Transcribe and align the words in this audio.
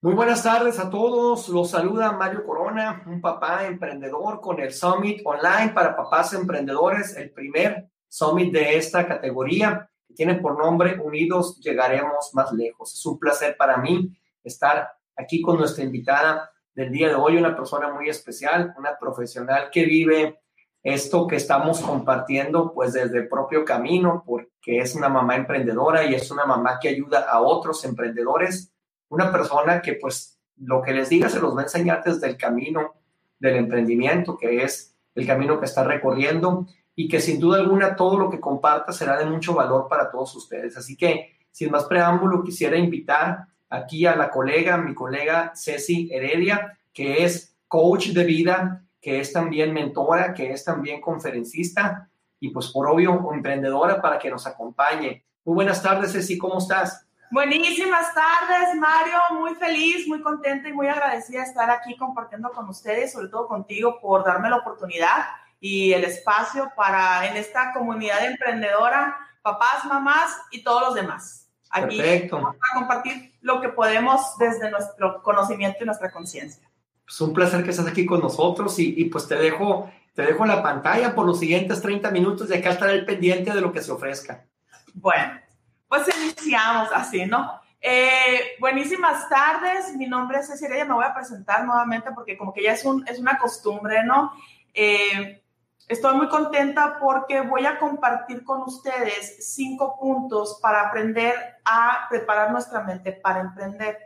Muy 0.00 0.14
buenas 0.14 0.44
tardes 0.44 0.78
a 0.78 0.88
todos. 0.90 1.48
Los 1.48 1.72
saluda 1.72 2.12
Mario 2.12 2.46
Corona, 2.46 3.02
un 3.04 3.20
papá 3.20 3.66
emprendedor 3.66 4.40
con 4.40 4.60
el 4.60 4.72
Summit 4.72 5.22
Online 5.24 5.72
para 5.74 5.96
papás 5.96 6.32
emprendedores, 6.34 7.16
el 7.16 7.32
primer 7.32 7.90
Summit 8.06 8.52
de 8.52 8.76
esta 8.76 9.08
categoría 9.08 9.90
que 10.06 10.14
tiene 10.14 10.36
por 10.36 10.56
nombre 10.56 11.00
Unidos 11.00 11.58
Llegaremos 11.58 12.30
Más 12.32 12.52
Lejos. 12.52 12.94
Es 12.94 13.04
un 13.06 13.18
placer 13.18 13.56
para 13.56 13.78
mí 13.78 14.16
estar 14.44 14.88
aquí 15.16 15.42
con 15.42 15.58
nuestra 15.58 15.82
invitada 15.82 16.48
del 16.72 16.92
día 16.92 17.08
de 17.08 17.16
hoy, 17.16 17.36
una 17.36 17.56
persona 17.56 17.92
muy 17.92 18.08
especial, 18.08 18.72
una 18.78 18.96
profesional 18.96 19.68
que 19.72 19.84
vive 19.84 20.38
esto 20.80 21.26
que 21.26 21.34
estamos 21.34 21.80
compartiendo 21.80 22.72
pues 22.72 22.92
desde 22.92 23.18
el 23.18 23.28
propio 23.28 23.64
camino, 23.64 24.22
porque 24.24 24.78
es 24.78 24.94
una 24.94 25.08
mamá 25.08 25.34
emprendedora 25.34 26.04
y 26.04 26.14
es 26.14 26.30
una 26.30 26.46
mamá 26.46 26.78
que 26.80 26.88
ayuda 26.88 27.28
a 27.28 27.40
otros 27.40 27.84
emprendedores 27.84 28.72
una 29.08 29.32
persona 29.32 29.80
que 29.80 29.94
pues 29.94 30.38
lo 30.56 30.82
que 30.82 30.92
les 30.92 31.08
diga 31.08 31.28
se 31.28 31.40
los 31.40 31.56
va 31.56 31.60
a 31.60 31.64
enseñar 31.64 32.02
desde 32.04 32.26
el 32.26 32.36
camino 32.36 32.94
del 33.38 33.56
emprendimiento, 33.56 34.36
que 34.36 34.62
es 34.62 34.96
el 35.14 35.26
camino 35.26 35.58
que 35.58 35.66
está 35.66 35.84
recorriendo 35.84 36.66
y 36.94 37.08
que 37.08 37.20
sin 37.20 37.38
duda 37.38 37.58
alguna 37.58 37.94
todo 37.94 38.18
lo 38.18 38.30
que 38.30 38.40
comparta 38.40 38.92
será 38.92 39.16
de 39.16 39.24
mucho 39.24 39.54
valor 39.54 39.86
para 39.88 40.10
todos 40.10 40.34
ustedes. 40.34 40.76
Así 40.76 40.96
que, 40.96 41.36
sin 41.50 41.70
más 41.70 41.84
preámbulo, 41.84 42.42
quisiera 42.42 42.76
invitar 42.76 43.46
aquí 43.70 44.06
a 44.06 44.16
la 44.16 44.30
colega, 44.30 44.76
mi 44.76 44.94
colega 44.94 45.52
Ceci 45.54 46.08
Heredia, 46.12 46.78
que 46.92 47.24
es 47.24 47.56
coach 47.68 48.08
de 48.08 48.24
vida, 48.24 48.84
que 49.00 49.20
es 49.20 49.32
también 49.32 49.72
mentora, 49.72 50.34
que 50.34 50.50
es 50.50 50.64
también 50.64 51.00
conferencista 51.00 52.08
y 52.40 52.50
pues 52.50 52.68
por 52.68 52.88
obvio 52.88 53.32
emprendedora 53.32 54.00
para 54.00 54.18
que 54.18 54.30
nos 54.30 54.46
acompañe. 54.46 55.24
Muy 55.44 55.54
buenas 55.54 55.82
tardes, 55.82 56.12
Ceci, 56.12 56.36
¿cómo 56.36 56.58
estás? 56.58 57.07
Buenísimas 57.30 58.14
tardes, 58.14 58.74
Mario. 58.76 59.18
Muy 59.32 59.54
feliz, 59.56 60.08
muy 60.08 60.22
contenta 60.22 60.68
y 60.68 60.72
muy 60.72 60.88
agradecida 60.88 61.40
de 61.40 61.48
estar 61.48 61.70
aquí 61.70 61.96
compartiendo 61.96 62.50
con 62.50 62.68
ustedes, 62.68 63.12
sobre 63.12 63.28
todo 63.28 63.46
contigo, 63.46 64.00
por 64.00 64.24
darme 64.24 64.48
la 64.48 64.56
oportunidad 64.56 65.26
y 65.60 65.92
el 65.92 66.04
espacio 66.04 66.70
para 66.74 67.28
en 67.28 67.36
esta 67.36 67.72
comunidad 67.72 68.24
emprendedora, 68.24 69.16
papás, 69.42 69.84
mamás 69.84 70.38
y 70.50 70.62
todos 70.62 70.82
los 70.82 70.94
demás. 70.94 71.50
Aquí 71.70 71.98
Perfecto. 71.98 72.38
a 72.38 72.78
compartir 72.78 73.34
lo 73.42 73.60
que 73.60 73.68
podemos 73.68 74.38
desde 74.38 74.70
nuestro 74.70 75.22
conocimiento 75.22 75.78
y 75.82 75.86
nuestra 75.86 76.10
conciencia. 76.10 76.66
Es 77.06 77.20
un 77.20 77.34
placer 77.34 77.62
que 77.62 77.70
estés 77.70 77.86
aquí 77.86 78.06
con 78.06 78.20
nosotros 78.20 78.78
y, 78.78 78.94
y, 78.96 79.04
pues 79.06 79.28
te 79.28 79.34
dejo, 79.34 79.90
te 80.14 80.22
dejo 80.22 80.46
la 80.46 80.62
pantalla 80.62 81.14
por 81.14 81.26
los 81.26 81.38
siguientes 81.38 81.82
30 81.82 82.10
minutos 82.10 82.48
y 82.48 82.54
acá 82.54 82.70
estaré 82.70 82.94
el 82.94 83.04
pendiente 83.04 83.52
de 83.52 83.60
lo 83.60 83.72
que 83.72 83.82
se 83.82 83.92
ofrezca. 83.92 84.46
Bueno, 84.94 85.40
pues 85.88 86.06
iniciamos 86.16 86.90
así, 86.92 87.26
¿no? 87.26 87.60
Eh, 87.80 88.56
buenísimas 88.58 89.28
tardes, 89.28 89.94
mi 89.96 90.06
nombre 90.06 90.38
es 90.40 90.48
Cecilia, 90.48 90.84
me 90.84 90.94
voy 90.94 91.04
a 91.04 91.14
presentar 91.14 91.64
nuevamente 91.64 92.10
porque 92.12 92.36
como 92.36 92.52
que 92.52 92.62
ya 92.62 92.72
es, 92.72 92.84
un, 92.84 93.06
es 93.06 93.18
una 93.18 93.38
costumbre, 93.38 94.02
¿no? 94.04 94.32
Eh, 94.74 95.42
estoy 95.86 96.16
muy 96.16 96.28
contenta 96.28 96.98
porque 97.00 97.40
voy 97.40 97.66
a 97.66 97.78
compartir 97.78 98.44
con 98.44 98.62
ustedes 98.62 99.54
cinco 99.54 99.96
puntos 99.98 100.58
para 100.60 100.88
aprender 100.88 101.34
a 101.64 102.06
preparar 102.10 102.50
nuestra 102.50 102.82
mente 102.82 103.12
para 103.12 103.40
emprender. 103.40 103.96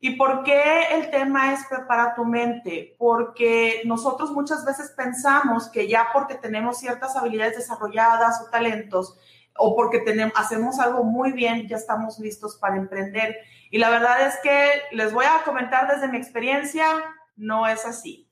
¿Y 0.00 0.10
por 0.10 0.44
qué 0.44 0.82
el 0.92 1.10
tema 1.10 1.52
es 1.52 1.66
prepara 1.66 2.14
tu 2.14 2.24
mente? 2.24 2.94
Porque 2.98 3.82
nosotros 3.84 4.30
muchas 4.30 4.64
veces 4.64 4.92
pensamos 4.96 5.68
que 5.68 5.88
ya 5.88 6.10
porque 6.12 6.36
tenemos 6.36 6.78
ciertas 6.78 7.16
habilidades 7.16 7.56
desarrolladas 7.56 8.40
o 8.40 8.50
talentos, 8.50 9.18
o 9.58 9.76
porque 9.76 10.00
tenemos, 10.00 10.32
hacemos 10.36 10.78
algo 10.78 11.04
muy 11.04 11.32
bien, 11.32 11.68
ya 11.68 11.76
estamos 11.76 12.18
listos 12.18 12.56
para 12.56 12.76
emprender. 12.76 13.36
Y 13.70 13.78
la 13.78 13.90
verdad 13.90 14.26
es 14.26 14.36
que 14.42 14.82
les 14.92 15.12
voy 15.12 15.26
a 15.26 15.44
comentar 15.44 15.92
desde 15.92 16.08
mi 16.08 16.16
experiencia, 16.16 16.86
no 17.36 17.66
es 17.66 17.84
así. 17.84 18.28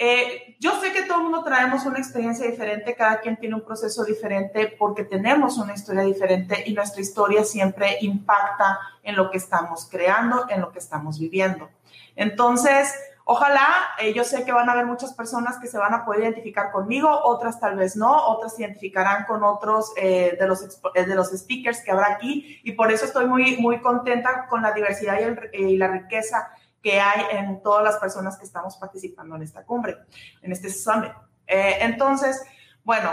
Eh, 0.00 0.56
yo 0.60 0.80
sé 0.80 0.92
que 0.92 1.02
todo 1.02 1.16
el 1.18 1.24
mundo 1.24 1.42
traemos 1.42 1.84
una 1.84 1.98
experiencia 1.98 2.48
diferente, 2.48 2.94
cada 2.94 3.20
quien 3.20 3.36
tiene 3.36 3.56
un 3.56 3.64
proceso 3.64 4.04
diferente 4.04 4.76
porque 4.78 5.02
tenemos 5.02 5.58
una 5.58 5.74
historia 5.74 6.02
diferente 6.02 6.62
y 6.66 6.72
nuestra 6.72 7.00
historia 7.00 7.42
siempre 7.42 7.96
impacta 8.02 8.78
en 9.02 9.16
lo 9.16 9.28
que 9.28 9.38
estamos 9.38 9.88
creando, 9.90 10.46
en 10.50 10.60
lo 10.60 10.70
que 10.70 10.78
estamos 10.78 11.18
viviendo. 11.18 11.68
Entonces, 12.14 12.94
Ojalá, 13.30 13.68
eh, 13.98 14.14
yo 14.14 14.24
sé 14.24 14.46
que 14.46 14.52
van 14.52 14.70
a 14.70 14.72
haber 14.72 14.86
muchas 14.86 15.12
personas 15.12 15.58
que 15.58 15.66
se 15.66 15.76
van 15.76 15.92
a 15.92 16.06
poder 16.06 16.22
identificar 16.22 16.72
conmigo, 16.72 17.10
otras 17.24 17.60
tal 17.60 17.76
vez 17.76 17.94
no, 17.94 18.10
otras 18.10 18.56
se 18.56 18.62
identificarán 18.62 19.26
con 19.26 19.44
otros 19.44 19.92
eh, 19.98 20.38
de, 20.40 20.46
los, 20.48 20.80
eh, 20.94 21.04
de 21.04 21.14
los 21.14 21.28
speakers 21.28 21.82
que 21.82 21.90
habrá 21.90 22.12
aquí 22.12 22.58
y 22.64 22.72
por 22.72 22.90
eso 22.90 23.04
estoy 23.04 23.26
muy, 23.26 23.58
muy 23.58 23.82
contenta 23.82 24.46
con 24.48 24.62
la 24.62 24.72
diversidad 24.72 25.18
y, 25.52 25.76
la 25.76 25.88
riqueza 25.88 26.48
que 26.82 27.02
hay 27.02 27.26
en 27.32 27.62
todas 27.62 27.84
las 27.84 27.98
personas 27.98 28.38
que 28.38 28.46
estamos 28.46 28.78
participando 28.78 29.36
en 29.36 29.42
esta 29.42 29.62
cumbre, 29.62 29.98
en 30.40 30.50
este 30.50 30.70
summit. 30.70 31.12
entonces, 31.46 32.42
bueno, 32.82 33.10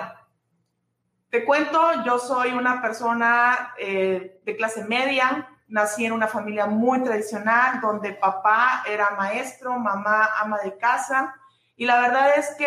te 1.29 1.43
cuento, 1.43 2.05
yo 2.05 2.19
soy 2.19 2.53
una 2.53 2.81
persona 2.81 3.73
de 3.77 4.55
clase 4.57 4.85
media, 4.85 5.49
Nací 5.67 6.05
en 6.05 6.11
una 6.11 6.27
familia 6.27 6.67
muy 6.67 7.01
tradicional 7.03 7.81
donde 7.81 8.13
papá 8.13 8.83
era 8.87 9.11
maestro, 9.11 9.79
mamá 9.79 10.29
ama 10.39 10.59
de 10.59 10.77
casa 10.77 11.33
y 11.75 11.85
la 11.85 11.99
verdad 11.99 12.37
es 12.37 12.55
que 12.55 12.65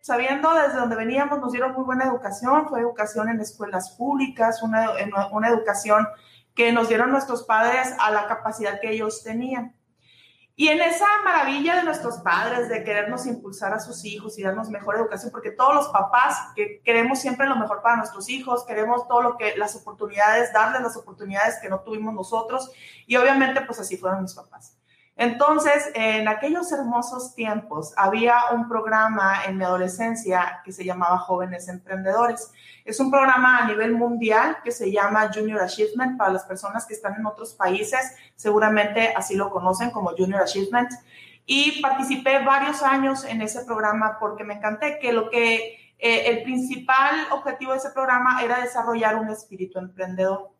sabiendo 0.00 0.52
desde 0.54 0.78
donde 0.78 0.96
veníamos 0.96 1.40
nos 1.40 1.52
dieron 1.52 1.72
muy 1.72 1.84
buena 1.84 2.04
educación, 2.04 2.68
fue 2.68 2.80
educación 2.80 3.30
en 3.30 3.40
escuelas 3.40 3.92
públicas, 3.92 4.62
una, 4.62 4.90
una 5.32 5.48
educación 5.48 6.06
que 6.54 6.72
nos 6.72 6.88
dieron 6.88 7.10
nuestros 7.10 7.44
padres 7.44 7.94
a 7.98 8.10
la 8.10 8.26
capacidad 8.26 8.80
que 8.80 8.90
ellos 8.90 9.22
tenían. 9.24 9.74
Y 10.56 10.68
en 10.68 10.80
esa 10.80 11.06
maravilla 11.24 11.74
de 11.76 11.82
nuestros 11.82 12.18
padres 12.18 12.68
de 12.68 12.84
querernos 12.84 13.26
impulsar 13.26 13.72
a 13.72 13.80
sus 13.80 14.04
hijos 14.04 14.38
y 14.38 14.42
darnos 14.44 14.68
mejor 14.68 14.94
educación, 14.94 15.32
porque 15.32 15.50
todos 15.50 15.74
los 15.74 15.88
papás 15.88 16.52
que 16.54 16.80
queremos 16.84 17.18
siempre 17.18 17.48
lo 17.48 17.56
mejor 17.56 17.82
para 17.82 17.96
nuestros 17.96 18.28
hijos, 18.28 18.64
queremos 18.64 19.08
todo 19.08 19.20
lo 19.20 19.36
que 19.36 19.56
las 19.56 19.74
oportunidades, 19.74 20.52
darles 20.52 20.82
las 20.82 20.96
oportunidades 20.96 21.56
que 21.60 21.68
no 21.68 21.80
tuvimos 21.80 22.14
nosotros 22.14 22.70
y 23.06 23.16
obviamente 23.16 23.62
pues 23.62 23.80
así 23.80 23.96
fueron 23.96 24.22
mis 24.22 24.34
papás. 24.34 24.76
Entonces, 25.16 25.92
en 25.94 26.26
aquellos 26.26 26.72
hermosos 26.72 27.34
tiempos 27.36 27.92
había 27.96 28.36
un 28.52 28.68
programa 28.68 29.44
en 29.46 29.56
mi 29.56 29.64
adolescencia 29.64 30.60
que 30.64 30.72
se 30.72 30.84
llamaba 30.84 31.18
Jóvenes 31.18 31.68
Emprendedores. 31.68 32.50
Es 32.84 32.98
un 32.98 33.12
programa 33.12 33.58
a 33.58 33.66
nivel 33.66 33.92
mundial 33.92 34.58
que 34.64 34.72
se 34.72 34.90
llama 34.90 35.30
Junior 35.32 35.60
Achievement 35.60 36.18
para 36.18 36.32
las 36.32 36.44
personas 36.44 36.84
que 36.84 36.94
están 36.94 37.14
en 37.14 37.26
otros 37.26 37.54
países, 37.54 38.16
seguramente 38.34 39.14
así 39.16 39.36
lo 39.36 39.50
conocen 39.50 39.90
como 39.92 40.10
Junior 40.16 40.42
Achievement. 40.42 40.90
Y 41.46 41.80
participé 41.80 42.40
varios 42.40 42.82
años 42.82 43.24
en 43.24 43.40
ese 43.40 43.64
programa 43.64 44.16
porque 44.18 44.42
me 44.44 44.54
encanté 44.54 44.98
que 44.98 45.12
lo 45.12 45.30
que 45.30 45.94
eh, 45.98 46.28
el 46.28 46.42
principal 46.42 47.14
objetivo 47.30 47.72
de 47.72 47.78
ese 47.78 47.90
programa 47.90 48.42
era 48.42 48.60
desarrollar 48.60 49.16
un 49.16 49.28
espíritu 49.30 49.78
emprendedor. 49.78 50.50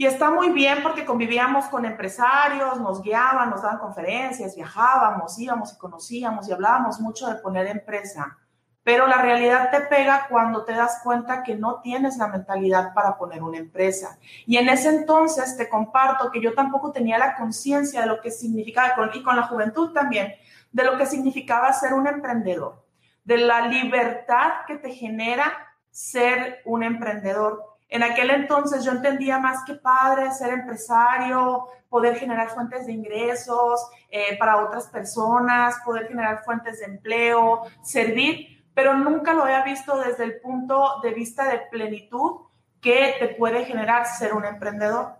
Y 0.00 0.06
está 0.06 0.30
muy 0.30 0.50
bien 0.50 0.78
porque 0.84 1.04
convivíamos 1.04 1.64
con 1.64 1.84
empresarios, 1.84 2.80
nos 2.80 3.02
guiaban, 3.02 3.50
nos 3.50 3.62
daban 3.62 3.80
conferencias, 3.80 4.54
viajábamos, 4.54 5.36
íbamos 5.40 5.72
y 5.72 5.76
conocíamos 5.76 6.48
y 6.48 6.52
hablábamos 6.52 7.00
mucho 7.00 7.26
de 7.26 7.34
poner 7.34 7.66
empresa. 7.66 8.38
Pero 8.84 9.08
la 9.08 9.20
realidad 9.20 9.72
te 9.72 9.80
pega 9.80 10.28
cuando 10.30 10.64
te 10.64 10.72
das 10.72 11.00
cuenta 11.02 11.42
que 11.42 11.56
no 11.56 11.80
tienes 11.80 12.16
la 12.16 12.28
mentalidad 12.28 12.94
para 12.94 13.18
poner 13.18 13.42
una 13.42 13.58
empresa. 13.58 14.20
Y 14.46 14.56
en 14.56 14.68
ese 14.68 14.90
entonces 14.90 15.56
te 15.56 15.68
comparto 15.68 16.30
que 16.30 16.40
yo 16.40 16.54
tampoco 16.54 16.92
tenía 16.92 17.18
la 17.18 17.34
conciencia 17.34 18.02
de 18.02 18.06
lo 18.06 18.20
que 18.20 18.30
significaba, 18.30 19.10
y 19.12 19.22
con 19.24 19.34
la 19.34 19.48
juventud 19.48 19.92
también, 19.92 20.32
de 20.70 20.84
lo 20.84 20.96
que 20.96 21.06
significaba 21.06 21.72
ser 21.72 21.92
un 21.92 22.06
emprendedor, 22.06 22.84
de 23.24 23.38
la 23.38 23.66
libertad 23.66 24.64
que 24.68 24.76
te 24.76 24.92
genera 24.92 25.52
ser 25.90 26.62
un 26.64 26.84
emprendedor 26.84 27.67
en 27.88 28.02
aquel 28.02 28.30
entonces 28.30 28.84
yo 28.84 28.92
entendía 28.92 29.38
más 29.38 29.64
que 29.64 29.74
padre 29.74 30.30
ser 30.30 30.52
empresario, 30.52 31.68
poder 31.88 32.16
generar 32.16 32.50
fuentes 32.50 32.86
de 32.86 32.92
ingresos 32.92 33.80
eh, 34.10 34.36
para 34.38 34.62
otras 34.62 34.88
personas, 34.88 35.76
poder 35.84 36.06
generar 36.08 36.44
fuentes 36.44 36.80
de 36.80 36.84
empleo, 36.84 37.62
servir, 37.82 38.66
pero 38.74 38.94
nunca 38.94 39.32
lo 39.32 39.44
había 39.44 39.62
visto 39.62 39.98
desde 39.98 40.24
el 40.24 40.40
punto 40.40 41.00
de 41.02 41.14
vista 41.14 41.48
de 41.48 41.60
plenitud 41.70 42.42
que 42.82 43.16
te 43.18 43.28
puede 43.28 43.64
generar 43.64 44.06
ser 44.06 44.34
un 44.34 44.44
emprendedor. 44.44 45.16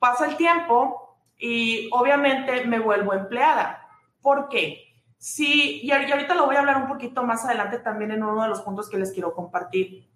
Pasa 0.00 0.26
el 0.26 0.36
tiempo 0.36 1.16
y 1.38 1.88
obviamente 1.92 2.64
me 2.66 2.80
vuelvo 2.80 3.14
empleada. 3.14 3.88
¿Por 4.20 4.48
qué? 4.48 4.84
Sí, 5.16 5.80
y 5.82 5.92
ahorita 5.92 6.34
lo 6.34 6.46
voy 6.46 6.56
a 6.56 6.60
hablar 6.60 6.78
un 6.78 6.88
poquito 6.88 7.22
más 7.22 7.44
adelante 7.44 7.78
también 7.78 8.10
en 8.10 8.24
uno 8.24 8.42
de 8.42 8.48
los 8.48 8.62
puntos 8.62 8.90
que 8.90 8.98
les 8.98 9.12
quiero 9.12 9.32
compartir. 9.32 10.09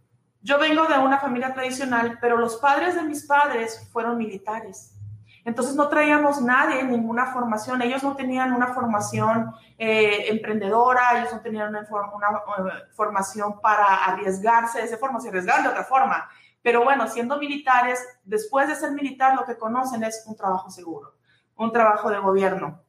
Yo 0.45 0.59
vengo 0.59 0.85
de 0.87 0.99
una 0.99 1.19
familia 1.19 1.55
tradicional, 1.55 2.19
pero 2.21 2.37
los 2.37 2.57
padres 2.57 2.95
de 2.97 3.03
mis 3.03 3.25
padres 3.25 3.89
fueron 3.91 4.19
militares. 4.19 4.95
Entonces 5.43 5.75
no 5.75 5.89
traíamos 5.89 6.43
nadie, 6.43 6.83
ninguna 6.85 7.33
formación. 7.33 7.81
Ellos 7.81 8.03
no 8.03 8.15
tenían 8.15 8.53
una 8.53 8.67
formación 8.67 9.55
eh, 9.79 10.27
emprendedora, 10.29 11.19
ellos 11.19 11.33
no 11.33 11.41
tenían 11.41 11.71
una, 11.71 11.81
eh, 11.81 12.83
formación 12.95 13.59
para 13.63 14.05
arriesgarse 14.05 14.81
de 14.81 14.85
esa 14.85 14.99
forma, 14.99 15.19
se 15.19 15.31
arriesgaban 15.31 15.63
de 15.63 15.71
otra 15.71 15.85
forma, 15.85 16.29
Pero 16.63 16.85
bueno, 16.85 17.09
siendo 17.09 17.39
militares, 17.39 18.07
después 18.23 18.69
de 18.69 18.75
ser 18.75 18.91
militar, 18.93 19.35
lo 19.37 19.47
que 19.47 19.57
conocen 19.57 20.05
es 20.05 20.25
un 20.27 20.37
trabajo 20.37 20.69
seguro, 20.69 21.15
un 21.57 21.73
trabajo 21.73 22.11
de 22.11 22.19
gobierno. 22.19 22.83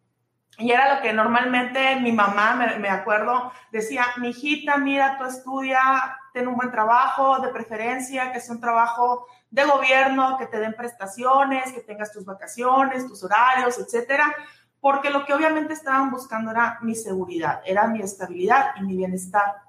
Y 0.57 0.71
era 0.71 0.95
lo 0.95 1.01
que 1.01 1.13
normalmente 1.13 2.01
mi 2.01 2.11
mamá, 2.11 2.55
me, 2.55 2.79
me 2.79 2.89
acuerdo, 2.89 3.53
decía, 3.71 4.07
mi 4.17 4.29
hijita, 4.29 4.77
mira, 4.77 5.17
tú 5.17 5.23
estudia, 5.23 6.17
ten 6.35 6.49
un 6.49 6.55
buen 6.57 6.69
trabajo, 6.69 7.39
de 7.39 7.47
preferencia, 7.47 8.33
que 8.33 8.41
sea 8.41 8.55
un 8.55 8.59
trabajo 8.59 9.25
de 9.49 9.63
gobierno, 9.63 10.37
que 10.37 10.47
te 10.47 10.59
den 10.59 10.73
prestaciones, 10.73 11.71
que 11.71 11.79
tengas 11.79 12.11
tus 12.11 12.25
vacaciones, 12.25 13.07
tus 13.07 13.23
horarios, 13.23 13.79
etcétera, 13.79 14.35
porque 14.81 15.11
lo 15.11 15.25
que 15.25 15.33
obviamente 15.33 15.71
estaban 15.71 16.11
buscando 16.11 16.51
era 16.51 16.77
mi 16.81 16.93
seguridad, 16.93 17.61
era 17.65 17.87
mi 17.87 18.01
estabilidad 18.01 18.71
y 18.75 18.83
mi 18.83 18.97
bienestar. 18.97 19.61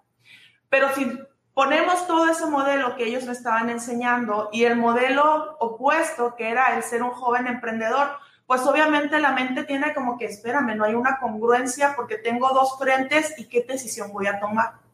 Pero 0.69 0.93
si 0.93 1.09
ponemos 1.55 2.05
todo 2.09 2.29
ese 2.29 2.47
modelo 2.47 2.97
que 2.97 3.05
ellos 3.05 3.25
me 3.27 3.33
estaban 3.33 3.71
enseñando 3.71 4.49
y 4.53 4.65
el 4.65 4.75
modelo 4.75 5.57
opuesto, 5.61 6.35
que 6.35 6.51
era 6.51 6.75
el 6.77 6.83
ser 6.83 7.05
un 7.05 7.13
joven 7.13 7.47
emprendedor, 7.47 8.09
pues 8.45 8.63
obviamente 8.63 9.21
la 9.21 9.31
mente 9.31 9.63
tiene 9.63 9.95
como 9.95 10.19
que, 10.19 10.25
espérame, 10.25 10.75
no 10.77 10.85
hay 10.85 10.95
una 10.95 11.21
congruencia 11.21 11.95
porque 11.95 12.19
tengo 12.19 12.49
dos 12.49 12.77
frentes 12.77 13.39
y 13.39 13.49
qué 13.49 13.65
decisión 13.67 14.13
voy 14.13 14.27
a 14.27 14.41
tomar. 14.41 14.86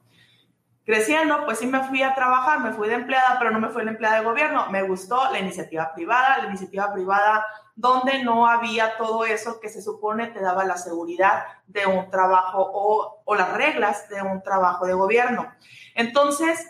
Creciendo, 0.84 1.44
pues 1.44 1.58
sí 1.58 1.66
me 1.66 1.84
fui 1.84 2.02
a 2.02 2.14
trabajar, 2.14 2.58
me 2.60 2.72
fui 2.72 2.88
de 2.88 2.94
empleada, 2.94 3.36
pero 3.38 3.52
no 3.52 3.60
me 3.60 3.68
fui 3.68 3.84
de 3.84 3.90
empleada 3.90 4.18
de 4.18 4.24
gobierno. 4.24 4.66
Me 4.70 4.82
gustó 4.82 5.30
la 5.30 5.38
iniciativa 5.38 5.92
privada, 5.94 6.38
la 6.38 6.48
iniciativa 6.48 6.92
privada 6.92 7.46
donde 7.74 8.22
no 8.22 8.46
había 8.46 8.96
todo 8.96 9.24
eso 9.24 9.60
que 9.60 9.68
se 9.68 9.80
supone 9.80 10.26
te 10.28 10.40
daba 10.40 10.64
la 10.64 10.76
seguridad 10.76 11.44
de 11.66 11.86
un 11.86 12.10
trabajo 12.10 12.60
o, 12.60 13.22
o 13.24 13.34
las 13.34 13.52
reglas 13.52 14.08
de 14.08 14.22
un 14.22 14.42
trabajo 14.42 14.86
de 14.86 14.94
gobierno. 14.94 15.52
Entonces, 15.94 16.66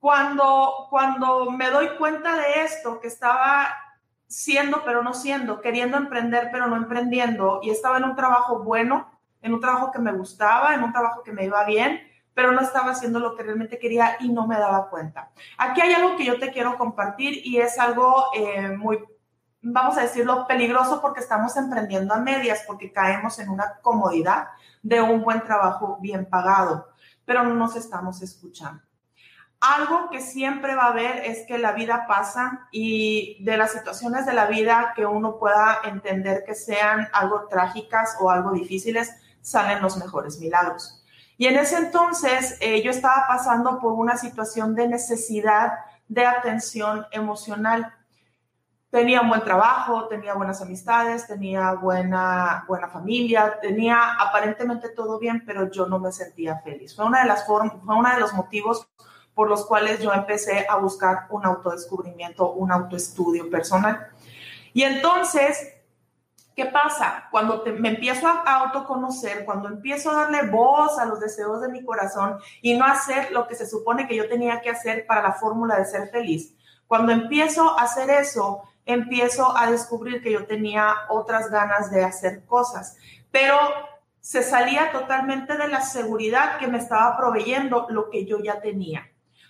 cuando, 0.00 0.86
cuando 0.90 1.50
me 1.50 1.70
doy 1.70 1.96
cuenta 1.98 2.36
de 2.36 2.62
esto, 2.64 3.00
que 3.00 3.08
estaba 3.08 3.68
siendo 4.26 4.84
pero 4.84 5.02
no 5.02 5.14
siendo, 5.14 5.60
queriendo 5.60 5.96
emprender 5.96 6.50
pero 6.52 6.66
no 6.66 6.76
emprendiendo, 6.76 7.60
y 7.62 7.70
estaba 7.70 7.98
en 7.98 8.04
un 8.04 8.16
trabajo 8.16 8.60
bueno, 8.60 9.10
en 9.42 9.54
un 9.54 9.60
trabajo 9.60 9.90
que 9.92 9.98
me 9.98 10.12
gustaba, 10.12 10.74
en 10.74 10.82
un 10.82 10.92
trabajo 10.92 11.22
que 11.22 11.32
me 11.32 11.44
iba 11.44 11.64
bien, 11.64 12.07
pero 12.38 12.52
no 12.52 12.60
estaba 12.60 12.92
haciendo 12.92 13.18
lo 13.18 13.34
que 13.34 13.42
realmente 13.42 13.80
quería 13.80 14.16
y 14.20 14.28
no 14.28 14.46
me 14.46 14.56
daba 14.56 14.88
cuenta. 14.90 15.32
Aquí 15.56 15.80
hay 15.80 15.92
algo 15.92 16.16
que 16.16 16.24
yo 16.24 16.38
te 16.38 16.52
quiero 16.52 16.78
compartir 16.78 17.44
y 17.44 17.58
es 17.58 17.80
algo 17.80 18.26
eh, 18.32 18.68
muy, 18.76 19.00
vamos 19.60 19.98
a 19.98 20.02
decirlo, 20.02 20.46
peligroso 20.46 21.00
porque 21.00 21.18
estamos 21.18 21.56
emprendiendo 21.56 22.14
a 22.14 22.20
medias, 22.20 22.62
porque 22.64 22.92
caemos 22.92 23.40
en 23.40 23.48
una 23.48 23.80
comodidad 23.82 24.50
de 24.84 25.02
un 25.02 25.24
buen 25.24 25.42
trabajo 25.42 25.98
bien 26.00 26.26
pagado, 26.26 26.86
pero 27.24 27.42
no 27.42 27.54
nos 27.54 27.74
estamos 27.74 28.22
escuchando. 28.22 28.84
Algo 29.58 30.08
que 30.08 30.20
siempre 30.20 30.76
va 30.76 30.84
a 30.84 30.92
haber 30.92 31.16
es 31.24 31.44
que 31.44 31.58
la 31.58 31.72
vida 31.72 32.06
pasa 32.06 32.68
y 32.70 33.42
de 33.42 33.56
las 33.56 33.72
situaciones 33.72 34.26
de 34.26 34.34
la 34.34 34.46
vida 34.46 34.92
que 34.94 35.04
uno 35.04 35.40
pueda 35.40 35.80
entender 35.82 36.44
que 36.46 36.54
sean 36.54 37.08
algo 37.12 37.48
trágicas 37.48 38.16
o 38.20 38.30
algo 38.30 38.52
difíciles, 38.52 39.12
salen 39.40 39.82
los 39.82 39.96
mejores 39.96 40.38
milagros. 40.38 40.97
Y 41.38 41.46
en 41.46 41.56
ese 41.56 41.76
entonces 41.76 42.58
eh, 42.60 42.82
yo 42.82 42.90
estaba 42.90 43.24
pasando 43.28 43.78
por 43.78 43.92
una 43.92 44.18
situación 44.18 44.74
de 44.74 44.88
necesidad 44.88 45.72
de 46.08 46.26
atención 46.26 47.06
emocional. 47.12 47.94
Tenía 48.90 49.20
un 49.20 49.28
buen 49.28 49.44
trabajo, 49.44 50.08
tenía 50.08 50.34
buenas 50.34 50.60
amistades, 50.60 51.28
tenía 51.28 51.74
buena, 51.74 52.64
buena 52.66 52.88
familia, 52.88 53.58
tenía 53.62 54.14
aparentemente 54.18 54.88
todo 54.88 55.20
bien, 55.20 55.44
pero 55.46 55.70
yo 55.70 55.86
no 55.86 56.00
me 56.00 56.10
sentía 56.10 56.58
feliz. 56.58 56.96
Fue 56.96 57.04
una 57.04 57.20
de 57.22 57.28
las 57.28 57.46
fue 57.46 57.60
uno 57.60 58.10
de 58.12 58.20
los 58.20 58.34
motivos 58.34 58.88
por 59.32 59.48
los 59.48 59.64
cuales 59.64 60.00
yo 60.00 60.12
empecé 60.12 60.66
a 60.68 60.76
buscar 60.76 61.26
un 61.30 61.46
autodescubrimiento, 61.46 62.50
un 62.54 62.72
autoestudio 62.72 63.48
personal. 63.48 64.08
Y 64.72 64.82
entonces, 64.82 65.77
¿qué 66.58 66.66
pasa? 66.66 67.28
Cuando 67.30 67.62
me 67.78 67.90
empiezo 67.90 68.26
a 68.26 68.42
autoconocer, 68.42 69.44
cuando 69.44 69.68
empiezo 69.68 70.10
a 70.10 70.24
darle 70.24 70.50
voz 70.50 70.98
a 70.98 71.04
los 71.04 71.20
deseos 71.20 71.60
de 71.60 71.68
mi 71.68 71.84
corazón 71.84 72.40
y 72.60 72.76
no 72.76 72.84
hacer 72.84 73.30
lo 73.30 73.46
que 73.46 73.54
se 73.54 73.64
supone 73.64 74.08
que 74.08 74.16
yo 74.16 74.28
tenía 74.28 74.60
que 74.60 74.70
hacer 74.70 75.06
para 75.06 75.22
la 75.22 75.34
fórmula 75.34 75.78
de 75.78 75.84
ser 75.84 76.08
feliz, 76.08 76.56
cuando 76.88 77.12
empiezo 77.12 77.78
a 77.78 77.84
hacer 77.84 78.10
eso, 78.10 78.64
empiezo 78.84 79.56
a 79.56 79.70
descubrir 79.70 80.20
que 80.20 80.32
yo 80.32 80.46
tenía 80.46 80.96
otras 81.10 81.48
ganas 81.48 81.92
de 81.92 82.02
hacer 82.02 82.44
cosas, 82.44 82.96
pero 83.30 83.56
se 84.18 84.42
salía 84.42 84.90
totalmente 84.90 85.56
de 85.56 85.68
la 85.68 85.82
seguridad 85.82 86.58
que 86.58 86.66
me 86.66 86.78
estaba 86.78 87.16
proveyendo 87.16 87.86
lo 87.88 88.10
que 88.10 88.26
yo 88.26 88.40
ya 88.42 88.60
tenía. 88.60 89.08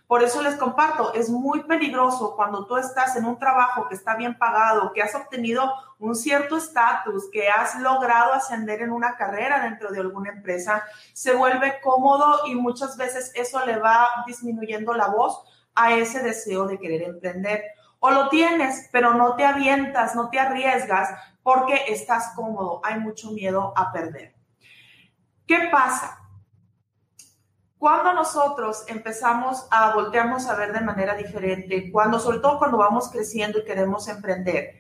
Por 0.09 0.23
eso 0.23 0.43
les 0.43 0.57
comparto, 0.57 1.13
es 1.13 1.29
muy 1.29 1.65
peligroso 1.65 2.35
cuando 2.35 2.65
tú 2.65 2.79
estás 2.79 3.15
en 3.17 3.27
un 3.27 3.39
trabajo 3.39 3.87
que 3.89 3.95
está 3.95 4.17
bien 4.17 4.39
pagado, 4.39 4.91
que 4.95 5.03
has 5.03 5.15
obtenido 5.15 5.71
un 5.99 6.17
cierto 6.17 6.57
estatus, 6.57 7.29
que 7.31 7.51
has 7.51 7.79
logrado 7.79 8.33
ascender 8.33 8.81
en 8.81 8.91
una 8.91 9.17
carrera 9.17 9.61
dentro 9.61 9.91
de 9.91 10.01
alguna 10.01 10.31
empresa, 10.31 10.83
se 11.13 11.35
vuelve 11.35 11.79
cómodo 11.83 12.47
y 12.47 12.55
muchas 12.55 12.97
veces 12.97 13.33
eso 13.35 13.65
le 13.67 13.79
va 13.79 14.09
disminuyendo 14.27 14.95
la 14.95 15.09
voz 15.09 15.43
a 15.75 15.93
ese 15.93 16.23
deseo 16.23 16.67
de 16.67 16.79
querer 16.79 17.03
emprender. 17.03 17.63
O 18.01 18.11
lo 18.11 18.31
tienes, 18.31 18.89
pero 18.91 19.13
no 19.13 19.37
te 19.37 19.45
avientas, 19.45 20.15
no 20.15 20.31
te 20.31 20.41
arriesgas 20.41 21.11
porque 21.43 21.85
estás 21.89 22.33
cómodo, 22.35 22.81
hay 22.83 22.99
mucho 22.99 23.31
miedo 23.33 23.75
a 23.77 23.93
perder. 23.93 24.35
¿Qué 25.47 25.69
pasa? 25.71 26.18
Cuando 27.79 28.13
nosotros 28.13 28.85
empezamos 28.89 29.69
a 29.71 29.95
voltearnos 29.95 30.47
a 30.47 30.57
ver 30.57 30.73
de 30.73 30.81
manera 30.81 31.15
diferente, 31.15 31.93
cuando, 31.93 32.19
sobre 32.19 32.41
todo 32.41 32.59
cuando 32.59 32.77
vamos 32.77 33.09
creciendo 33.09 33.61
y 33.61 33.65
queremos 33.65 34.09
emprender, 34.09 34.78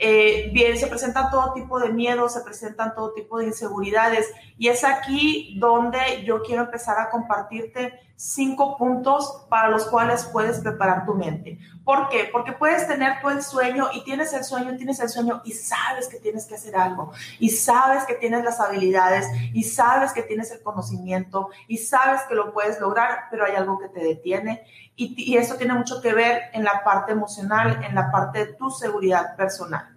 eh, 0.00 0.50
bien, 0.52 0.78
se 0.78 0.86
presentan 0.86 1.28
todo 1.28 1.52
tipo 1.54 1.80
de 1.80 1.88
miedos, 1.88 2.34
se 2.34 2.40
presentan 2.42 2.94
todo 2.94 3.12
tipo 3.14 3.38
de 3.38 3.46
inseguridades 3.46 4.32
y 4.56 4.68
es 4.68 4.84
aquí 4.84 5.56
donde 5.58 6.22
yo 6.24 6.40
quiero 6.42 6.62
empezar 6.62 7.00
a 7.00 7.10
compartirte 7.10 7.98
cinco 8.14 8.76
puntos 8.76 9.46
para 9.48 9.70
los 9.70 9.86
cuales 9.86 10.24
puedes 10.32 10.60
preparar 10.60 11.04
tu 11.04 11.14
mente. 11.14 11.58
¿Por 11.84 12.08
qué? 12.08 12.28
Porque 12.30 12.52
puedes 12.52 12.86
tener 12.86 13.20
tú 13.20 13.28
el 13.30 13.42
sueño 13.42 13.88
y 13.92 14.04
tienes 14.04 14.32
el 14.34 14.44
sueño, 14.44 14.76
tienes 14.76 15.00
el 15.00 15.08
sueño 15.08 15.42
y 15.44 15.52
sabes 15.52 16.08
que 16.08 16.18
tienes 16.18 16.46
que 16.46 16.54
hacer 16.54 16.76
algo 16.76 17.12
y 17.40 17.50
sabes 17.50 18.04
que 18.04 18.14
tienes 18.14 18.44
las 18.44 18.60
habilidades 18.60 19.26
y 19.52 19.64
sabes 19.64 20.12
que 20.12 20.22
tienes 20.22 20.50
el 20.52 20.62
conocimiento 20.62 21.50
y 21.66 21.78
sabes 21.78 22.22
que 22.28 22.34
lo 22.34 22.52
puedes 22.52 22.80
lograr, 22.80 23.24
pero 23.30 23.44
hay 23.44 23.56
algo 23.56 23.78
que 23.78 23.88
te 23.88 24.00
detiene 24.00 24.64
y, 24.98 25.36
eso 25.36 25.54
tiene 25.54 25.74
mucho 25.74 26.00
que 26.00 26.12
ver 26.12 26.50
en 26.52 26.64
la 26.64 26.82
parte 26.82 27.12
emocional, 27.12 27.84
en 27.84 27.94
la 27.94 28.10
parte 28.10 28.46
de 28.46 28.52
tu 28.54 28.70
seguridad 28.70 29.36
personal. 29.36 29.96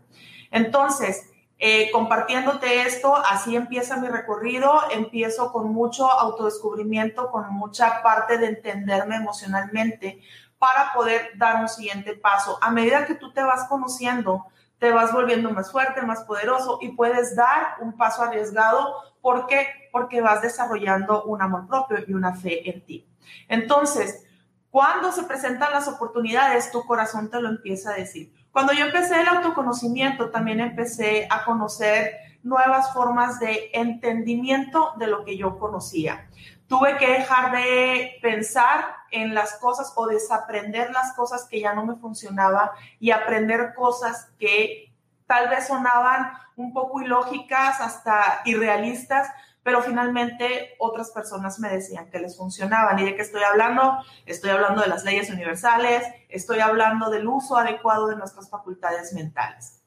Entonces, 0.51 1.27
eh, 1.57 1.89
compartiéndote 1.91 2.83
esto, 2.83 3.15
así 3.15 3.55
empieza 3.55 3.97
mi 3.97 4.07
recorrido, 4.07 4.79
empiezo 4.91 5.51
con 5.51 5.73
mucho 5.73 6.09
autodescubrimiento, 6.09 7.31
con 7.31 7.51
mucha 7.51 8.03
parte 8.03 8.37
de 8.37 8.47
entenderme 8.47 9.15
emocionalmente 9.15 10.21
para 10.59 10.93
poder 10.93 11.31
dar 11.35 11.61
un 11.61 11.67
siguiente 11.67 12.13
paso. 12.13 12.59
A 12.61 12.69
medida 12.69 13.05
que 13.07 13.15
tú 13.15 13.33
te 13.33 13.41
vas 13.41 13.67
conociendo, 13.67 14.45
te 14.77 14.91
vas 14.91 15.11
volviendo 15.11 15.49
más 15.51 15.71
fuerte, 15.71 16.01
más 16.03 16.21
poderoso 16.21 16.77
y 16.81 16.89
puedes 16.89 17.35
dar 17.35 17.75
un 17.81 17.97
paso 17.97 18.21
arriesgado. 18.23 18.95
¿Por 19.21 19.47
qué? 19.47 19.67
Porque 19.91 20.21
vas 20.21 20.41
desarrollando 20.41 21.23
un 21.23 21.41
amor 21.41 21.67
propio 21.67 21.97
y 22.07 22.13
una 22.13 22.35
fe 22.35 22.69
en 22.69 22.85
ti. 22.85 23.07
Entonces, 23.47 24.25
cuando 24.71 25.11
se 25.11 25.23
presentan 25.23 25.73
las 25.73 25.89
oportunidades, 25.89 26.71
tu 26.71 26.83
corazón 26.85 27.29
te 27.29 27.41
lo 27.41 27.49
empieza 27.49 27.91
a 27.91 27.95
decir. 27.95 28.33
Cuando 28.51 28.71
yo 28.71 28.85
empecé 28.85 29.19
el 29.19 29.27
autoconocimiento, 29.27 30.31
también 30.31 30.61
empecé 30.61 31.27
a 31.29 31.43
conocer 31.43 32.13
nuevas 32.41 32.93
formas 32.93 33.39
de 33.39 33.69
entendimiento 33.73 34.93
de 34.97 35.07
lo 35.07 35.25
que 35.25 35.37
yo 35.37 35.59
conocía. 35.59 36.27
Tuve 36.67 36.97
que 36.97 37.11
dejar 37.11 37.51
de 37.51 38.13
pensar 38.21 38.95
en 39.11 39.33
las 39.33 39.55
cosas 39.59 39.91
o 39.95 40.07
desaprender 40.07 40.89
las 40.91 41.13
cosas 41.13 41.45
que 41.49 41.59
ya 41.59 41.73
no 41.73 41.85
me 41.85 41.97
funcionaban 41.97 42.69
y 42.97 43.11
aprender 43.11 43.73
cosas 43.75 44.31
que 44.39 44.93
tal 45.27 45.49
vez 45.49 45.67
sonaban 45.67 46.31
un 46.55 46.73
poco 46.73 47.01
ilógicas, 47.01 47.81
hasta 47.81 48.41
irrealistas, 48.45 49.29
pero 49.63 49.81
finalmente 49.81 50.75
otras 50.79 51.11
personas 51.11 51.59
me 51.59 51.69
decían 51.69 52.09
que 52.09 52.19
les 52.19 52.37
funcionaban. 52.37 52.97
¿Y 52.99 53.03
de 53.03 53.15
qué 53.15 53.21
estoy 53.21 53.43
hablando? 53.43 53.97
Estoy 54.25 54.49
hablando 54.49 54.81
de 54.81 54.87
las 54.87 55.03
leyes 55.03 55.29
universales, 55.29 56.03
estoy 56.29 56.59
hablando 56.59 57.09
del 57.09 57.27
uso 57.27 57.57
adecuado 57.57 58.07
de 58.07 58.15
nuestras 58.15 58.49
facultades 58.49 59.13
mentales. 59.13 59.81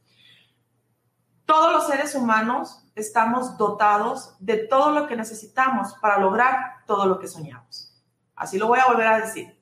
Todos 1.44 1.72
los 1.72 1.86
seres 1.86 2.14
humanos 2.14 2.86
estamos 2.94 3.58
dotados 3.58 4.36
de 4.38 4.56
todo 4.56 4.92
lo 4.92 5.06
que 5.06 5.16
necesitamos 5.16 5.94
para 6.00 6.18
lograr 6.18 6.84
todo 6.86 7.06
lo 7.06 7.18
que 7.18 7.28
soñamos. 7.28 8.02
Así 8.34 8.58
lo 8.58 8.68
voy 8.68 8.78
a 8.78 8.86
volver 8.86 9.06
a 9.06 9.20
decir. 9.20 9.60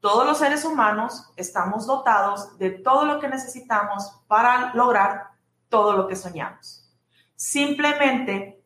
Todos 0.00 0.26
los 0.26 0.38
seres 0.38 0.64
humanos 0.64 1.30
estamos 1.36 1.86
dotados 1.86 2.58
de 2.58 2.70
todo 2.70 3.04
lo 3.04 3.20
que 3.20 3.28
necesitamos 3.28 4.10
para 4.26 4.74
lograr 4.74 5.30
todo 5.68 5.92
lo 5.92 6.08
que 6.08 6.16
soñamos. 6.16 6.90
Simplemente 7.36 8.59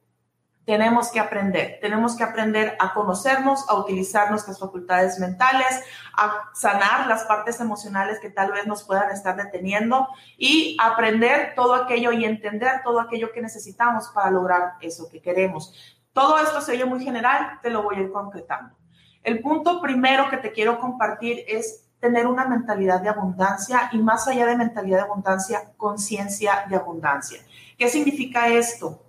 tenemos 0.64 1.10
que 1.10 1.20
aprender, 1.20 1.78
tenemos 1.80 2.16
que 2.16 2.24
aprender 2.24 2.76
a 2.80 2.94
conocernos, 2.94 3.68
a 3.68 3.74
utilizar 3.74 4.30
nuestras 4.30 4.58
facultades 4.58 5.18
mentales, 5.18 5.82
a 6.16 6.50
sanar 6.54 7.06
las 7.06 7.24
partes 7.24 7.60
emocionales 7.60 8.18
que 8.18 8.30
tal 8.30 8.52
vez 8.52 8.66
nos 8.66 8.82
puedan 8.82 9.10
estar 9.10 9.36
deteniendo 9.36 10.08
y 10.38 10.76
aprender 10.82 11.52
todo 11.54 11.74
aquello 11.74 12.12
y 12.12 12.24
entender 12.24 12.82
todo 12.82 13.00
aquello 13.00 13.30
que 13.32 13.42
necesitamos 13.42 14.08
para 14.14 14.30
lograr 14.30 14.74
eso 14.80 15.08
que 15.10 15.20
queremos. 15.20 16.00
Todo 16.12 16.38
esto 16.38 16.60
se 16.60 16.72
oye 16.72 16.84
muy 16.84 17.04
general, 17.04 17.58
te 17.62 17.70
lo 17.70 17.82
voy 17.82 17.96
a 17.96 18.00
ir 18.00 18.12
concretando. 18.12 18.74
El 19.22 19.40
punto 19.40 19.82
primero 19.82 20.30
que 20.30 20.36
te 20.38 20.52
quiero 20.52 20.78
compartir 20.78 21.44
es 21.46 21.84
tener 21.98 22.26
una 22.26 22.46
mentalidad 22.46 23.00
de 23.00 23.08
abundancia 23.08 23.88
y 23.92 23.98
más 23.98 24.28
allá 24.28 24.46
de 24.46 24.56
mentalidad 24.56 24.98
de 24.98 25.04
abundancia, 25.04 25.72
conciencia 25.76 26.66
de 26.68 26.76
abundancia. 26.76 27.40
¿Qué 27.78 27.88
significa 27.88 28.48
esto? 28.48 29.03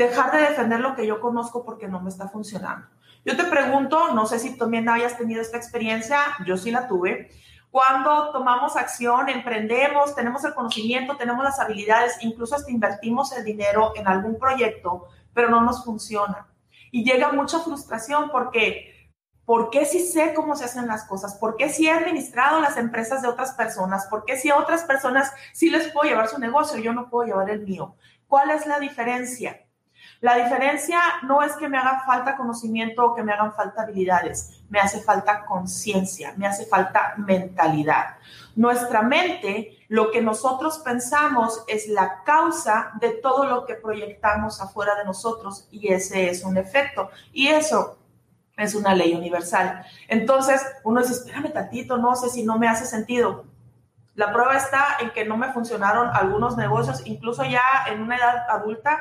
Dejar 0.00 0.32
de 0.32 0.38
defender 0.38 0.80
lo 0.80 0.94
que 0.94 1.06
yo 1.06 1.20
conozco 1.20 1.64
porque 1.64 1.86
no 1.86 2.00
me 2.00 2.08
está 2.08 2.28
funcionando. 2.28 2.86
Yo 3.24 3.36
te 3.36 3.44
pregunto, 3.44 4.14
no 4.14 4.24
sé 4.24 4.38
si 4.38 4.56
también 4.56 4.88
hayas 4.88 5.18
tenido 5.18 5.42
esta 5.42 5.58
experiencia, 5.58 6.18
yo 6.46 6.56
sí 6.56 6.70
la 6.70 6.88
tuve. 6.88 7.30
Cuando 7.70 8.32
tomamos 8.32 8.76
acción, 8.76 9.28
emprendemos, 9.28 10.14
tenemos 10.14 10.42
el 10.44 10.54
conocimiento, 10.54 11.16
tenemos 11.16 11.44
las 11.44 11.60
habilidades, 11.60 12.16
incluso 12.22 12.54
hasta 12.54 12.70
invertimos 12.70 13.32
el 13.32 13.44
dinero 13.44 13.92
en 13.94 14.08
algún 14.08 14.38
proyecto, 14.38 15.06
pero 15.34 15.50
no 15.50 15.60
nos 15.60 15.84
funciona. 15.84 16.48
Y 16.90 17.04
llega 17.04 17.32
mucha 17.32 17.60
frustración 17.60 18.30
porque, 18.30 19.12
¿por 19.44 19.68
qué 19.68 19.84
si 19.84 20.00
sé 20.00 20.32
cómo 20.32 20.56
se 20.56 20.64
hacen 20.64 20.88
las 20.88 21.04
cosas? 21.04 21.34
¿Por 21.34 21.56
qué 21.56 21.68
si 21.68 21.86
he 21.86 21.92
administrado 21.92 22.60
las 22.60 22.78
empresas 22.78 23.20
de 23.20 23.28
otras 23.28 23.52
personas? 23.52 24.06
¿Por 24.06 24.24
qué 24.24 24.36
si 24.38 24.48
a 24.48 24.56
otras 24.56 24.84
personas 24.84 25.30
sí 25.52 25.68
les 25.68 25.92
puedo 25.92 26.08
llevar 26.08 26.28
su 26.28 26.38
negocio 26.38 26.80
yo 26.80 26.94
no 26.94 27.10
puedo 27.10 27.26
llevar 27.26 27.50
el 27.50 27.60
mío? 27.60 27.94
¿Cuál 28.26 28.50
es 28.50 28.66
la 28.66 28.80
diferencia? 28.80 29.60
La 30.20 30.36
diferencia 30.36 31.00
no 31.22 31.42
es 31.42 31.52
que 31.56 31.68
me 31.68 31.78
haga 31.78 32.02
falta 32.04 32.36
conocimiento 32.36 33.04
o 33.04 33.14
que 33.14 33.22
me 33.22 33.32
hagan 33.32 33.54
falta 33.54 33.82
habilidades, 33.82 34.62
me 34.68 34.78
hace 34.78 35.00
falta 35.00 35.44
conciencia, 35.46 36.34
me 36.36 36.46
hace 36.46 36.66
falta 36.66 37.14
mentalidad. 37.16 38.16
Nuestra 38.54 39.02
mente, 39.02 39.78
lo 39.88 40.10
que 40.10 40.20
nosotros 40.20 40.80
pensamos 40.80 41.64
es 41.66 41.88
la 41.88 42.22
causa 42.24 42.92
de 43.00 43.10
todo 43.10 43.46
lo 43.46 43.64
que 43.64 43.74
proyectamos 43.74 44.60
afuera 44.60 44.94
de 44.96 45.04
nosotros 45.04 45.66
y 45.70 45.92
ese 45.92 46.28
es 46.28 46.44
un 46.44 46.56
efecto. 46.56 47.10
Y 47.32 47.48
eso 47.48 47.98
es 48.56 48.74
una 48.74 48.94
ley 48.94 49.14
universal. 49.14 49.84
Entonces, 50.08 50.64
uno 50.84 51.00
dice, 51.00 51.14
espérame 51.14 51.52
tantito, 51.52 51.96
no 51.96 52.14
sé 52.16 52.28
si 52.28 52.42
no 52.42 52.58
me 52.58 52.68
hace 52.68 52.84
sentido. 52.84 53.44
La 54.14 54.32
prueba 54.32 54.56
está 54.56 54.98
en 55.00 55.10
que 55.10 55.24
no 55.24 55.36
me 55.36 55.52
funcionaron 55.52 56.10
algunos 56.12 56.56
negocios, 56.56 57.02
incluso 57.06 57.44
ya 57.44 57.62
en 57.86 58.02
una 58.02 58.16
edad 58.16 58.50
adulta, 58.50 58.98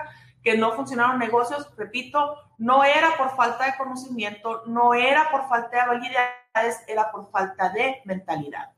que 0.49 0.57
no 0.57 0.71
funcionaron 0.71 1.19
negocios, 1.19 1.69
repito, 1.77 2.35
no 2.57 2.83
era 2.83 3.15
por 3.17 3.35
falta 3.35 3.65
de 3.65 3.77
conocimiento, 3.77 4.63
no 4.65 4.95
era 4.95 5.29
por 5.29 5.47
falta 5.47 5.69
de 5.69 5.81
habilidades, 5.81 6.79
era 6.87 7.11
por 7.11 7.29
falta 7.29 7.69
de 7.69 8.01
mentalidad. 8.05 8.71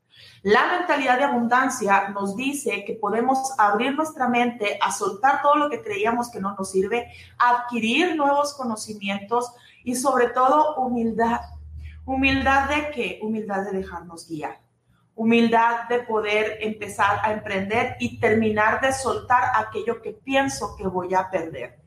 La 0.43 0.67
mentalidad 0.67 1.17
de 1.17 1.23
abundancia 1.23 2.09
nos 2.09 2.35
dice 2.35 2.83
que 2.83 2.95
podemos 2.95 3.53
abrir 3.57 3.95
nuestra 3.95 4.27
mente 4.27 4.77
a 4.81 4.91
soltar 4.91 5.41
todo 5.41 5.55
lo 5.55 5.69
que 5.69 5.81
creíamos 5.81 6.29
que 6.29 6.41
no 6.41 6.53
nos 6.55 6.71
sirve, 6.71 7.09
adquirir 7.39 8.17
nuevos 8.17 8.53
conocimientos 8.53 9.53
y 9.85 9.95
sobre 9.95 10.27
todo 10.27 10.75
humildad. 10.75 11.39
Humildad 12.05 12.67
de 12.67 12.91
qué? 12.91 13.19
Humildad 13.21 13.63
de 13.63 13.77
dejarnos 13.77 14.27
guiar 14.27 14.59
humildad 15.15 15.87
de 15.89 15.99
poder 15.99 16.57
empezar 16.61 17.19
a 17.23 17.33
emprender 17.33 17.95
y 17.99 18.19
terminar 18.19 18.81
de 18.81 18.93
soltar 18.93 19.43
aquello 19.55 20.01
que 20.01 20.13
pienso 20.13 20.75
que 20.75 20.87
voy 20.87 21.13
a 21.13 21.29
perder. 21.29 21.79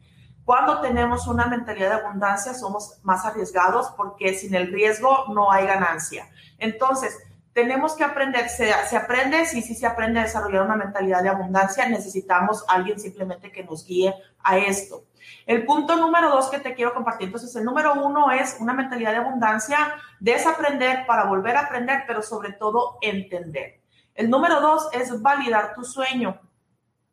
Cuando 0.44 0.80
tenemos 0.80 1.26
una 1.26 1.46
mentalidad 1.46 1.88
de 1.88 2.06
abundancia 2.06 2.52
somos 2.52 3.00
más 3.02 3.24
arriesgados 3.24 3.92
porque 3.96 4.34
sin 4.34 4.54
el 4.54 4.70
riesgo 4.70 5.24
no 5.32 5.50
hay 5.50 5.66
ganancia. 5.66 6.28
Entonces, 6.58 7.18
tenemos 7.54 7.94
que 7.94 8.04
aprender, 8.04 8.48
se, 8.48 8.72
se 8.88 8.96
aprende, 8.96 9.46
sí, 9.46 9.62
sí 9.62 9.74
se 9.74 9.86
aprende 9.86 10.20
a 10.20 10.24
desarrollar 10.24 10.62
una 10.62 10.76
mentalidad 10.76 11.22
de 11.22 11.28
abundancia, 11.28 11.88
necesitamos 11.88 12.64
alguien 12.68 12.98
simplemente 12.98 13.52
que 13.52 13.64
nos 13.64 13.86
guíe 13.86 14.12
a 14.42 14.58
esto. 14.58 15.04
El 15.46 15.64
punto 15.66 15.96
número 15.96 16.30
dos 16.30 16.48
que 16.48 16.58
te 16.58 16.74
quiero 16.74 16.94
compartir, 16.94 17.26
entonces 17.26 17.54
el 17.56 17.64
número 17.64 17.94
uno 17.94 18.30
es 18.30 18.56
una 18.60 18.72
mentalidad 18.72 19.12
de 19.12 19.18
abundancia, 19.18 19.94
desaprender 20.20 21.06
para 21.06 21.24
volver 21.24 21.56
a 21.56 21.60
aprender, 21.60 22.04
pero 22.06 22.22
sobre 22.22 22.52
todo 22.52 22.98
entender. 23.02 23.80
El 24.14 24.30
número 24.30 24.60
dos 24.60 24.88
es 24.92 25.20
validar 25.20 25.74
tu 25.74 25.84
sueño. 25.84 26.40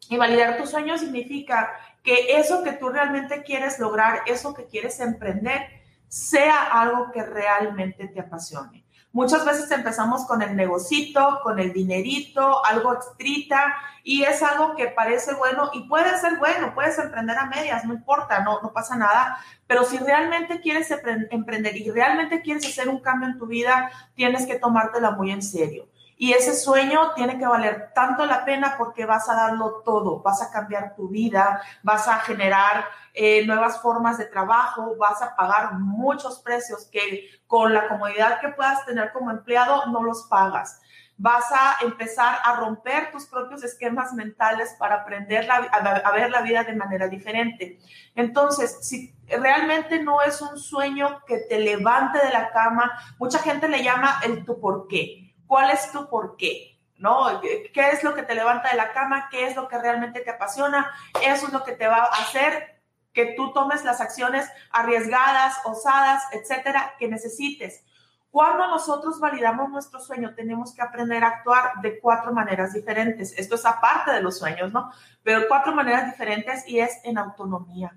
Y 0.10 0.18
validar 0.18 0.58
tu 0.58 0.66
sueño 0.66 0.98
significa 0.98 1.72
que 2.04 2.38
eso 2.38 2.64
que 2.64 2.74
tú 2.74 2.90
realmente 2.90 3.44
quieres 3.44 3.80
lograr, 3.80 4.22
eso 4.26 4.54
que 4.54 4.66
quieres 4.66 5.00
emprender, 5.00 5.62
sea 6.08 6.64
algo 6.82 7.12
que 7.12 7.24
realmente 7.24 8.08
te 8.08 8.20
apasione. 8.20 8.81
Muchas 9.14 9.46
veces 9.46 9.70
empezamos 9.72 10.26
con 10.26 10.42
el 10.42 10.56
negocito, 10.56 11.42
con 11.44 11.60
el 11.60 11.74
dinerito, 11.74 12.64
algo 12.66 12.94
extrita, 12.94 13.76
y 14.04 14.24
es 14.24 14.42
algo 14.42 14.76
que 14.76 14.88
parece 14.88 15.34
bueno 15.34 15.70
y 15.74 15.82
puede 15.82 16.18
ser 16.20 16.38
bueno, 16.38 16.74
puedes 16.74 16.98
emprender 16.98 17.38
a 17.38 17.46
medias, 17.46 17.86
no 17.86 17.94
importa, 17.94 18.42
no, 18.42 18.62
no 18.62 18.72
pasa 18.72 18.96
nada, 18.96 19.38
pero 19.68 19.84
si 19.84 19.98
realmente 19.98 20.62
quieres 20.62 20.90
emprender 21.30 21.76
y 21.76 21.92
realmente 21.92 22.42
quieres 22.42 22.66
hacer 22.66 22.90
un 22.90 23.00
cambio 23.00 23.30
en 23.30 23.38
tu 23.38 23.48
vida, 23.48 23.92
tienes 24.16 24.46
que 24.48 24.58
tomártela 24.58 25.12
muy 25.12 25.32
en 25.32 25.42
serio. 25.42 25.88
Y 26.22 26.34
ese 26.34 26.56
sueño 26.56 27.16
tiene 27.16 27.40
que 27.40 27.48
valer 27.48 27.94
tanto 27.96 28.28
la 28.28 28.46
pena 28.46 28.76
porque 28.78 29.08
vas 29.08 29.28
a 29.28 29.34
darlo 29.34 29.82
todo, 29.84 30.22
vas 30.22 30.40
a 30.44 30.52
cambiar 30.52 30.94
tu 30.96 31.10
vida, 31.10 31.64
vas 31.82 32.08
a 32.08 32.20
generar 32.20 32.86
eh, 33.16 33.44
nuevas 33.48 33.82
formas 33.82 34.20
de 34.20 34.26
trabajo, 34.26 34.96
vas 35.00 35.20
a 35.24 35.36
pagar 35.36 35.80
muchos 35.80 36.40
precios 36.42 36.88
que 36.92 37.28
con 37.48 37.74
la 37.74 37.88
comodidad 37.88 38.40
que 38.40 38.50
puedas 38.50 38.86
tener 38.86 39.12
como 39.14 39.32
empleado 39.32 39.88
no 39.88 40.04
los 40.04 40.28
pagas. 40.28 40.80
Vas 41.18 41.46
a 41.52 41.78
empezar 41.82 42.38
a 42.44 42.56
romper 42.58 43.12
tus 43.12 43.26
propios 43.26 43.64
esquemas 43.64 44.14
mentales 44.14 44.76
para 44.78 44.98
aprender 44.98 45.50
a 45.50 46.12
ver 46.12 46.30
la 46.30 46.44
vida 46.44 46.64
de 46.64 46.76
manera 46.76 47.08
diferente. 47.08 47.80
Entonces, 48.14 48.78
si 48.88 49.12
realmente 49.28 50.00
no 50.04 50.22
es 50.22 50.40
un 50.40 50.60
sueño 50.60 51.24
que 51.26 51.40
te 51.50 51.58
levante 51.58 52.20
de 52.24 52.30
la 52.32 52.52
cama, 52.52 52.92
mucha 53.18 53.40
gente 53.40 53.68
le 53.68 53.84
llama 53.84 54.20
el 54.24 54.46
tu 54.46 54.60
por 54.60 54.88
qué 54.88 55.31
cuál 55.52 55.70
es 55.70 55.92
tu 55.92 56.08
por 56.08 56.38
qué, 56.38 56.80
¿no? 56.96 57.42
¿Qué 57.42 57.90
es 57.92 58.06
lo 58.06 58.16
que 58.16 58.24
te 58.24 58.36
levanta 58.36 58.70
de 58.70 58.78
la 58.78 58.94
cama? 58.94 59.28
¿Qué 59.30 59.48
es 59.48 59.58
lo 59.58 59.68
que 59.68 59.78
realmente 59.78 60.22
te 60.22 60.30
apasiona? 60.30 60.90
Eso 61.22 61.48
es 61.48 61.52
lo 61.52 61.66
que 61.66 61.74
te 61.74 61.90
va 61.90 61.98
a 61.98 62.22
hacer 62.22 62.82
que 63.12 63.34
tú 63.36 63.52
tomes 63.52 63.84
las 63.84 64.00
acciones 64.00 64.50
arriesgadas, 64.72 65.58
osadas, 65.66 66.24
etcétera, 66.32 66.94
que 66.98 67.10
necesites. 67.10 67.84
Cuando 68.30 68.66
nosotros 68.68 69.20
validamos 69.20 69.70
nuestro 69.70 70.00
sueño, 70.00 70.36
tenemos 70.36 70.74
que 70.74 70.84
aprender 70.84 71.22
a 71.26 71.28
actuar 71.28 71.82
de 71.82 72.00
cuatro 72.00 72.32
maneras 72.32 72.72
diferentes. 72.72 73.38
Esto 73.38 73.56
es 73.56 73.66
aparte 73.66 74.12
de 74.12 74.22
los 74.22 74.40
sueños, 74.40 74.72
¿no? 74.72 74.90
Pero 75.22 75.50
cuatro 75.50 75.76
maneras 75.76 76.06
diferentes 76.06 76.66
y 76.66 76.80
es 76.80 76.98
en 77.04 77.18
autonomía. 77.18 77.94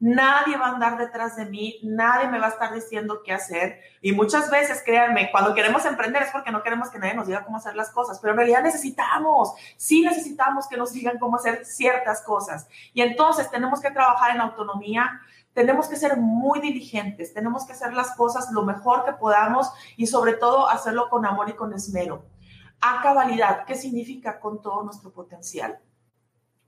Nadie 0.00 0.56
va 0.56 0.66
a 0.66 0.70
andar 0.70 0.96
detrás 0.96 1.36
de 1.36 1.46
mí, 1.46 1.80
nadie 1.82 2.28
me 2.28 2.38
va 2.38 2.46
a 2.46 2.50
estar 2.50 2.72
diciendo 2.72 3.20
qué 3.24 3.32
hacer. 3.32 3.80
Y 4.00 4.12
muchas 4.12 4.48
veces, 4.48 4.82
créanme, 4.84 5.30
cuando 5.32 5.54
queremos 5.54 5.84
emprender 5.84 6.22
es 6.22 6.30
porque 6.30 6.52
no 6.52 6.62
queremos 6.62 6.88
que 6.88 7.00
nadie 7.00 7.14
nos 7.14 7.26
diga 7.26 7.44
cómo 7.44 7.56
hacer 7.56 7.74
las 7.74 7.90
cosas, 7.90 8.20
pero 8.20 8.32
en 8.32 8.38
realidad 8.38 8.62
necesitamos, 8.62 9.54
sí 9.76 10.02
necesitamos 10.02 10.68
que 10.68 10.76
nos 10.76 10.92
digan 10.92 11.18
cómo 11.18 11.36
hacer 11.36 11.64
ciertas 11.64 12.22
cosas. 12.22 12.68
Y 12.92 13.02
entonces 13.02 13.50
tenemos 13.50 13.80
que 13.80 13.90
trabajar 13.90 14.36
en 14.36 14.40
autonomía, 14.40 15.20
tenemos 15.52 15.88
que 15.88 15.96
ser 15.96 16.16
muy 16.16 16.60
diligentes, 16.60 17.34
tenemos 17.34 17.66
que 17.66 17.72
hacer 17.72 17.92
las 17.92 18.14
cosas 18.14 18.52
lo 18.52 18.62
mejor 18.62 19.04
que 19.04 19.12
podamos 19.14 19.72
y 19.96 20.06
sobre 20.06 20.34
todo 20.34 20.68
hacerlo 20.68 21.10
con 21.10 21.26
amor 21.26 21.50
y 21.50 21.54
con 21.54 21.72
esmero. 21.72 22.24
A 22.80 23.02
cabalidad, 23.02 23.64
¿qué 23.64 23.74
significa 23.74 24.38
con 24.38 24.62
todo 24.62 24.84
nuestro 24.84 25.10
potencial? 25.10 25.80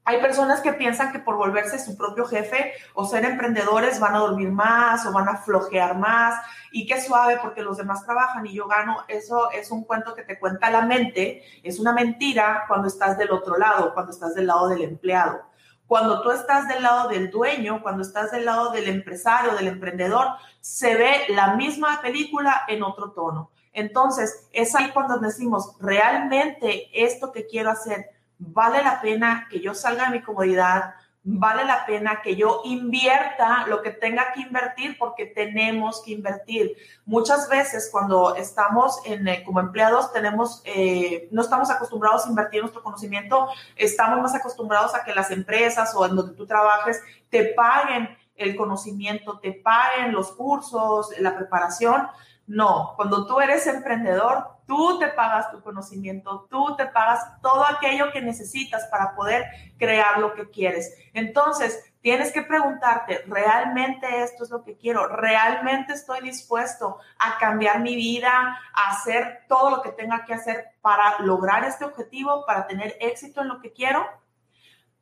Hay 0.04 0.20
personas 0.20 0.60
que 0.60 0.72
piensan 0.72 1.12
que 1.12 1.18
por 1.18 1.36
volverse 1.36 1.78
su 1.78 1.96
propio 1.96 2.24
jefe 2.24 2.72
o 2.94 3.04
ser 3.04 3.24
emprendedores 3.24 4.00
van 4.00 4.14
a 4.14 4.20
dormir 4.20 4.50
más 4.50 5.04
o 5.06 5.12
van 5.12 5.28
a 5.28 5.36
flojear 5.36 5.98
más 5.98 6.42
y 6.72 6.86
qué 6.86 7.00
suave 7.00 7.38
porque 7.42 7.62
los 7.62 7.76
demás 7.76 8.04
trabajan 8.04 8.46
y 8.46 8.54
yo 8.54 8.66
gano. 8.66 9.04
Eso 9.08 9.50
es 9.50 9.70
un 9.70 9.84
cuento 9.84 10.14
que 10.14 10.22
te 10.22 10.38
cuenta 10.38 10.70
la 10.70 10.82
mente, 10.82 11.42
es 11.62 11.78
una 11.78 11.92
mentira 11.92 12.64
cuando 12.66 12.88
estás 12.88 13.18
del 13.18 13.30
otro 13.30 13.58
lado, 13.58 13.92
cuando 13.92 14.12
estás 14.12 14.34
del 14.34 14.46
lado 14.46 14.68
del 14.68 14.82
empleado. 14.82 15.42
Cuando 15.86 16.22
tú 16.22 16.30
estás 16.30 16.68
del 16.68 16.82
lado 16.82 17.08
del 17.08 17.30
dueño, 17.30 17.82
cuando 17.82 18.02
estás 18.02 18.30
del 18.30 18.44
lado 18.44 18.70
del 18.70 18.88
empresario, 18.88 19.54
del 19.54 19.66
emprendedor, 19.66 20.28
se 20.60 20.94
ve 20.94 21.24
la 21.28 21.56
misma 21.56 22.00
película 22.00 22.62
en 22.68 22.84
otro 22.84 23.10
tono. 23.10 23.50
Entonces, 23.72 24.48
es 24.52 24.74
ahí 24.74 24.90
cuando 24.92 25.18
decimos, 25.18 25.76
realmente 25.80 26.88
esto 26.94 27.32
que 27.32 27.46
quiero 27.46 27.70
hacer 27.70 28.06
vale 28.40 28.82
la 28.82 29.00
pena 29.00 29.46
que 29.50 29.60
yo 29.60 29.74
salga 29.74 30.06
de 30.06 30.18
mi 30.18 30.22
comodidad, 30.22 30.94
vale 31.22 31.66
la 31.66 31.84
pena 31.84 32.22
que 32.22 32.34
yo 32.34 32.62
invierta 32.64 33.66
lo 33.66 33.82
que 33.82 33.90
tenga 33.90 34.32
que 34.32 34.40
invertir 34.40 34.96
porque 34.98 35.26
tenemos 35.26 36.02
que 36.02 36.12
invertir. 36.12 36.74
Muchas 37.04 37.48
veces 37.50 37.90
cuando 37.92 38.34
estamos 38.34 39.00
en, 39.04 39.28
eh, 39.28 39.44
como 39.44 39.60
empleados 39.60 40.12
tenemos, 40.12 40.62
eh, 40.64 41.28
no 41.30 41.42
estamos 41.42 41.70
acostumbrados 41.70 42.24
a 42.24 42.30
invertir 42.30 42.62
nuestro 42.62 42.82
conocimiento, 42.82 43.48
estamos 43.76 44.20
más 44.22 44.34
acostumbrados 44.34 44.94
a 44.94 45.04
que 45.04 45.14
las 45.14 45.30
empresas 45.30 45.94
o 45.94 46.06
en 46.06 46.16
donde 46.16 46.34
tú 46.34 46.46
trabajes 46.46 47.02
te 47.28 47.52
paguen 47.54 48.16
el 48.36 48.56
conocimiento, 48.56 49.38
te 49.38 49.52
paguen 49.52 50.12
los 50.12 50.32
cursos, 50.32 51.10
la 51.18 51.36
preparación. 51.36 52.08
No, 52.46 52.94
cuando 52.96 53.26
tú 53.26 53.38
eres 53.40 53.66
emprendedor, 53.66 54.48
tú 54.70 55.00
te 55.00 55.08
pagas 55.08 55.50
tu 55.50 55.60
conocimiento, 55.62 56.46
tú 56.48 56.76
te 56.76 56.86
pagas 56.86 57.40
todo 57.42 57.64
aquello 57.66 58.12
que 58.12 58.22
necesitas 58.22 58.86
para 58.86 59.16
poder 59.16 59.46
crear 59.76 60.20
lo 60.20 60.32
que 60.32 60.48
quieres. 60.48 60.94
Entonces, 61.12 61.92
tienes 62.00 62.30
que 62.30 62.42
preguntarte, 62.42 63.24
¿realmente 63.26 64.22
esto 64.22 64.44
es 64.44 64.50
lo 64.50 64.62
que 64.62 64.76
quiero? 64.76 65.08
¿Realmente 65.08 65.94
estoy 65.94 66.20
dispuesto 66.20 67.00
a 67.18 67.36
cambiar 67.38 67.80
mi 67.80 67.96
vida, 67.96 68.60
a 68.72 68.90
hacer 68.92 69.40
todo 69.48 69.70
lo 69.70 69.82
que 69.82 69.90
tenga 69.90 70.24
que 70.24 70.34
hacer 70.34 70.68
para 70.80 71.18
lograr 71.18 71.64
este 71.64 71.84
objetivo, 71.84 72.46
para 72.46 72.68
tener 72.68 72.96
éxito 73.00 73.40
en 73.40 73.48
lo 73.48 73.60
que 73.60 73.72
quiero? 73.72 74.06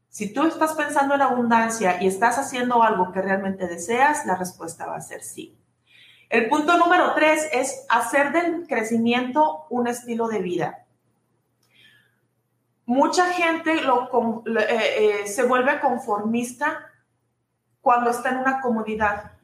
Si 0.09 0.33
tú 0.33 0.47
estás 0.47 0.73
pensando 0.73 1.15
en 1.15 1.21
abundancia 1.21 2.03
y 2.03 2.07
estás 2.07 2.39
haciendo 2.39 2.83
algo 2.83 3.13
que 3.13 3.21
realmente 3.21 3.69
deseas, 3.69 4.25
la 4.25 4.37
respuesta 4.37 4.87
va 4.87 4.97
a 4.97 5.03
ser 5.03 5.23
sí. 5.23 5.59
El 6.29 6.49
punto 6.49 6.77
número 6.77 7.15
tres 7.15 7.49
es 7.53 7.87
hacer 7.89 8.33
del 8.33 8.67
crecimiento 8.67 9.67
un 9.71 9.87
estilo 9.87 10.29
de 10.29 10.41
vida. 10.41 10.85
Mucha 12.85 13.33
gente 13.33 13.75
eh, 13.75 13.83
eh, 14.57 15.27
se 15.27 15.43
vuelve 15.45 15.81
conformista 15.81 16.91
cuando 17.81 18.11
está 18.11 18.31
en 18.31 18.39
una 18.39 18.61
comodidad 18.61 19.38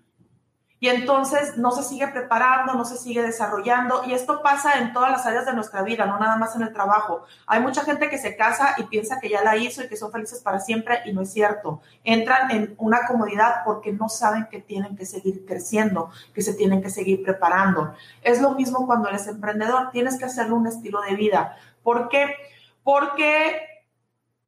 y 0.81 0.89
entonces 0.89 1.57
no 1.57 1.71
se 1.71 1.83
sigue 1.83 2.09
preparando, 2.09 2.75
no 2.75 2.85
se 2.85 2.97
sigue 2.97 3.23
desarrollando 3.23 4.03
y 4.07 4.13
esto 4.13 4.43
pasa 4.43 4.79
en 4.79 4.93
todas 4.93 5.11
las 5.11 5.25
áreas 5.25 5.47
de 5.47 5.55
nuestra 5.55 5.83
vida, 5.83 6.05
no 6.05 6.19
nada 6.19 6.37
más 6.37 6.55
en 6.57 6.63
el 6.63 6.73
trabajo. 6.73 7.25
Hay 7.47 7.61
mucha 7.61 7.85
gente 7.85 8.11
que 8.11 8.19
se 8.19 8.37
casa 8.37 8.75
y 8.77 8.83
piensa 8.85 9.19
que 9.21 9.31
ya 9.31 9.43
la 9.43 9.57
hizo 9.57 9.83
y 9.83 9.89
que 9.89 9.97
son 9.97 10.13
felices 10.13 10.43
para 10.43 10.61
siempre 10.61 11.01
y 11.07 11.13
no 11.13 11.23
es 11.23 11.33
cierto. 11.33 11.81
Entran 12.03 12.51
en 12.51 12.75
una 12.79 13.07
comodidad 13.07 13.63
porque 13.65 13.93
no 13.93 14.09
saben 14.09 14.47
que 14.51 14.61
tienen 14.61 14.97
que 14.97 15.07
seguir 15.07 15.47
creciendo, 15.47 16.11
que 16.35 16.43
se 16.43 16.55
tienen 16.55 16.83
que 16.83 16.91
seguir 16.91 17.23
preparando. 17.23 17.95
Es 18.23 18.43
lo 18.43 18.51
mismo 18.51 18.87
cuando 18.87 19.09
eres 19.09 19.27
emprendedor, 19.27 19.91
tienes 19.91 20.19
que 20.19 20.27
hacerlo 20.27 20.57
un 20.57 20.67
estilo 20.67 21.01
de 21.01 21.15
vida. 21.15 21.57
¿Por 21.83 22.09
qué? 22.09 22.35
Porque 22.83 23.75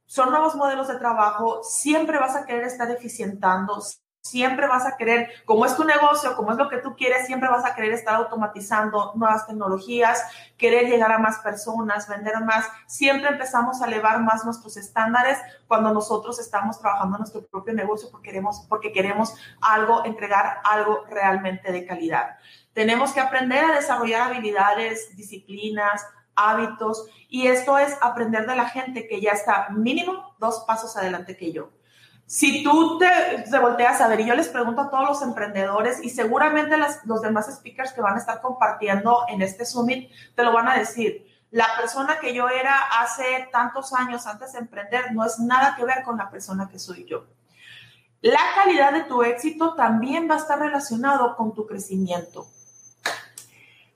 son 0.06 0.30
nuevos 0.30 0.54
modelos 0.54 0.88
de 0.88 0.96
trabajo, 0.96 1.62
siempre 1.62 2.18
vas 2.18 2.36
a 2.36 2.44
querer 2.46 2.64
estar 2.64 2.90
eficientando, 2.90 3.80
siempre 4.26 4.66
vas 4.66 4.86
a 4.86 4.96
querer, 4.96 5.30
como 5.44 5.64
es 5.64 5.76
tu 5.76 5.84
negocio, 5.84 6.36
como 6.36 6.52
es 6.52 6.58
lo 6.58 6.68
que 6.68 6.78
tú 6.78 6.96
quieres, 6.96 7.26
siempre 7.26 7.48
vas 7.48 7.64
a 7.64 7.74
querer 7.74 7.92
estar 7.92 8.14
automatizando 8.14 9.12
nuevas 9.14 9.46
tecnologías, 9.46 10.22
querer 10.56 10.88
llegar 10.88 11.12
a 11.12 11.18
más 11.18 11.38
personas, 11.38 12.08
vender 12.08 12.40
más. 12.44 12.66
Siempre 12.86 13.30
empezamos 13.30 13.80
a 13.80 13.86
elevar 13.86 14.20
más 14.20 14.44
nuestros 14.44 14.76
estándares 14.76 15.38
cuando 15.68 15.92
nosotros 15.92 16.38
estamos 16.38 16.80
trabajando 16.80 17.16
en 17.16 17.20
nuestro 17.20 17.46
propio 17.46 17.74
negocio 17.74 18.08
porque 18.10 18.30
queremos, 18.30 18.66
porque 18.68 18.92
queremos 18.92 19.34
algo, 19.60 20.04
entregar 20.04 20.60
algo 20.64 21.04
realmente 21.08 21.72
de 21.72 21.86
calidad. 21.86 22.36
Tenemos 22.72 23.12
que 23.12 23.20
aprender 23.20 23.64
a 23.64 23.74
desarrollar 23.74 24.30
habilidades, 24.30 25.16
disciplinas, 25.16 26.04
hábitos, 26.34 27.08
y 27.28 27.46
esto 27.46 27.78
es 27.78 27.96
aprender 28.02 28.46
de 28.46 28.54
la 28.56 28.68
gente 28.68 29.08
que 29.08 29.20
ya 29.20 29.32
está 29.32 29.68
mínimo 29.70 30.34
dos 30.38 30.64
pasos 30.66 30.96
adelante 30.96 31.36
que 31.36 31.52
yo. 31.52 31.70
Si 32.26 32.64
tú 32.64 32.98
te, 32.98 33.58
volteas 33.60 34.00
a 34.00 34.08
ver, 34.08 34.20
y 34.20 34.26
yo 34.26 34.34
les 34.34 34.48
pregunto 34.48 34.80
a 34.82 34.90
todos 34.90 35.08
los 35.08 35.22
emprendedores, 35.22 36.02
y 36.02 36.10
seguramente 36.10 36.76
los 37.04 37.22
demás 37.22 37.46
speakers 37.54 37.92
que 37.92 38.00
van 38.00 38.16
a 38.16 38.18
estar 38.18 38.40
compartiendo 38.40 39.20
en 39.28 39.42
este 39.42 39.64
summit 39.64 40.10
te 40.34 40.42
lo 40.42 40.52
van 40.52 40.68
a 40.68 40.76
decir. 40.76 41.24
La 41.52 41.68
persona 41.80 42.18
que 42.20 42.34
yo 42.34 42.48
era 42.48 42.76
hace 43.00 43.48
tantos 43.52 43.92
años 43.92 44.26
antes 44.26 44.52
de 44.52 44.58
emprender 44.58 45.12
no 45.12 45.24
es 45.24 45.38
nada 45.38 45.76
que 45.76 45.84
ver 45.84 46.02
con 46.02 46.18
la 46.18 46.28
persona 46.28 46.68
que 46.68 46.80
soy 46.80 47.04
yo. 47.04 47.26
La 48.20 48.40
calidad 48.56 48.92
de 48.92 49.04
tu 49.04 49.22
éxito 49.22 49.74
también 49.74 50.28
va 50.28 50.34
a 50.34 50.38
estar 50.38 50.58
relacionado 50.58 51.36
con 51.36 51.54
tu 51.54 51.64
crecimiento. 51.64 52.48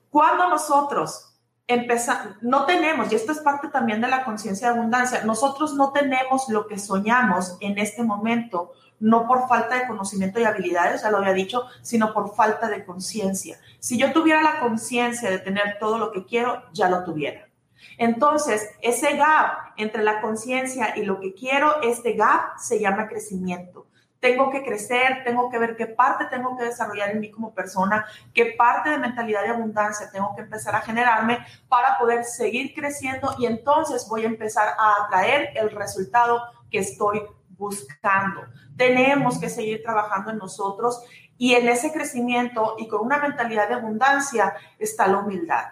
Cuando 0.09 0.49
nosotros 0.49 1.30
empezar, 1.71 2.37
no 2.41 2.67
tenemos, 2.67 3.11
y 3.13 3.15
esto 3.15 3.33
es 3.33 3.39
parte 3.39 3.69
también 3.69 4.01
de 4.01 4.09
la 4.09 4.25
conciencia 4.25 4.69
de 4.69 4.79
abundancia, 4.79 5.23
nosotros 5.25 5.75
no 5.75 5.93
tenemos 5.93 6.49
lo 6.49 6.67
que 6.67 6.79
soñamos 6.79 7.57
en 7.61 7.79
este 7.79 8.03
momento, 8.03 8.73
no 8.99 9.27
por 9.27 9.49
falta 9.49 9.77
de 9.77 9.87
conocimiento 9.87 10.41
y 10.41 10.45
habilidades, 10.45 11.03
ya 11.03 11.11
lo 11.11 11.19
había 11.19 11.33
dicho, 11.33 11.65
sino 11.83 12.13
por 12.13 12.35
falta 12.35 12.69
de 12.69 12.85
conciencia. 12.85 13.59
Si 13.79 13.97
yo 13.99 14.13
tuviera 14.13 14.43
la 14.43 14.59
conciencia 14.59 15.31
de 15.31 15.39
tener 15.39 15.79
todo 15.79 15.99
lo 15.99 16.11
que 16.11 16.27
quiero, 16.27 16.63
ya 16.73 16.89
lo 16.89 17.05
tuviera. 17.05 17.49
Entonces, 17.97 18.69
ese 18.83 19.17
gap 19.17 19.73
entre 19.77 20.03
la 20.03 20.21
conciencia 20.21 20.95
y 20.97 21.05
lo 21.05 21.21
que 21.21 21.35
quiero, 21.35 21.83
este 21.83 22.15
gap 22.15 22.59
se 22.59 22.81
llama 22.81 23.09
crecimiento 23.09 23.87
tengo 24.21 24.51
que 24.51 24.63
crecer, 24.63 25.25
tengo 25.25 25.49
que 25.51 25.59
ver 25.59 25.77
qué 25.77 25.87
parte 25.87 26.27
tengo 26.27 26.57
que 26.57 26.65
desarrollar 26.65 27.11
en 27.11 27.21
mí 27.21 27.31
como 27.31 27.55
persona, 27.55 28.07
qué 28.35 28.55
parte 28.57 28.91
de 28.91 28.99
mentalidad 28.99 29.43
de 29.43 29.49
abundancia 29.49 30.11
tengo 30.13 30.35
que 30.37 30.43
empezar 30.43 30.77
a 30.77 30.83
generarme 30.83 31.39
para 31.69 31.99
poder 31.99 32.25
seguir 32.25 32.75
creciendo 32.75 33.35
y 33.39 33.47
entonces 33.47 34.07
voy 34.09 34.25
a 34.25 34.29
empezar 34.29 34.75
a 34.79 35.05
atraer 35.05 35.51
el 35.57 35.71
resultado 35.71 36.43
que 36.71 36.79
estoy 36.81 37.23
buscando. 37.49 38.43
Tenemos 38.77 39.39
que 39.39 39.49
seguir 39.49 39.83
trabajando 39.83 40.31
en 40.31 40.39
nosotros 40.39 41.03
y 41.39 41.55
en 41.55 41.69
ese 41.69 41.91
crecimiento 41.91 42.77
y 42.79 42.89
con 42.89 43.01
una 43.01 43.19
mentalidad 43.19 43.69
de 43.69 43.75
abundancia 43.75 44.55
está 44.79 45.07
la 45.07 45.19
humildad. 45.19 45.65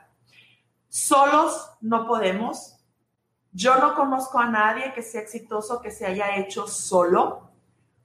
Solos 0.88 1.70
no 1.82 2.06
podemos. 2.06 2.76
Yo 3.52 3.76
no 3.76 3.94
conozco 3.94 4.38
a 4.38 4.46
nadie 4.46 4.94
que 4.94 5.02
sea 5.02 5.20
exitoso 5.20 5.82
que 5.82 5.90
se 5.90 6.06
haya 6.06 6.36
hecho 6.36 6.66
solo 6.66 7.47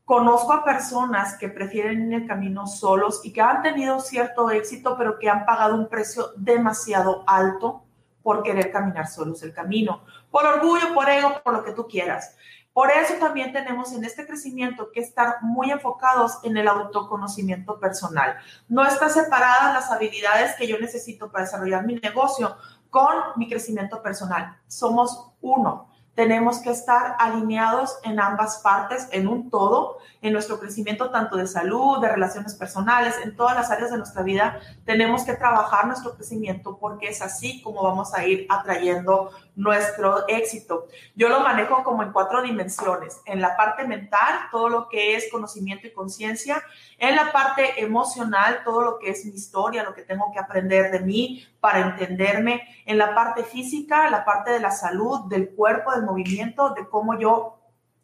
Conozco 0.05 0.51
a 0.51 0.65
personas 0.65 1.37
que 1.37 1.47
prefieren 1.47 2.11
ir 2.11 2.21
el 2.21 2.27
camino 2.27 2.67
solos 2.67 3.21
y 3.23 3.31
que 3.31 3.41
han 3.41 3.61
tenido 3.61 4.01
cierto 4.01 4.51
éxito, 4.51 4.97
pero 4.97 5.17
que 5.17 5.29
han 5.29 5.45
pagado 5.45 5.75
un 5.75 5.87
precio 5.87 6.33
demasiado 6.35 7.23
alto 7.25 7.83
por 8.21 8.43
querer 8.43 8.71
caminar 8.71 9.07
solos 9.07 9.43
el 9.43 9.53
camino, 9.53 10.03
por 10.29 10.45
orgullo, 10.45 10.93
por 10.93 11.09
ego, 11.09 11.41
por 11.41 11.53
lo 11.53 11.63
que 11.63 11.71
tú 11.71 11.87
quieras. 11.87 12.35
Por 12.73 12.89
eso 12.89 13.13
también 13.19 13.53
tenemos 13.53 13.93
en 13.93 14.03
este 14.03 14.25
crecimiento 14.25 14.91
que 14.91 14.99
estar 14.99 15.37
muy 15.41 15.71
enfocados 15.71 16.39
en 16.43 16.57
el 16.57 16.67
autoconocimiento 16.67 17.79
personal. 17.79 18.35
No 18.67 18.83
están 18.85 19.11
separadas 19.11 19.73
las 19.73 19.91
habilidades 19.91 20.55
que 20.55 20.67
yo 20.67 20.79
necesito 20.79 21.31
para 21.31 21.45
desarrollar 21.45 21.85
mi 21.85 21.95
negocio 21.95 22.57
con 22.89 23.15
mi 23.35 23.47
crecimiento 23.47 24.01
personal. 24.01 24.57
Somos 24.67 25.31
uno 25.41 25.92
tenemos 26.15 26.59
que 26.59 26.69
estar 26.69 27.15
alineados 27.19 27.97
en 28.03 28.19
ambas 28.19 28.59
partes, 28.59 29.07
en 29.11 29.27
un 29.27 29.49
todo, 29.49 29.97
en 30.21 30.33
nuestro 30.33 30.59
crecimiento 30.59 31.09
tanto 31.09 31.37
de 31.37 31.47
salud, 31.47 31.99
de 32.01 32.09
relaciones 32.09 32.53
personales, 32.53 33.15
en 33.23 33.35
todas 33.35 33.55
las 33.55 33.71
áreas 33.71 33.91
de 33.91 33.97
nuestra 33.97 34.21
vida. 34.21 34.59
Tenemos 34.85 35.23
que 35.23 35.33
trabajar 35.33 35.87
nuestro 35.87 36.15
crecimiento 36.15 36.77
porque 36.77 37.07
es 37.07 37.21
así 37.21 37.61
como 37.63 37.81
vamos 37.81 38.13
a 38.13 38.25
ir 38.27 38.45
atrayendo 38.49 39.31
nuestro 39.55 40.27
éxito. 40.27 40.87
Yo 41.15 41.29
lo 41.29 41.39
manejo 41.41 41.83
como 41.83 42.03
en 42.03 42.11
cuatro 42.11 42.41
dimensiones. 42.41 43.21
En 43.25 43.41
la 43.41 43.55
parte 43.55 43.85
mental, 43.85 44.47
todo 44.51 44.69
lo 44.69 44.89
que 44.89 45.15
es 45.15 45.29
conocimiento 45.31 45.87
y 45.87 45.93
conciencia. 45.93 46.63
En 46.97 47.15
la 47.15 47.31
parte 47.31 47.81
emocional, 47.83 48.61
todo 48.63 48.81
lo 48.81 48.99
que 48.99 49.11
es 49.11 49.25
mi 49.25 49.33
historia, 49.33 49.83
lo 49.83 49.93
que 49.93 50.01
tengo 50.01 50.31
que 50.31 50.39
aprender 50.39 50.91
de 50.91 50.99
mí 51.01 51.47
para 51.59 51.79
entenderme. 51.79 52.67
En 52.85 52.97
la 52.97 53.13
parte 53.13 53.43
física, 53.43 54.09
la 54.09 54.25
parte 54.25 54.51
de 54.51 54.59
la 54.59 54.71
salud, 54.71 55.21
del 55.29 55.51
cuerpo, 55.51 55.91
del 55.91 56.03
movimiento, 56.03 56.73
de 56.73 56.87
cómo 56.87 57.19
yo 57.19 57.59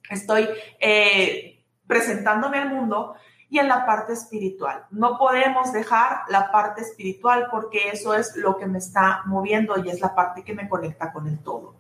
estoy 0.10 0.48
eh, 0.80 1.64
presentándome 1.88 2.60
al 2.60 2.70
mundo 2.70 3.16
y 3.50 3.58
en 3.58 3.68
la 3.68 3.86
parte 3.86 4.14
espiritual. 4.14 4.86
No 4.92 5.18
podemos 5.18 5.74
dejar 5.74 6.22
la 6.30 6.52
parte 6.52 6.82
espiritual 6.82 7.48
porque 7.52 7.90
eso 7.90 8.14
es 8.14 8.36
lo 8.36 8.58
que 8.58 8.68
me 8.68 8.78
está 8.78 9.24
moviendo 9.26 9.84
y 9.84 9.90
es 9.90 10.00
la 10.02 10.14
parte 10.14 10.44
que 10.44 10.54
me 10.54 10.70
conecta 10.70 11.12
con 11.12 11.28
el 11.28 11.40
todo. 11.40 11.76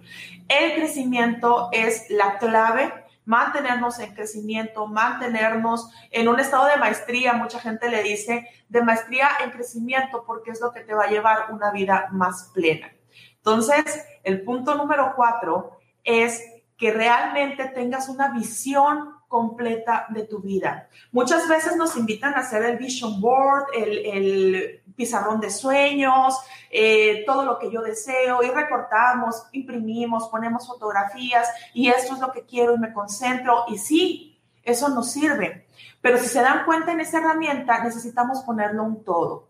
El 0.47 0.73
crecimiento 0.75 1.69
es 1.71 2.09
la 2.09 2.39
clave, 2.39 2.91
mantenernos 3.25 3.99
en 3.99 4.15
crecimiento, 4.15 4.87
mantenernos 4.87 5.91
en 6.09 6.27
un 6.27 6.39
estado 6.39 6.65
de 6.65 6.77
maestría. 6.77 7.33
Mucha 7.33 7.59
gente 7.59 7.89
le 7.89 8.01
dice 8.01 8.47
de 8.67 8.81
maestría 8.81 9.29
en 9.43 9.51
crecimiento 9.51 10.23
porque 10.25 10.51
es 10.51 10.61
lo 10.61 10.71
que 10.71 10.81
te 10.81 10.95
va 10.95 11.03
a 11.03 11.09
llevar 11.09 11.51
una 11.51 11.71
vida 11.71 12.07
más 12.11 12.49
plena. 12.53 12.91
Entonces, 13.37 13.83
el 14.23 14.43
punto 14.43 14.73
número 14.75 15.13
cuatro 15.15 15.79
es 16.03 16.43
que 16.77 16.91
realmente 16.91 17.65
tengas 17.65 18.09
una 18.09 18.29
visión 18.29 19.18
completa 19.29 20.07
de 20.09 20.23
tu 20.23 20.39
vida. 20.39 20.89
Muchas 21.13 21.47
veces 21.47 21.77
nos 21.77 21.95
invitan 21.95 22.33
a 22.33 22.39
hacer 22.39 22.63
el 22.63 22.77
vision 22.77 23.21
board, 23.21 23.67
el, 23.73 24.81
pizarrón 24.95 25.39
de 25.39 25.49
sueños, 25.49 26.37
eh, 26.69 27.23
todo 27.25 27.45
lo 27.45 27.57
que 27.57 27.71
yo 27.71 27.81
deseo 27.81 28.43
y 28.43 28.49
recortamos, 28.49 29.45
imprimimos, 29.53 30.27
ponemos 30.27 30.67
fotografías 30.67 31.47
y 31.73 31.87
esto 31.87 32.15
es 32.15 32.19
lo 32.19 32.33
que 32.33 32.43
quiero 32.43 32.75
y 32.75 32.79
me 32.79 32.91
concentro 32.91 33.63
y 33.69 33.77
sí, 33.77 34.41
eso 34.61 34.89
nos 34.89 35.09
sirve. 35.09 35.67
Pero 36.01 36.17
si 36.17 36.27
se 36.27 36.41
dan 36.41 36.65
cuenta 36.65 36.91
en 36.91 36.99
esa 36.99 37.19
herramienta, 37.19 37.81
necesitamos 37.81 38.41
ponerlo 38.41 38.83
un 38.83 39.05
todo. 39.05 39.47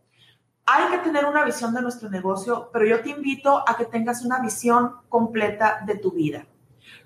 Hay 0.67 0.91
que 0.91 0.99
tener 0.99 1.25
una 1.25 1.43
visión 1.43 1.73
de 1.73 1.81
nuestro 1.81 2.11
negocio, 2.11 2.69
pero 2.71 2.85
yo 2.85 3.01
te 3.01 3.09
invito 3.09 3.67
a 3.67 3.75
que 3.75 3.85
tengas 3.85 4.23
una 4.23 4.39
visión 4.39 4.97
completa 5.09 5.79
de 5.83 5.97
tu 5.97 6.11
vida. 6.11 6.45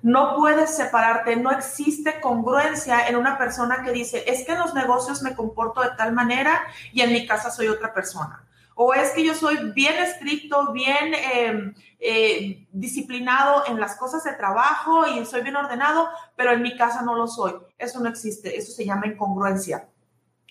No 0.04 0.36
puedes 0.36 0.76
separarte, 0.76 1.38
no 1.38 1.50
existe 1.50 2.20
congruencia 2.20 3.08
en 3.08 3.16
una 3.16 3.38
persona 3.38 3.84
que 3.84 3.92
dice, 3.92 4.26
es 4.28 4.46
que 4.46 4.52
en 4.52 4.60
los 4.60 4.74
negocios 4.74 5.22
me 5.22 5.34
comporto 5.34 5.82
de 5.82 5.92
tal 5.98 6.12
manera 6.12 6.62
y 6.92 7.00
en 7.00 7.14
mi 7.14 7.26
casa 7.26 7.50
soy 7.50 7.70
otra 7.70 7.94
persona. 7.94 8.46
O 8.76 8.94
es 8.94 9.12
que 9.12 9.24
yo 9.24 9.34
soy 9.34 9.72
bien 9.72 9.96
estricto, 9.96 10.74
bien 10.74 11.14
em, 11.14 11.74
eh, 12.00 12.68
disciplinado 12.74 13.64
en 13.66 13.80
las 13.80 13.96
cosas 13.96 14.26
de 14.26 14.34
trabajo 14.34 15.08
y 15.08 15.26
soy 15.26 15.42
bien 15.42 15.56
ordenado, 15.56 16.10
pero 16.36 16.52
en 16.52 16.62
mi 16.62 16.76
casa 16.76 17.02
no 17.02 17.16
lo 17.16 17.28
soy. 17.28 17.54
Eso 17.78 18.02
no 18.02 18.10
existe, 18.10 18.58
eso 18.58 18.74
se 18.74 18.84
llama 18.84 19.08
incongruencia. 19.08 19.88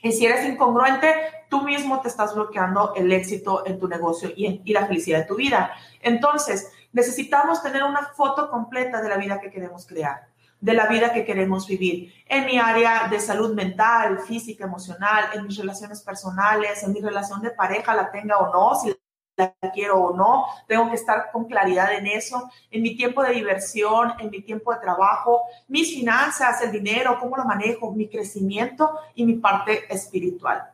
Y 0.02 0.12
si 0.12 0.24
eres 0.24 0.48
incongruente, 0.48 1.14
tú 1.50 1.60
mismo 1.60 2.00
te 2.00 2.08
estás 2.08 2.34
bloqueando 2.34 2.94
el 2.96 3.12
éxito 3.12 3.66
en 3.66 3.78
tu 3.78 3.86
negocio 3.86 4.30
y, 4.34 4.62
y 4.64 4.72
la 4.72 4.86
felicidad 4.86 5.18
de 5.18 5.26
tu 5.26 5.36
vida. 5.36 5.72
Entonces, 6.00 6.72
necesitamos 6.92 7.62
tener 7.62 7.82
una 7.82 8.06
foto 8.14 8.50
completa 8.50 9.00
de 9.00 9.08
la 9.08 9.16
vida 9.16 9.40
que 9.40 9.50
queremos 9.50 9.86
crear, 9.86 10.28
de 10.60 10.74
la 10.74 10.86
vida 10.86 11.12
que 11.12 11.24
queremos 11.24 11.66
vivir, 11.66 12.12
en 12.26 12.46
mi 12.46 12.58
área 12.58 13.08
de 13.08 13.18
salud 13.18 13.54
mental, 13.54 14.20
física, 14.20 14.64
emocional, 14.64 15.24
en 15.34 15.46
mis 15.46 15.56
relaciones 15.56 16.02
personales, 16.02 16.82
en 16.82 16.92
mi 16.92 17.00
relación 17.00 17.40
de 17.42 17.50
pareja, 17.50 17.94
la 17.94 18.10
tenga 18.10 18.38
o 18.38 18.52
no, 18.52 18.78
si 18.78 18.94
la 19.36 19.54
quiero 19.72 19.98
o 19.98 20.16
no, 20.16 20.46
tengo 20.68 20.88
que 20.88 20.96
estar 20.96 21.30
con 21.32 21.46
claridad 21.46 21.92
en 21.94 22.06
eso, 22.06 22.50
en 22.70 22.82
mi 22.82 22.96
tiempo 22.96 23.22
de 23.22 23.32
diversión, 23.32 24.12
en 24.18 24.30
mi 24.30 24.42
tiempo 24.42 24.72
de 24.72 24.80
trabajo, 24.80 25.42
mis 25.68 25.92
finanzas, 25.94 26.62
el 26.62 26.70
dinero, 26.70 27.18
cómo 27.18 27.36
lo 27.36 27.44
manejo, 27.44 27.92
mi 27.92 28.08
crecimiento 28.08 28.98
y 29.14 29.24
mi 29.24 29.34
parte 29.34 29.92
espiritual. 29.92 30.70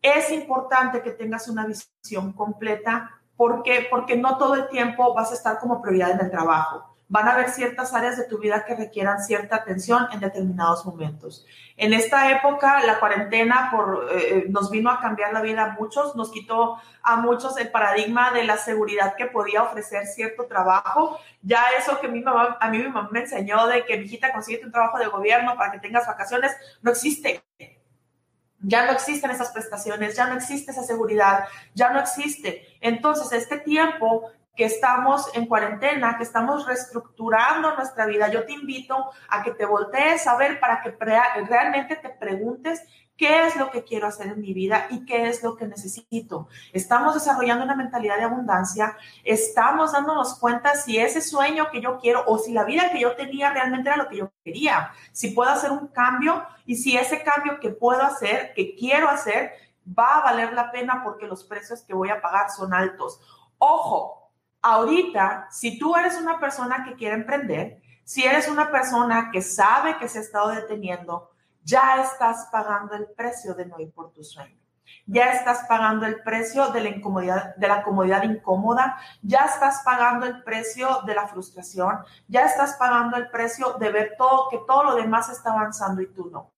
Es 0.00 0.30
importante 0.30 1.02
que 1.02 1.12
tengas 1.12 1.48
una 1.48 1.66
visión 1.66 2.32
completa 2.32 3.10
¿Por 3.36 3.62
qué? 3.62 3.86
Porque 3.90 4.16
no 4.16 4.38
todo 4.38 4.54
el 4.54 4.68
tiempo 4.68 5.14
vas 5.14 5.30
a 5.30 5.34
estar 5.34 5.58
como 5.58 5.82
prioridad 5.82 6.12
en 6.12 6.20
el 6.20 6.30
trabajo. 6.30 6.92
Van 7.08 7.28
a 7.28 7.34
haber 7.34 7.50
ciertas 7.50 7.94
áreas 7.94 8.16
de 8.16 8.24
tu 8.24 8.38
vida 8.38 8.64
que 8.64 8.74
requieran 8.74 9.22
cierta 9.22 9.56
atención 9.56 10.08
en 10.12 10.18
determinados 10.18 10.84
momentos. 10.84 11.46
En 11.76 11.92
esta 11.92 12.32
época, 12.32 12.84
la 12.84 12.98
cuarentena 12.98 13.68
por, 13.70 14.08
eh, 14.10 14.46
nos 14.48 14.70
vino 14.70 14.90
a 14.90 14.98
cambiar 14.98 15.32
la 15.32 15.40
vida 15.40 15.64
a 15.64 15.70
muchos, 15.78 16.16
nos 16.16 16.32
quitó 16.32 16.78
a 17.02 17.16
muchos 17.16 17.58
el 17.58 17.70
paradigma 17.70 18.32
de 18.32 18.42
la 18.42 18.56
seguridad 18.56 19.14
que 19.14 19.26
podía 19.26 19.62
ofrecer 19.62 20.06
cierto 20.06 20.46
trabajo. 20.46 21.20
Ya 21.42 21.62
eso 21.78 22.00
que 22.00 22.08
mi 22.08 22.22
mamá, 22.22 22.56
a 22.60 22.70
mí 22.70 22.78
mi 22.78 22.88
mamá 22.88 23.08
me 23.12 23.20
enseñó 23.20 23.68
de 23.68 23.84
que, 23.84 23.98
mi 23.98 24.06
hijita, 24.06 24.32
consigue 24.32 24.64
un 24.64 24.72
trabajo 24.72 24.98
de 24.98 25.06
gobierno 25.06 25.56
para 25.56 25.70
que 25.70 25.78
tengas 25.78 26.08
vacaciones, 26.08 26.56
no 26.82 26.90
existe 26.90 27.40
ya 28.60 28.86
no 28.86 28.92
existen 28.92 29.30
esas 29.30 29.50
prestaciones, 29.50 30.16
ya 30.16 30.26
no 30.26 30.34
existe 30.34 30.70
esa 30.70 30.82
seguridad, 30.82 31.44
ya 31.74 31.90
no 31.90 32.00
existe. 32.00 32.66
Entonces, 32.80 33.32
este 33.32 33.58
tiempo 33.58 34.30
que 34.56 34.64
estamos 34.64 35.28
en 35.34 35.46
cuarentena, 35.46 36.16
que 36.16 36.24
estamos 36.24 36.66
reestructurando 36.66 37.76
nuestra 37.76 38.06
vida, 38.06 38.28
yo 38.28 38.46
te 38.46 38.52
invito 38.52 39.10
a 39.28 39.42
que 39.42 39.50
te 39.50 39.66
voltees 39.66 40.26
a 40.26 40.36
ver 40.36 40.58
para 40.58 40.80
que 40.80 40.90
realmente 41.46 41.96
te 41.96 42.08
preguntes 42.08 42.82
qué 43.16 43.46
es 43.46 43.56
lo 43.56 43.70
que 43.70 43.84
quiero 43.84 44.06
hacer 44.06 44.28
en 44.28 44.40
mi 44.40 44.52
vida 44.52 44.86
y 44.90 45.04
qué 45.04 45.28
es 45.28 45.42
lo 45.42 45.56
que 45.56 45.66
necesito. 45.66 46.48
Estamos 46.72 47.14
desarrollando 47.14 47.64
una 47.64 47.74
mentalidad 47.74 48.16
de 48.16 48.24
abundancia, 48.24 48.96
estamos 49.24 49.92
dándonos 49.92 50.38
cuenta 50.38 50.74
si 50.74 50.98
ese 50.98 51.20
sueño 51.20 51.70
que 51.70 51.80
yo 51.80 51.98
quiero 51.98 52.24
o 52.26 52.38
si 52.38 52.52
la 52.52 52.64
vida 52.64 52.90
que 52.90 53.00
yo 53.00 53.16
tenía 53.16 53.50
realmente 53.50 53.88
era 53.88 53.96
lo 53.96 54.08
que 54.08 54.18
yo 54.18 54.32
quería, 54.44 54.92
si 55.12 55.30
puedo 55.30 55.50
hacer 55.50 55.70
un 55.70 55.88
cambio 55.88 56.44
y 56.66 56.76
si 56.76 56.96
ese 56.96 57.22
cambio 57.22 57.58
que 57.60 57.70
puedo 57.70 58.02
hacer, 58.02 58.52
que 58.54 58.74
quiero 58.74 59.08
hacer, 59.08 59.52
va 59.86 60.18
a 60.18 60.22
valer 60.22 60.52
la 60.52 60.70
pena 60.70 61.02
porque 61.04 61.26
los 61.26 61.44
precios 61.44 61.82
que 61.82 61.94
voy 61.94 62.10
a 62.10 62.20
pagar 62.20 62.50
son 62.50 62.74
altos. 62.74 63.20
Ojo, 63.58 64.30
ahorita, 64.62 65.48
si 65.50 65.78
tú 65.78 65.96
eres 65.96 66.16
una 66.16 66.40
persona 66.40 66.84
que 66.84 66.94
quiere 66.94 67.14
emprender, 67.14 67.80
si 68.04 68.24
eres 68.24 68.48
una 68.48 68.70
persona 68.70 69.30
que 69.32 69.42
sabe 69.42 69.96
que 69.98 70.08
se 70.08 70.18
ha 70.18 70.22
estado 70.22 70.48
deteniendo, 70.50 71.30
ya 71.66 72.00
estás 72.00 72.48
pagando 72.52 72.94
el 72.94 73.08
precio 73.08 73.52
de 73.54 73.66
no 73.66 73.80
ir 73.80 73.92
por 73.92 74.12
tu 74.12 74.22
sueño. 74.22 74.56
Ya 75.04 75.32
estás 75.32 75.66
pagando 75.68 76.06
el 76.06 76.22
precio 76.22 76.68
de 76.68 76.80
la 76.80 76.88
incomodidad, 76.90 77.56
de 77.56 77.66
la 77.66 77.82
comodidad 77.82 78.22
incómoda, 78.22 78.96
ya 79.20 79.46
estás 79.46 79.82
pagando 79.84 80.26
el 80.26 80.44
precio 80.44 81.02
de 81.06 81.14
la 81.14 81.26
frustración, 81.26 81.98
ya 82.28 82.44
estás 82.44 82.74
pagando 82.74 83.16
el 83.16 83.28
precio 83.30 83.74
de 83.80 83.90
ver 83.90 84.14
todo 84.16 84.48
que 84.48 84.60
todo 84.64 84.84
lo 84.84 84.94
demás 84.94 85.28
está 85.28 85.50
avanzando 85.50 86.00
y 86.02 86.06
tú 86.06 86.30
no. 86.30 86.52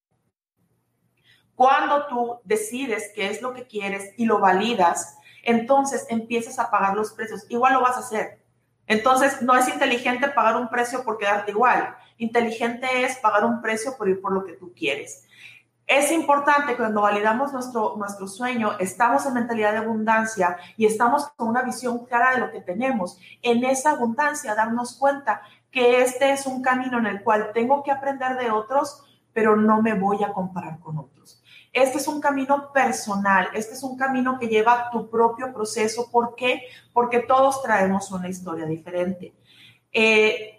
Cuando 1.54 2.06
tú 2.06 2.40
decides 2.44 3.10
qué 3.14 3.30
es 3.30 3.40
lo 3.40 3.54
que 3.54 3.66
quieres 3.66 4.12
y 4.18 4.26
lo 4.26 4.38
validas, 4.40 5.16
entonces 5.42 6.06
empiezas 6.10 6.58
a 6.58 6.70
pagar 6.70 6.94
los 6.94 7.12
precios. 7.12 7.46
Igual 7.48 7.72
lo 7.72 7.80
vas 7.80 7.96
a 7.96 8.00
hacer. 8.00 8.44
Entonces, 8.86 9.42
no 9.42 9.54
es 9.54 9.68
inteligente 9.68 10.28
pagar 10.28 10.56
un 10.56 10.68
precio 10.68 11.04
por 11.04 11.18
quedarte 11.18 11.50
igual. 11.50 11.96
Inteligente 12.18 12.86
es 13.04 13.16
pagar 13.16 13.44
un 13.44 13.62
precio 13.62 13.96
por 13.96 14.08
ir 14.08 14.20
por 14.20 14.32
lo 14.32 14.44
que 14.44 14.52
tú 14.52 14.72
quieres. 14.74 15.24
Es 15.86 16.12
importante 16.12 16.76
cuando 16.76 17.00
validamos 17.00 17.52
nuestro, 17.54 17.94
nuestro 17.96 18.28
sueño, 18.28 18.78
estamos 18.78 19.24
en 19.24 19.32
mentalidad 19.32 19.72
de 19.72 19.78
abundancia 19.78 20.58
y 20.76 20.84
estamos 20.84 21.28
con 21.28 21.48
una 21.48 21.62
visión 21.62 22.04
clara 22.04 22.34
de 22.34 22.40
lo 22.40 22.50
que 22.50 22.60
tenemos. 22.60 23.18
En 23.40 23.64
esa 23.64 23.92
abundancia, 23.92 24.54
darnos 24.54 24.98
cuenta 24.98 25.40
que 25.70 26.02
este 26.02 26.32
es 26.32 26.46
un 26.46 26.60
camino 26.60 26.98
en 26.98 27.06
el 27.06 27.22
cual 27.22 27.52
tengo 27.54 27.82
que 27.82 27.90
aprender 27.90 28.36
de 28.36 28.50
otros, 28.50 29.02
pero 29.32 29.56
no 29.56 29.80
me 29.80 29.94
voy 29.94 30.22
a 30.24 30.32
comparar 30.34 30.78
con 30.78 30.98
otros. 30.98 31.42
Este 31.72 31.98
es 31.98 32.08
un 32.08 32.20
camino 32.20 32.72
personal, 32.72 33.48
este 33.54 33.74
es 33.74 33.82
un 33.82 33.96
camino 33.96 34.38
que 34.38 34.48
lleva 34.48 34.90
tu 34.90 35.08
propio 35.08 35.52
proceso. 35.54 36.10
¿Por 36.10 36.34
qué? 36.34 36.64
Porque 36.92 37.20
todos 37.20 37.62
traemos 37.62 38.10
una 38.10 38.28
historia 38.28 38.66
diferente. 38.66 39.34
Eh, 39.92 40.57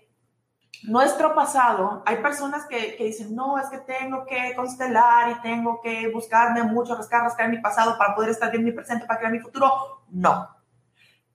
nuestro 0.83 1.35
pasado, 1.35 2.03
hay 2.05 2.17
personas 2.17 2.65
que, 2.65 2.95
dicen, 2.99 3.35
no, 3.35 3.57
es 3.57 3.67
que 3.69 3.79
tengo 3.79 4.25
que 4.25 4.53
constelar 4.55 5.31
y 5.31 5.41
tengo 5.41 5.81
que 5.81 6.09
buscarme 6.09 6.63
mucho, 6.63 6.95
rascar, 6.95 7.23
rascar 7.23 7.49
mi 7.49 7.59
pasado 7.59 7.97
para 7.97 8.15
poder 8.15 8.29
estar 8.29 8.49
bien 8.49 8.61
en 8.61 8.65
mi 8.67 8.71
presente, 8.71 9.05
para 9.05 9.19
crear 9.19 9.33
mi 9.33 9.39
futuro. 9.39 10.03
No. 10.09 10.49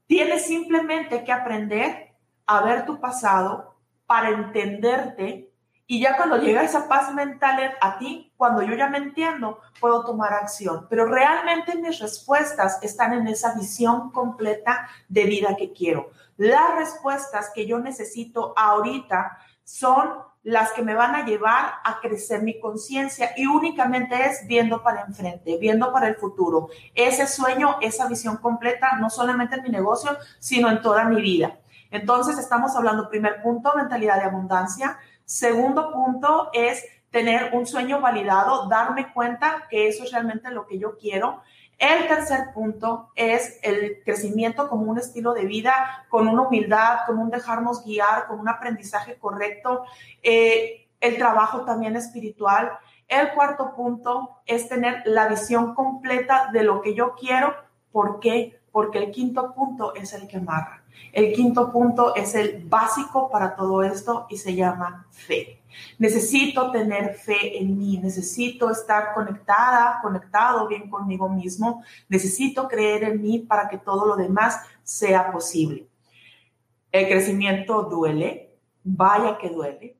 Tienes 0.07 0.47
simplemente 0.47 1.25
que 1.25 1.33
aprender 1.33 2.15
a 2.47 2.63
ver 2.63 2.87
tu 2.87 3.01
pasado 3.01 3.77
para 4.07 4.31
entenderte 4.31 5.54
y 5.87 6.01
ya 6.01 6.16
cuando 6.16 6.38
llega 6.38 6.62
esa 6.62 6.88
paz 6.88 7.12
mental 7.12 7.77
a 7.81 7.99
ti, 7.99 8.33
cuando 8.37 8.62
yo 8.62 8.75
ya 8.75 8.88
me 8.88 8.99
entiendo, 8.99 9.61
puedo 9.81 10.05
tomar 10.05 10.33
acción. 10.33 10.87
Pero 10.88 11.05
realmente 11.05 11.77
mis 11.77 11.99
respuestas 11.99 12.79
están 12.83 13.12
en 13.12 13.29
esa 13.29 13.55
visión 13.55 14.11
completa 14.11 14.88
de 15.09 15.25
vida 15.25 15.57
que 15.57 15.73
quiero. 15.73 16.11
Las 16.38 16.75
respuestas 16.77 17.51
que 17.55 17.66
yo 17.66 17.79
necesito 17.81 18.55
ahorita 18.57 19.38
son 19.62 20.11
las 20.42 20.73
que 20.73 20.83
me 20.83 20.94
van 20.94 21.14
a 21.14 21.25
llevar 21.25 21.75
a 21.85 22.01
crecer 22.01 22.42
mi 22.42 22.61
conciencia 22.61 23.31
y 23.37 23.47
únicamente 23.47 24.14
es 24.27 24.47
viendo 24.47 24.83
para 24.83 25.03
enfrente, 25.03 25.59
viendo 25.59 25.92
para 25.92 26.09
el 26.09 26.16
futuro. 26.16 26.68
Ese 26.94 27.27
sueño, 27.27 27.77
esa 27.81 28.09
visión 28.09 28.38
completa, 28.38 28.97
no 29.01 29.11
solamente 29.11 29.57
en 29.57 29.62
mi 29.62 29.70
negocio, 29.70 30.16
sino 30.38 30.70
en 30.70 30.83
toda 30.83 31.05
mi 31.05 31.20
vida. 31.20 31.59
Entonces, 31.90 32.38
estamos 32.38 32.75
hablando, 32.75 33.09
primer 33.09 33.40
punto, 33.42 33.73
mentalidad 33.77 34.16
de 34.16 34.25
abundancia. 34.25 34.99
Segundo 35.25 35.93
punto 35.93 36.51
es 36.53 36.85
tener 37.11 37.51
un 37.55 37.67
sueño 37.67 38.01
validado, 38.01 38.69
darme 38.69 39.13
cuenta 39.13 39.67
que 39.71 39.89
eso 39.89 40.05
es 40.05 40.13
realmente 40.13 40.51
lo 40.51 40.67
que 40.67 40.79
yo 40.79 40.97
quiero. 40.99 41.43
El 41.79 42.07
tercer 42.07 42.53
punto 42.53 43.11
es 43.15 43.59
el 43.63 44.03
crecimiento 44.05 44.69
como 44.69 44.91
un 44.91 44.99
estilo 44.99 45.33
de 45.33 45.45
vida, 45.45 46.07
con 46.09 46.29
una 46.29 46.43
humildad, 46.43 46.99
con 47.07 47.19
un 47.19 47.31
dejarnos 47.31 47.85
guiar, 47.85 48.27
con 48.27 48.39
un 48.39 48.49
aprendizaje 48.49 49.19
correcto. 49.19 49.85
Eh, 50.23 50.89
el 51.01 51.19
trabajo 51.19 51.65
también 51.65 51.97
espiritual. 51.97 52.73
El 53.09 53.33
cuarto 53.33 53.75
punto 53.75 54.41
es 54.47 54.69
tener 54.69 55.03
la 55.05 55.29
visión 55.29 55.75
completa 55.75 56.51
de 56.53 56.63
lo 56.63 56.81
que 56.81 56.95
yo 56.95 57.15
quiero. 57.15 57.55
¿Por 57.93 58.21
qué? 58.21 58.61
Porque 58.73 58.99
el 58.99 59.11
quinto 59.11 59.55
punto 59.55 59.95
es 59.95 60.13
el 60.15 60.27
que 60.27 60.39
amarra. 60.39 60.84
El 61.13 61.33
quinto 61.33 61.71
punto 61.71 62.15
es 62.15 62.35
el 62.35 62.65
básico 62.65 63.31
para 63.31 63.55
todo 63.55 63.83
esto 63.83 64.27
y 64.29 64.37
se 64.37 64.55
llama 64.55 65.07
fe. 65.11 65.61
Necesito 65.99 66.71
tener 66.71 67.15
fe 67.15 67.59
en 67.59 67.79
mí, 67.79 67.99
necesito 67.99 68.71
estar 68.71 69.15
conectada, 69.15 70.01
conectado 70.03 70.67
bien 70.67 70.91
conmigo 70.91 71.29
mismo, 71.29 71.85
necesito 72.09 72.69
creer 72.69 73.05
en 73.05 73.23
mí 73.23 73.39
para 73.39 73.69
que 73.69 73.79
todo 73.79 74.07
lo 74.07 74.17
demás 74.17 74.61
sea 74.83 75.31
posible. 75.31 75.87
El 76.91 77.09
crecimiento 77.09 77.83
duele, 77.83 78.51
vaya 78.83 79.39
que 79.39 79.51
duele. 79.51 79.97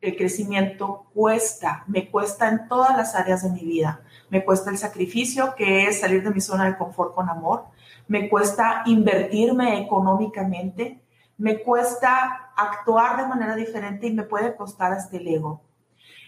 El 0.00 0.16
crecimiento 0.16 1.06
cuesta, 1.12 1.84
me 1.86 2.10
cuesta 2.10 2.48
en 2.48 2.68
todas 2.68 2.96
las 2.96 3.14
áreas 3.14 3.42
de 3.42 3.50
mi 3.50 3.64
vida. 3.64 4.00
Me 4.30 4.44
cuesta 4.44 4.70
el 4.70 4.78
sacrificio, 4.78 5.54
que 5.56 5.86
es 5.86 6.00
salir 6.00 6.22
de 6.22 6.30
mi 6.30 6.40
zona 6.40 6.66
de 6.66 6.76
confort 6.76 7.14
con 7.14 7.28
amor 7.28 7.64
me 8.10 8.28
cuesta 8.28 8.82
invertirme 8.86 9.80
económicamente, 9.80 11.00
me 11.38 11.62
cuesta 11.62 12.50
actuar 12.56 13.18
de 13.22 13.28
manera 13.28 13.54
diferente 13.54 14.08
y 14.08 14.12
me 14.12 14.24
puede 14.24 14.56
costar 14.56 14.92
hasta 14.92 15.16
el 15.16 15.28
ego. 15.28 15.62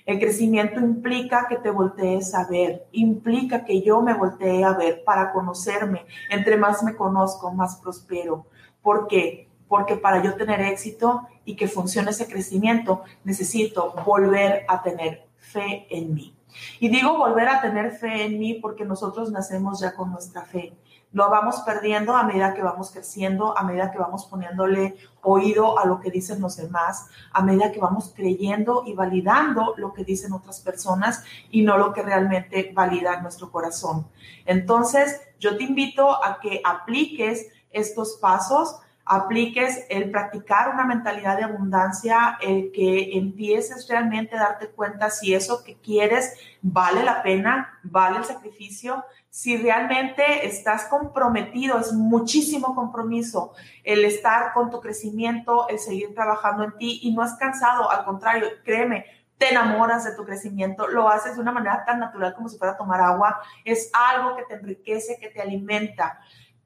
El 0.06 0.20
crecimiento 0.20 0.78
implica 0.78 1.48
que 1.48 1.56
te 1.56 1.72
voltees 1.72 2.36
a 2.36 2.46
ver, 2.48 2.86
implica 2.92 3.64
que 3.64 3.82
yo 3.82 4.00
me 4.00 4.14
voltee 4.14 4.62
a 4.62 4.74
ver 4.74 5.02
para 5.04 5.32
conocerme. 5.32 6.06
Entre 6.30 6.56
más 6.56 6.84
me 6.84 6.94
conozco, 6.94 7.52
más 7.52 7.78
prospero. 7.78 8.46
¿Por 8.80 9.08
qué? 9.08 9.48
Porque 9.72 9.96
para 9.96 10.22
yo 10.22 10.34
tener 10.34 10.60
éxito 10.60 11.26
y 11.46 11.56
que 11.56 11.66
funcione 11.66 12.10
ese 12.10 12.28
crecimiento, 12.28 13.04
necesito 13.24 13.94
volver 14.04 14.66
a 14.68 14.82
tener 14.82 15.26
fe 15.38 15.86
en 15.88 16.12
mí. 16.12 16.36
Y 16.78 16.90
digo 16.90 17.16
volver 17.16 17.48
a 17.48 17.62
tener 17.62 17.92
fe 17.92 18.24
en 18.26 18.38
mí 18.38 18.52
porque 18.60 18.84
nosotros 18.84 19.32
nacemos 19.32 19.80
ya 19.80 19.94
con 19.94 20.10
nuestra 20.10 20.42
fe 20.42 20.74
lo 21.14 21.30
vamos 21.30 21.60
perdiendo 21.60 22.14
a 22.14 22.22
medida 22.24 22.52
que 22.52 22.62
vamos 22.62 22.90
creciendo, 22.90 23.56
a 23.56 23.62
medida 23.62 23.90
que 23.90 23.98
vamos 23.98 24.26
poniéndole 24.26 24.96
oído 25.22 25.78
a 25.78 25.86
lo 25.86 26.00
que 26.00 26.10
dicen 26.10 26.40
los 26.40 26.56
demás, 26.56 27.06
a 27.32 27.42
medida 27.42 27.72
que 27.72 27.80
vamos 27.80 28.12
creyendo 28.14 28.82
y 28.86 28.94
validando 28.94 29.74
lo 29.78 29.94
que 29.94 30.04
dicen 30.04 30.32
otras 30.32 30.60
personas 30.60 31.24
y 31.50 31.62
no 31.62 31.78
lo 31.78 31.94
que 31.94 32.02
realmente 32.02 32.72
valida 32.74 33.20
nuestro 33.20 33.50
corazón. 33.50 34.06
Entonces, 34.46 35.20
yo 35.38 35.56
te 35.56 35.64
invito 35.64 36.24
a 36.24 36.40
que 36.40 36.60
apliques 36.62 37.48
estos 37.70 38.18
pasos 38.20 38.76
apliques 39.04 39.86
el 39.88 40.10
practicar 40.10 40.70
una 40.70 40.84
mentalidad 40.84 41.36
de 41.36 41.44
abundancia, 41.44 42.38
el 42.40 42.70
que 42.72 43.16
empieces 43.16 43.88
realmente 43.88 44.36
a 44.36 44.40
darte 44.40 44.68
cuenta 44.68 45.10
si 45.10 45.34
eso 45.34 45.64
que 45.64 45.76
quieres 45.76 46.34
vale 46.60 47.02
la 47.02 47.22
pena, 47.22 47.80
vale 47.82 48.18
el 48.18 48.24
sacrificio, 48.24 49.04
si 49.28 49.56
realmente 49.56 50.46
estás 50.46 50.84
comprometido, 50.84 51.78
es 51.78 51.92
muchísimo 51.92 52.74
compromiso 52.74 53.54
el 53.82 54.04
estar 54.04 54.52
con 54.52 54.70
tu 54.70 54.80
crecimiento, 54.80 55.68
el 55.68 55.78
seguir 55.78 56.14
trabajando 56.14 56.64
en 56.64 56.76
ti 56.76 57.00
y 57.02 57.14
no 57.14 57.22
has 57.22 57.36
cansado, 57.36 57.90
al 57.90 58.04
contrario, 58.04 58.46
créeme, 58.62 59.06
te 59.38 59.48
enamoras 59.48 60.04
de 60.04 60.14
tu 60.14 60.24
crecimiento, 60.24 60.86
lo 60.86 61.08
haces 61.08 61.34
de 61.34 61.40
una 61.40 61.50
manera 61.50 61.84
tan 61.84 61.98
natural 61.98 62.34
como 62.34 62.48
si 62.48 62.58
fuera 62.58 62.76
tomar 62.76 63.00
agua, 63.00 63.40
es 63.64 63.90
algo 63.92 64.36
que 64.36 64.44
te 64.44 64.54
enriquece, 64.54 65.18
que 65.18 65.30
te 65.30 65.40
alimenta 65.40 66.20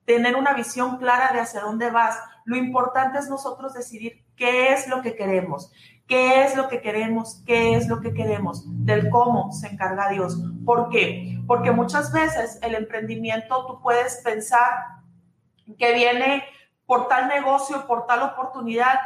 tener 0.07 0.37
una 0.37 0.55
visión 0.55 0.97
clara 0.99 1.33
de 1.33 1.41
hacia 1.41 1.61
dónde 1.61 1.91
vas. 1.91 2.19
Lo 2.45 2.57
importante 2.57 3.19
es 3.19 3.29
nosotros 3.29 3.75
decidir 3.75 4.25
qué 4.37 4.73
es 4.73 4.89
lo 4.89 5.03
que 5.03 5.17
queremos, 5.17 5.73
qué 6.07 6.45
es 6.45 6.57
lo 6.57 6.69
que 6.69 6.81
queremos, 6.81 7.43
qué 7.45 7.75
es 7.75 7.89
lo 7.89 8.01
que 8.01 8.15
queremos. 8.15 8.63
Del 8.87 9.11
cómo 9.11 9.53
se 9.53 9.67
encarga 9.67 10.09
Dios. 10.09 10.41
¿Por 10.65 10.89
qué? 10.89 11.39
Porque 11.47 11.73
muchas 11.73 12.13
veces 12.13 12.59
el 12.63 12.77
emprendimiento 12.77 13.67
tú 13.67 13.83
puedes 13.83 14.23
pensar 14.23 14.73
que 15.77 15.93
viene 15.93 16.45
por 16.87 17.09
tal 17.09 17.27
negocio, 17.27 17.87
por 17.89 18.07
tal 18.07 18.23
oportunidad. 18.23 19.01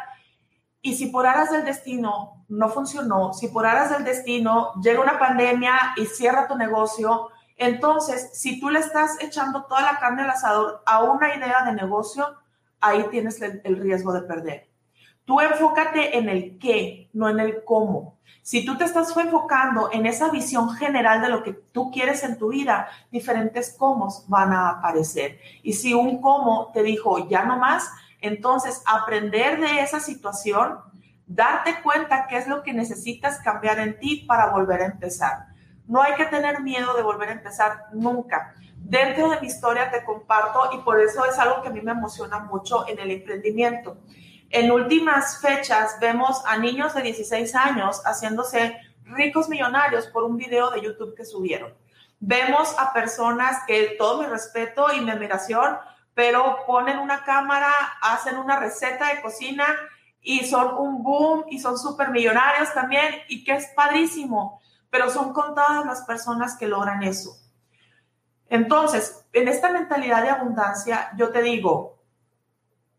Y 0.82 0.96
si 0.96 1.06
por 1.06 1.26
aras 1.26 1.50
del 1.50 1.64
destino 1.64 2.44
no 2.48 2.68
funcionó, 2.68 3.32
si 3.32 3.48
por 3.48 3.64
aras 3.64 3.90
del 3.90 4.04
destino 4.04 4.74
llega 4.82 5.00
una 5.00 5.18
pandemia 5.18 5.94
y 5.96 6.04
cierra 6.04 6.46
tu 6.46 6.56
negocio, 6.56 7.29
entonces, 7.60 8.30
si 8.32 8.58
tú 8.58 8.70
le 8.70 8.78
estás 8.78 9.18
echando 9.20 9.64
toda 9.64 9.82
la 9.82 9.98
carne 9.98 10.22
al 10.22 10.30
asador 10.30 10.82
a 10.86 11.02
una 11.02 11.36
idea 11.36 11.62
de 11.62 11.74
negocio, 11.74 12.26
ahí 12.80 13.04
tienes 13.10 13.38
el, 13.42 13.76
riesgo 13.76 14.14
de 14.14 14.22
perder. 14.22 14.70
Tú 15.26 15.42
enfócate 15.42 16.16
en 16.16 16.30
el 16.30 16.58
qué, 16.58 17.10
no 17.12 17.28
en 17.28 17.38
el 17.38 17.62
cómo. 17.62 18.18
Si 18.40 18.64
tú 18.64 18.78
te 18.78 18.84
estás 18.84 19.14
enfocando 19.14 19.90
en 19.92 20.06
esa 20.06 20.30
visión 20.30 20.70
general 20.70 21.20
de 21.20 21.28
lo 21.28 21.42
que 21.42 21.52
tú 21.52 21.90
quieres 21.90 22.24
en 22.24 22.38
tu 22.38 22.48
vida, 22.48 22.88
diferentes 23.12 23.76
cómo 23.78 24.08
van 24.28 24.54
a 24.54 24.70
aparecer. 24.70 25.38
Y 25.62 25.74
si 25.74 25.92
un 25.92 26.22
cómo 26.22 26.70
te 26.72 26.82
dijo 26.82 27.28
ya 27.28 27.44
no 27.44 27.58
más, 27.58 27.90
entonces 28.22 28.82
aprender 28.86 29.60
de 29.60 29.82
esa 29.82 30.00
situación, 30.00 30.78
darte 31.26 31.82
cuenta 31.82 32.26
qué 32.26 32.38
es 32.38 32.48
lo 32.48 32.62
que 32.62 32.72
necesitas 32.72 33.38
cambiar 33.40 33.80
en 33.80 33.98
ti 33.98 34.24
para 34.26 34.46
volver 34.46 34.80
a 34.80 34.86
empezar. 34.86 35.49
No 35.90 36.00
hay 36.00 36.14
que 36.14 36.26
tener 36.26 36.60
miedo 36.60 36.94
de 36.94 37.02
volver 37.02 37.30
a 37.30 37.32
empezar 37.32 37.86
nunca. 37.92 38.54
Dentro 38.76 39.28
de 39.28 39.40
mi 39.40 39.48
historia 39.48 39.90
te 39.90 40.04
comparto 40.04 40.70
y 40.72 40.78
por 40.82 41.00
eso 41.00 41.24
es 41.24 41.36
algo 41.36 41.62
que 41.62 41.68
a 41.68 41.72
mí 41.72 41.80
me 41.80 41.90
emociona 41.90 42.38
mucho 42.38 42.86
en 42.86 43.00
el 43.00 43.10
emprendimiento. 43.10 43.96
En 44.50 44.70
últimas 44.70 45.40
fechas 45.40 45.96
vemos 46.00 46.44
a 46.46 46.58
niños 46.58 46.94
de 46.94 47.02
16 47.02 47.56
años 47.56 48.02
haciéndose 48.04 48.78
ricos 49.02 49.48
millonarios 49.48 50.06
por 50.06 50.22
un 50.22 50.36
video 50.36 50.70
de 50.70 50.80
YouTube 50.80 51.16
que 51.16 51.24
subieron. 51.24 51.74
Vemos 52.20 52.72
a 52.78 52.92
personas 52.92 53.64
que 53.66 53.96
todo 53.98 54.22
mi 54.22 54.28
respeto 54.28 54.94
y 54.94 55.00
mi 55.00 55.10
admiración, 55.10 55.76
pero 56.14 56.58
ponen 56.68 57.00
una 57.00 57.24
cámara, 57.24 57.72
hacen 58.00 58.36
una 58.36 58.60
receta 58.60 59.08
de 59.08 59.22
cocina 59.22 59.66
y 60.22 60.44
son 60.44 60.72
un 60.72 61.02
boom 61.02 61.46
y 61.50 61.58
son 61.58 61.76
súper 61.76 62.10
millonarios 62.10 62.72
también 62.74 63.12
y 63.26 63.42
que 63.42 63.54
es 63.54 63.66
padrísimo 63.74 64.60
pero 64.90 65.10
son 65.10 65.32
contadas 65.32 65.86
las 65.86 66.02
personas 66.02 66.56
que 66.56 66.68
logran 66.68 67.02
eso. 67.02 67.36
Entonces, 68.48 69.24
en 69.32 69.48
esta 69.48 69.70
mentalidad 69.70 70.22
de 70.22 70.30
abundancia, 70.30 71.10
yo 71.16 71.30
te 71.30 71.42
digo, 71.42 72.00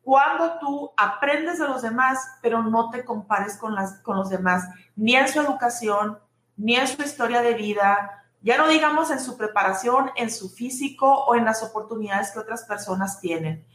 cuando 0.02 0.58
tú 0.60 0.92
aprendes 0.98 1.60
de 1.60 1.68
los 1.68 1.82
demás, 1.82 2.20
pero 2.42 2.64
no 2.64 2.90
te 2.90 3.06
compares 3.06 3.58
con, 3.58 3.76
con 4.02 4.18
los 4.18 4.30
demás, 4.30 4.68
ni 4.96 5.16
en 5.16 5.28
su 5.28 5.40
educación, 5.42 6.20
ni 6.56 6.76
en 6.76 6.88
su 6.88 7.02
historia 7.02 7.42
de 7.42 7.54
vida, 7.54 8.26
ya 8.42 8.58
no 8.58 8.68
digamos 8.68 9.12
en 9.12 9.20
su 9.20 9.38
preparación, 9.38 10.12
en 10.16 10.32
su 10.32 10.50
físico 10.50 11.08
o 11.26 11.36
en 11.36 11.46
las 11.46 11.62
oportunidades 11.62 12.32
que 12.32 12.40
otras 12.40 12.64
personas 12.64 13.20
tienen. 13.20 13.66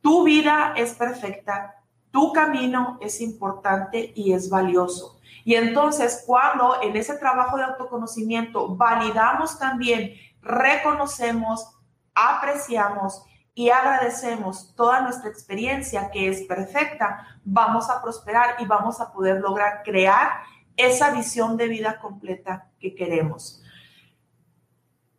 Tu 0.00 0.24
vida 0.24 0.72
es 0.76 0.94
perfecta, 0.94 1.76
tu 2.10 2.32
camino 2.32 2.98
es 3.00 3.20
importante 3.20 4.12
y 4.16 4.32
es 4.32 4.50
valioso. 4.50 5.15
Y 5.46 5.54
entonces, 5.54 6.24
cuando 6.26 6.82
en 6.82 6.96
ese 6.96 7.16
trabajo 7.18 7.56
de 7.56 7.62
autoconocimiento 7.62 8.74
validamos 8.74 9.60
también, 9.60 10.14
reconocemos, 10.42 11.78
apreciamos 12.16 13.24
y 13.54 13.70
agradecemos 13.70 14.74
toda 14.74 15.02
nuestra 15.02 15.30
experiencia 15.30 16.10
que 16.10 16.26
es 16.26 16.42
perfecta, 16.48 17.38
vamos 17.44 17.88
a 17.88 18.02
prosperar 18.02 18.56
y 18.58 18.66
vamos 18.66 19.00
a 19.00 19.12
poder 19.12 19.40
lograr 19.40 19.84
crear 19.84 20.32
esa 20.76 21.12
visión 21.12 21.56
de 21.56 21.68
vida 21.68 22.00
completa 22.00 22.68
que 22.80 22.96
queremos. 22.96 23.62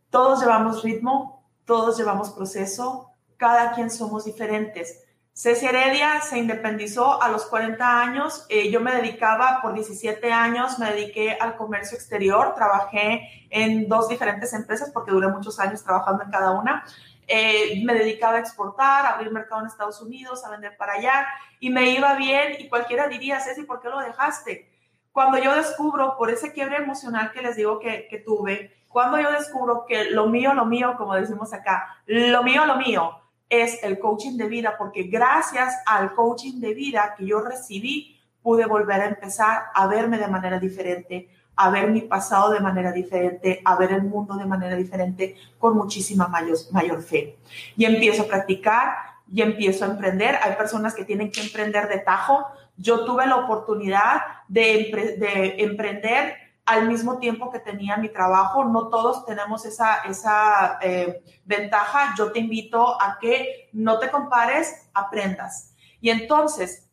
Todos 0.10 0.42
llevamos 0.42 0.84
ritmo, 0.84 1.50
todos 1.64 1.98
llevamos 1.98 2.32
proceso, 2.32 3.12
cada 3.38 3.72
quien 3.72 3.90
somos 3.90 4.26
diferentes 4.26 5.07
Ceci 5.38 5.68
Heredia 5.68 6.20
se 6.22 6.40
independizó 6.40 7.22
a 7.22 7.30
los 7.30 7.46
40 7.46 8.02
años. 8.02 8.48
Eh, 8.50 8.72
yo 8.72 8.82
me 8.82 8.92
dedicaba 8.92 9.60
por 9.62 9.76
17 9.76 10.34
años, 10.34 10.80
me 10.80 10.90
dediqué 10.92 11.38
al 11.40 11.56
comercio 11.56 11.96
exterior, 11.96 12.56
trabajé 12.56 13.48
en 13.52 13.88
dos 13.88 14.10
diferentes 14.10 14.52
empresas 14.54 14.90
porque 14.92 15.12
duré 15.12 15.28
muchos 15.28 15.60
años 15.60 15.84
trabajando 15.84 16.24
en 16.24 16.32
cada 16.32 16.60
una. 16.60 16.84
Eh, 17.28 17.84
me 17.86 17.94
dedicaba 17.94 18.38
a 18.38 18.40
exportar, 18.40 19.06
a 19.06 19.10
abrir 19.10 19.32
mercado 19.32 19.62
en 19.62 19.68
Estados 19.68 20.02
Unidos, 20.02 20.44
a 20.44 20.50
vender 20.50 20.76
para 20.76 20.94
allá 20.94 21.28
y 21.60 21.70
me 21.70 21.92
iba 21.92 22.16
bien 22.16 22.56
y 22.58 22.68
cualquiera 22.68 23.08
diría, 23.08 23.40
Ceci, 23.40 23.62
¿por 23.62 23.80
qué 23.80 23.90
lo 23.90 24.00
dejaste? 24.00 24.72
Cuando 25.12 25.38
yo 25.38 25.54
descubro, 25.54 26.18
por 26.18 26.32
ese 26.32 26.52
quiebre 26.52 26.78
emocional 26.78 27.32
que 27.32 27.44
les 27.44 27.56
digo 27.56 27.78
que, 27.78 28.08
que 28.10 28.18
tuve, 28.18 28.76
cuando 28.88 29.20
yo 29.20 29.32
descubro 29.32 29.86
que 29.86 30.06
lo 30.06 30.26
mío, 30.26 30.56
lo 30.56 30.66
mío, 30.66 30.96
como 30.98 31.14
decimos 31.14 31.54
acá, 31.54 31.96
lo 32.08 32.42
mío, 32.42 32.66
lo 32.66 32.78
mío, 32.78 33.22
es 33.50 33.84
el 33.84 34.00
coaching 34.00 34.38
de 34.38 34.48
vida, 34.48 34.76
porque 34.78 35.04
gracias 35.04 35.76
al 35.86 36.14
coaching 36.14 36.60
de 36.60 36.74
vida 36.74 37.16
que 37.18 37.26
yo 37.26 37.42
recibí, 37.42 38.20
pude 38.42 38.66
volver 38.66 39.02
a 39.02 39.08
empezar 39.08 39.64
a 39.74 39.88
verme 39.88 40.18
de 40.18 40.28
manera 40.28 40.60
diferente, 40.60 41.30
a 41.56 41.70
ver 41.70 41.90
mi 41.90 42.02
pasado 42.02 42.52
de 42.52 42.60
manera 42.60 42.92
diferente, 42.92 43.62
a 43.66 43.76
ver 43.76 43.92
el 43.92 44.04
mundo 44.04 44.36
de 44.36 44.46
manera 44.46 44.76
diferente, 44.76 45.36
con 45.58 45.76
muchísima 45.76 46.28
mayor, 46.28 46.58
mayor 46.72 47.02
fe. 47.02 47.38
Y 47.76 47.86
empiezo 47.86 48.24
a 48.24 48.28
practicar 48.28 48.96
y 49.32 49.42
empiezo 49.42 49.84
a 49.84 49.90
emprender. 49.90 50.38
Hay 50.42 50.56
personas 50.56 50.94
que 50.94 51.04
tienen 51.04 51.32
que 51.32 51.42
emprender 51.42 51.90
de 51.90 52.00
tajo. 52.00 52.46
Yo 52.78 53.06
tuve 53.06 53.26
la 53.26 53.38
oportunidad 53.38 54.22
de, 54.48 55.18
de 55.20 55.64
emprender 55.64 56.36
al 56.68 56.88
mismo 56.88 57.18
tiempo 57.18 57.50
que 57.50 57.60
tenía 57.60 57.98
mi 57.98 58.10
trabajo. 58.10 58.66
No 58.66 58.90
todos 58.90 59.26
tenemos 59.26 59.66
esa, 59.66 60.02
esa 60.04 60.78
eh, 60.82 61.24
ventaja. 61.46 62.14
Yo 62.18 62.32
te 62.32 62.40
invito 62.40 63.02
a 63.02 63.18
que 63.20 63.70
no 63.74 63.98
te 64.00 64.12
compares, 64.12 64.90
aprendas. 64.94 65.74
Y 66.02 66.10
entonces, 66.10 66.88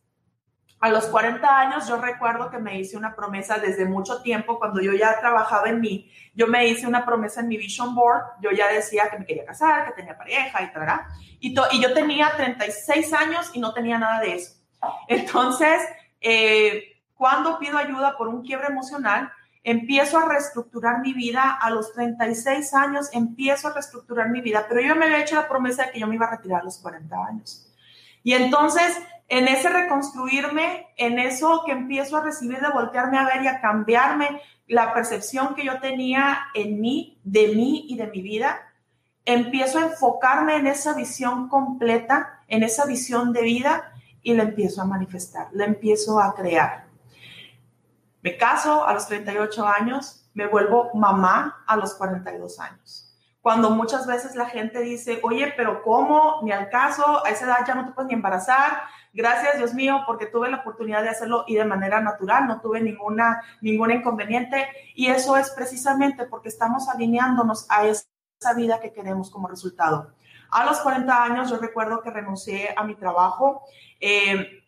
a 0.80 0.88
los 0.90 1.06
40 1.06 1.58
años, 1.58 1.88
yo 1.88 1.96
recuerdo 1.96 2.50
que 2.50 2.58
me 2.58 2.78
hice 2.78 2.96
una 2.96 3.16
promesa 3.16 3.58
desde 3.58 3.84
mucho 3.84 4.22
tiempo, 4.22 4.58
cuando 4.58 4.80
yo 4.80 4.92
ya 4.92 5.18
trabajaba 5.18 5.68
en 5.68 5.80
mí, 5.80 6.10
yo 6.34 6.46
me 6.46 6.66
hice 6.66 6.87
una 6.87 7.04
promesa 7.04 7.40
en 7.40 7.48
mi 7.48 7.56
vision 7.56 7.94
board, 7.94 8.22
yo 8.42 8.50
ya 8.50 8.68
decía 8.68 9.08
que 9.10 9.18
me 9.18 9.26
quería 9.26 9.44
casar, 9.44 9.87
que 9.87 9.92
tenía 9.92 10.16
pareja 10.16 10.62
y 10.62 10.72
tal, 10.72 11.00
y, 11.40 11.54
y 11.72 11.82
yo 11.82 11.94
tenía 11.94 12.32
36 12.37 13.12
años 13.14 13.50
y 13.54 13.60
no 13.60 13.72
tenía 13.72 13.98
nada 13.98 14.20
de 14.20 14.34
eso. 14.34 14.54
Entonces, 15.08 15.82
eh, 16.20 17.00
cuando 17.14 17.58
pido 17.58 17.78
ayuda 17.78 18.16
por 18.16 18.28
un 18.28 18.42
quiebre 18.42 18.66
emocional, 18.66 19.32
empiezo 19.64 20.18
a 20.18 20.29
reestructurar 20.29 21.00
mi 21.00 21.14
vida 21.14 21.59
a 21.61 21.70
los 21.70 21.92
36 21.94 22.74
años, 22.74 23.09
empiezo 23.12 23.68
a 23.68 23.72
reestructurar 23.72 24.29
mi 24.29 24.42
vida, 24.42 24.66
pero 24.68 24.83
yo 24.83 24.94
me 24.94 25.07
había 25.07 25.22
hecho 25.22 25.35
la 25.35 25.48
promesa 25.48 25.87
de 25.87 25.92
que 25.92 26.00
yo 26.00 26.07
me 26.07 26.14
iba 26.14 26.27
a 26.27 26.37
retirar 26.37 26.61
a 26.61 26.64
los 26.64 26.79
40 26.79 27.16
años. 27.24 27.72
Y 28.22 28.35
entonces, 28.35 28.96
en 29.29 29.48
ese 29.48 29.70
reconstruirme, 29.70 30.88
en 30.96 31.18
eso 31.18 31.62
que 31.64 31.72
empiezo 31.72 32.18
a 32.18 32.22
recibir 32.22 32.61
de 32.61 32.70
voltearme 32.70 33.18
a 33.18 33.24
ver 33.24 33.42
y 33.42 33.48
a 33.48 33.61
cambiarme 33.61 34.40
la 34.66 34.92
percepción 34.92 35.55
que 35.55 35.64
yo 35.64 35.81
tenía 35.81 36.38
en 36.55 36.81
mí, 36.81 37.18
de 37.24 37.48
mí 37.48 37.87
y 37.88 37.96
de 37.96 38.07
mi 38.07 38.20
vida, 38.20 38.61
empiezo 39.24 39.79
a 39.79 39.85
enfocarme 39.85 40.57
en 40.57 40.66
esa 40.66 40.94
visión 40.94 41.48
completa, 41.48 42.40
en 42.48 42.62
esa 42.62 42.85
visión 42.85 43.33
de 43.33 43.42
vida 43.42 43.92
y 44.22 44.35
la 44.35 44.42
empiezo 44.42 44.83
a 44.83 44.87
manifestar, 44.87 45.48
la 45.53 45.64
empiezo 45.64 46.20
a 46.20 46.35
crear. 46.35 46.83
Me 48.24 48.38
caso 48.38 48.87
a 48.87 48.94
los 48.94 49.06
38 49.06 49.68
años, 49.68 50.26
me 50.32 50.46
vuelvo 50.46 50.90
mamá 50.94 51.62
a 51.66 51.76
los 51.76 51.92
42 51.92 52.58
años. 52.58 53.14
Cuando 53.42 53.68
muchas 53.68 54.06
veces 54.06 54.34
la 54.34 54.46
gente 54.46 54.80
dice, 54.80 55.20
oye, 55.22 55.52
pero 55.58 55.82
¿cómo? 55.82 56.40
Ni 56.42 56.50
al 56.50 56.70
caso, 56.70 57.22
a 57.26 57.28
esa 57.28 57.44
edad 57.44 57.66
ya 57.66 57.74
no 57.74 57.84
te 57.84 57.92
puedes 57.92 58.08
ni 58.08 58.14
embarazar. 58.14 58.80
Gracias, 59.12 59.58
Dios 59.58 59.74
mío, 59.74 60.04
porque 60.06 60.24
tuve 60.24 60.50
la 60.50 60.60
oportunidad 60.60 61.02
de 61.02 61.10
hacerlo 61.10 61.44
y 61.46 61.56
de 61.56 61.66
manera 61.66 62.00
natural, 62.00 62.46
no 62.46 62.62
tuve 62.62 62.80
ninguna, 62.80 63.42
ningún 63.60 63.90
inconveniente. 63.90 64.68
Y 64.94 65.08
eso 65.08 65.37
es 65.37 65.50
precisamente 65.50 66.24
porque 66.24 66.48
estamos 66.48 66.88
alineándonos 66.88 67.66
a 67.70 67.84
esa 67.84 68.06
vida 68.56 68.80
que 68.80 68.94
queremos 68.94 69.30
como 69.30 69.48
resultado. 69.48 70.14
A 70.50 70.64
los 70.64 70.80
40 70.80 71.24
años 71.24 71.50
yo 71.50 71.58
recuerdo 71.58 72.00
que 72.00 72.08
renuncié 72.08 72.72
a 72.74 72.84
mi 72.84 72.94
trabajo. 72.94 73.64
Eh, 74.00 74.63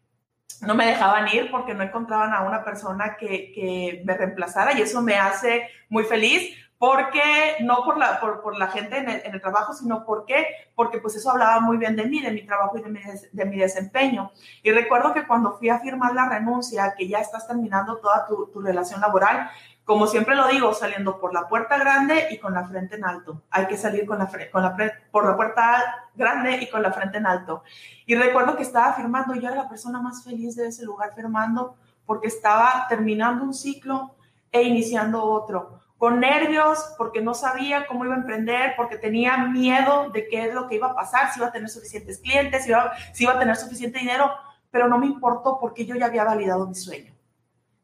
no 0.62 0.74
me 0.74 0.86
dejaban 0.86 1.28
ir 1.28 1.50
porque 1.50 1.74
no 1.74 1.82
encontraban 1.82 2.32
a 2.32 2.42
una 2.42 2.64
persona 2.64 3.16
que, 3.16 3.52
que, 3.52 4.02
me 4.04 4.16
reemplazara 4.16 4.72
y 4.72 4.82
eso 4.82 5.02
me 5.02 5.16
hace 5.16 5.68
muy 5.88 6.04
feliz. 6.04 6.54
Porque 6.78 7.22
no 7.60 7.84
por 7.86 7.96
la, 7.96 8.20
por, 8.20 8.42
por 8.42 8.58
la 8.58 8.66
gente 8.66 8.98
en 8.98 9.08
el, 9.08 9.40
trabajo, 9.40 9.72
sino 9.72 10.04
porque, 10.04 10.46
porque 10.74 10.98
pues 10.98 11.16
eso 11.16 11.30
hablaba 11.30 11.58
muy 11.60 11.78
bien 11.78 11.96
de 11.96 12.04
mí, 12.04 12.20
de 12.20 12.30
mi 12.30 12.44
trabajo 12.44 12.76
y 12.76 12.82
de 12.82 12.90
mi, 12.90 13.00
de 13.32 13.44
mi, 13.46 13.56
desempeño. 13.56 14.30
Y 14.62 14.72
recuerdo 14.72 15.14
que 15.14 15.26
cuando 15.26 15.56
fui 15.56 15.70
a 15.70 15.78
firmar 15.78 16.12
la 16.12 16.28
renuncia, 16.28 16.94
que 16.94 17.08
ya 17.08 17.20
estás 17.20 17.46
terminando 17.46 17.96
toda 17.96 18.26
tu, 18.26 18.50
tu 18.52 18.60
relación 18.60 19.00
laboral, 19.00 19.50
como 19.86 20.08
siempre 20.08 20.34
lo 20.34 20.48
digo, 20.48 20.74
saliendo 20.74 21.20
por 21.20 21.32
la 21.32 21.48
puerta 21.48 21.78
grande 21.78 22.26
y 22.32 22.38
con 22.38 22.52
la 22.52 22.66
frente 22.66 22.96
en 22.96 23.04
alto. 23.04 23.44
Hay 23.50 23.66
que 23.68 23.76
salir 23.76 24.04
con 24.04 24.18
la, 24.18 24.28
con 24.50 24.62
la, 24.62 24.76
por 25.12 25.24
la 25.24 25.36
puerta 25.36 26.08
grande 26.16 26.58
y 26.60 26.68
con 26.68 26.82
la 26.82 26.92
frente 26.92 27.18
en 27.18 27.26
alto. 27.26 27.62
Y 28.04 28.16
recuerdo 28.16 28.56
que 28.56 28.64
estaba 28.64 28.92
firmando, 28.94 29.36
yo 29.36 29.46
era 29.46 29.54
la 29.54 29.68
persona 29.68 30.02
más 30.02 30.24
feliz 30.24 30.56
de 30.56 30.66
ese 30.66 30.84
lugar 30.84 31.14
firmando, 31.14 31.76
porque 32.04 32.26
estaba 32.26 32.86
terminando 32.88 33.44
un 33.44 33.54
ciclo 33.54 34.16
e 34.50 34.64
iniciando 34.64 35.22
otro 35.22 35.80
con 35.98 36.20
nervios, 36.20 36.94
porque 36.98 37.22
no 37.22 37.32
sabía 37.32 37.86
cómo 37.86 38.04
iba 38.04 38.14
a 38.14 38.18
emprender, 38.18 38.74
porque 38.76 38.98
tenía 38.98 39.38
miedo 39.38 40.10
de 40.10 40.28
qué 40.28 40.46
es 40.46 40.54
lo 40.54 40.68
que 40.68 40.74
iba 40.74 40.88
a 40.88 40.94
pasar, 40.94 41.32
si 41.32 41.40
iba 41.40 41.48
a 41.48 41.52
tener 41.52 41.70
suficientes 41.70 42.18
clientes, 42.18 42.64
si 42.64 42.70
iba, 42.70 42.92
si 43.14 43.24
iba 43.24 43.32
a 43.32 43.38
tener 43.38 43.56
suficiente 43.56 44.00
dinero, 44.00 44.30
pero 44.70 44.88
no 44.88 44.98
me 44.98 45.06
importó 45.06 45.58
porque 45.58 45.86
yo 45.86 45.94
ya 45.94 46.06
había 46.06 46.24
validado 46.24 46.66
mi 46.66 46.74
sueño. 46.74 47.15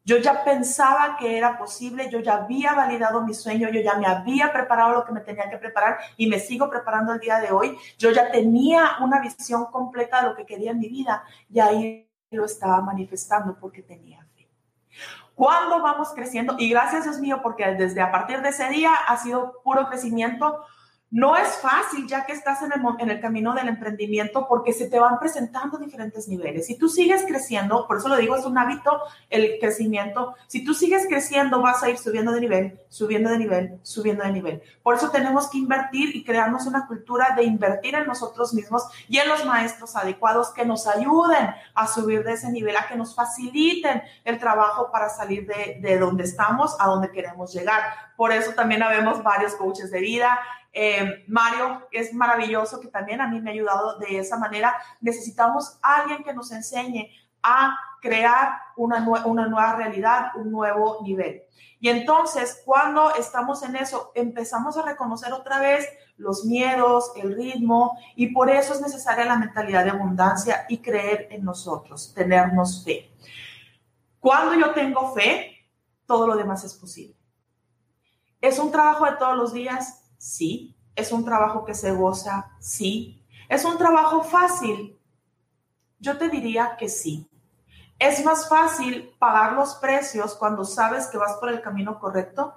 Yo 0.04 0.18
ya 0.18 0.44
pensaba 0.44 1.16
que 1.18 1.38
era 1.38 1.58
posible, 1.58 2.10
yo 2.10 2.20
ya 2.20 2.34
había 2.34 2.74
validado 2.74 3.22
mi 3.22 3.34
sueño, 3.34 3.68
yo 3.70 3.80
ya 3.80 3.94
me 3.94 4.06
había 4.06 4.52
preparado 4.52 4.92
lo 4.94 5.04
que 5.04 5.12
me 5.12 5.20
tenía 5.20 5.48
que 5.48 5.58
preparar 5.58 5.98
y 6.16 6.26
me 6.26 6.40
sigo 6.40 6.68
preparando 6.68 7.12
el 7.12 7.20
día 7.20 7.38
de 7.38 7.52
hoy. 7.52 7.76
Yo 7.98 8.10
ya 8.10 8.30
tenía 8.30 8.96
una 9.00 9.20
visión 9.20 9.66
completa 9.66 10.22
de 10.22 10.28
lo 10.28 10.34
que 10.34 10.46
quería 10.46 10.72
en 10.72 10.80
mi 10.80 10.88
vida 10.88 11.22
y 11.48 11.60
ahí 11.60 12.08
lo 12.30 12.44
estaba 12.44 12.80
manifestando 12.80 13.56
porque 13.60 13.82
tenía 13.82 14.22
cuándo 15.34 15.82
vamos 15.82 16.12
creciendo. 16.14 16.54
Y 16.58 16.70
gracias 16.70 17.04
Dios 17.04 17.18
mío, 17.18 17.40
porque 17.42 17.66
desde 17.74 18.00
a 18.00 18.10
partir 18.10 18.42
de 18.42 18.50
ese 18.50 18.68
día 18.68 18.94
ha 18.94 19.16
sido 19.16 19.60
puro 19.64 19.88
crecimiento 19.88 20.64
no 21.12 21.37
es 21.37 21.59
fácil 21.59 22.07
ya 22.09 22.25
que 22.25 22.33
estás 22.33 22.61
en 22.62 23.11
el, 23.11 23.20
camino 23.20 23.53
del 23.53 23.68
emprendimiento 23.68 24.48
porque 24.48 24.72
se 24.72 24.88
te 24.88 24.98
van 24.98 25.18
presentando 25.18 25.77
diferentes 25.77 26.27
niveles. 26.27 26.66
Si 26.66 26.79
tú 26.79 26.88
sigues 26.88 27.25
creciendo, 27.27 27.87
por 27.87 27.98
eso 27.98 28.09
lo 28.09 28.16
digo, 28.16 28.35
es 28.35 28.46
un 28.46 28.57
hábito 28.57 28.98
el 29.29 29.59
crecimiento. 29.61 30.35
Si 30.46 30.64
tú 30.64 30.72
sigues 30.72 31.07
creciendo, 31.07 31.61
vas 31.61 31.83
a 31.83 31.90
ir 31.90 31.98
subiendo 31.98 32.33
de 32.33 32.40
nivel, 32.40 32.81
subiendo 32.88 33.29
de 33.29 33.38
nivel, 33.38 33.79
subiendo 33.83 34.25
de 34.25 34.33
nivel. 34.33 34.62
Por 34.83 34.94
eso 34.94 35.11
tenemos 35.11 35.51
que 35.51 35.59
invertir 35.59 36.16
y 36.16 36.25
crearnos 36.25 36.66
una 36.66 36.87
cultura 36.87 37.35
de 37.37 37.44
invertir 37.44 37.94
en 37.94 38.07
nosotros 38.07 38.55
mismos 38.55 38.85
y 39.07 39.18
en 39.18 39.29
los 39.29 39.44
maestros 39.44 39.94
adecuados 39.96 40.51
que 40.55 40.64
nos 40.64 40.87
ayuden 40.87 41.51
a 41.75 41.87
subir 41.88 42.25
de 42.25 42.33
ese 42.33 42.51
nivel, 42.51 42.75
a 42.75 42.88
que 42.88 42.96
nos 42.96 43.14
faciliten 43.14 44.03
el 44.25 44.38
trabajo 44.38 44.90
para 44.90 45.11
salir 45.11 45.46
de, 45.46 45.79
de 45.79 45.98
donde 45.98 46.25
estamos 46.25 46.75
a 46.81 46.87
donde 46.87 47.11
queremos 47.11 47.53
llegar. 47.53 47.83
Por 48.16 48.33
eso 48.33 48.53
también 48.53 48.83
habemos 48.83 49.22
varios 49.22 49.55
coaches 49.57 49.90
de 49.90 50.01
vida 50.01 50.38
eh, 50.72 51.24
Mario 51.28 51.87
es 51.90 52.14
maravilloso, 52.14 52.80
que 52.80 52.88
también 52.88 53.20
a 53.20 53.28
mí 53.28 53.40
me 53.40 53.50
ha 53.50 53.52
ayudado 53.52 53.98
de 53.98 54.18
esa 54.18 54.38
manera. 54.38 54.74
Necesitamos 55.00 55.78
alguien 55.82 56.24
que 56.24 56.32
nos 56.32 56.50
enseñe 56.52 57.11
a 57.42 57.76
crear 58.00 58.58
una, 58.76 59.06
una 59.26 59.46
nueva 59.46 59.76
realidad, 59.76 60.32
un 60.37 60.50
nuevo 60.50 61.00
nivel. 61.02 61.42
Y 61.80 61.88
entonces, 61.88 62.62
cuando 62.64 63.14
estamos 63.16 63.62
en 63.64 63.76
eso, 63.76 64.12
empezamos 64.14 64.76
a 64.76 64.82
reconocer 64.82 65.32
otra 65.32 65.58
vez 65.58 65.88
los 66.16 66.44
miedos, 66.44 67.11
el 67.16 67.35
ritmo, 67.35 67.98
y 68.14 68.28
por 68.28 68.48
eso 68.50 68.72
es 68.72 68.80
necesaria 68.80 69.24
la 69.24 69.37
mentalidad 69.37 69.85
de 69.85 69.90
abundancia 69.90 70.64
y 70.68 70.78
creer 70.78 71.26
en 71.30 71.44
nosotros, 71.44 72.12
tenernos 72.14 72.85
fe. 72.85 73.11
Cuando 74.20 74.54
yo 74.54 74.72
tengo 74.72 75.12
fe, 75.12 75.66
todo 76.06 76.28
lo 76.28 76.37
demás 76.37 76.62
es 76.62 76.74
posible. 76.74 77.16
Es 78.40 78.61
un 78.61 78.70
trabajo 78.70 79.04
de 79.04 79.16
todos 79.16 79.37
los 79.37 79.52
días, 79.52 80.01
Sí. 80.22 80.76
¿Es 80.94 81.11
un 81.11 81.24
trabajo 81.24 81.64
que 81.64 81.74
se 81.74 81.90
goza? 81.90 82.52
Sí. 82.61 83.20
¿Es 83.48 83.64
un 83.64 83.76
trabajo 83.76 84.22
fácil? 84.22 84.96
Yo 85.98 86.16
te 86.16 86.28
diría 86.28 86.76
que 86.78 86.88
sí. 86.88 87.28
¿Es 87.98 88.24
más 88.24 88.48
fácil 88.48 89.12
pagar 89.18 89.54
los 89.54 89.74
precios 89.74 90.37
cuando 90.37 90.64
sabes 90.64 91.08
que 91.08 91.18
vas 91.18 91.35
por 91.38 91.48
el 91.48 91.61
camino 91.61 91.98
correcto 91.98 92.54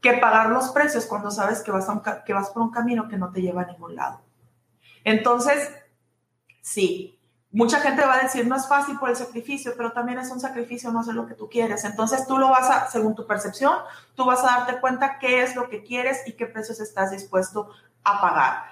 que 0.00 0.12
pagar 0.12 0.50
los 0.50 0.68
precios 0.68 1.06
cuando 1.06 1.32
sabes 1.32 1.60
que 1.60 1.72
vas, 1.72 1.88
que 2.24 2.32
vas 2.32 2.50
por 2.50 2.62
un 2.62 2.70
camino 2.70 3.08
que 3.08 3.16
no 3.16 3.32
te 3.32 3.42
lleva 3.42 3.62
a 3.62 3.66
ningún 3.66 3.96
lado? 3.96 4.20
Entonces, 5.02 5.70
sí, 6.62 7.13
Mucha 7.54 7.78
gente 7.78 8.04
va 8.04 8.14
a 8.14 8.22
decir, 8.22 8.48
no 8.48 8.56
es 8.56 8.66
fácil 8.66 8.98
por 8.98 9.10
el 9.10 9.14
sacrificio, 9.14 9.74
pero 9.76 9.92
también 9.92 10.18
es 10.18 10.28
un 10.32 10.40
sacrificio 10.40 10.90
no 10.90 10.98
hacer 10.98 11.14
lo 11.14 11.24
que 11.24 11.34
tú 11.34 11.48
quieres. 11.48 11.84
Entonces 11.84 12.26
tú 12.26 12.36
lo 12.36 12.48
vas 12.48 12.68
a, 12.68 12.90
según 12.90 13.14
tu 13.14 13.28
percepción, 13.28 13.76
tú 14.16 14.24
vas 14.24 14.40
a 14.40 14.58
darte 14.58 14.80
cuenta 14.80 15.20
qué 15.20 15.40
es 15.44 15.54
lo 15.54 15.68
que 15.68 15.84
quieres 15.84 16.26
y 16.26 16.32
qué 16.32 16.46
precios 16.46 16.80
estás 16.80 17.12
dispuesto 17.12 17.70
a 18.02 18.20
pagar. 18.20 18.64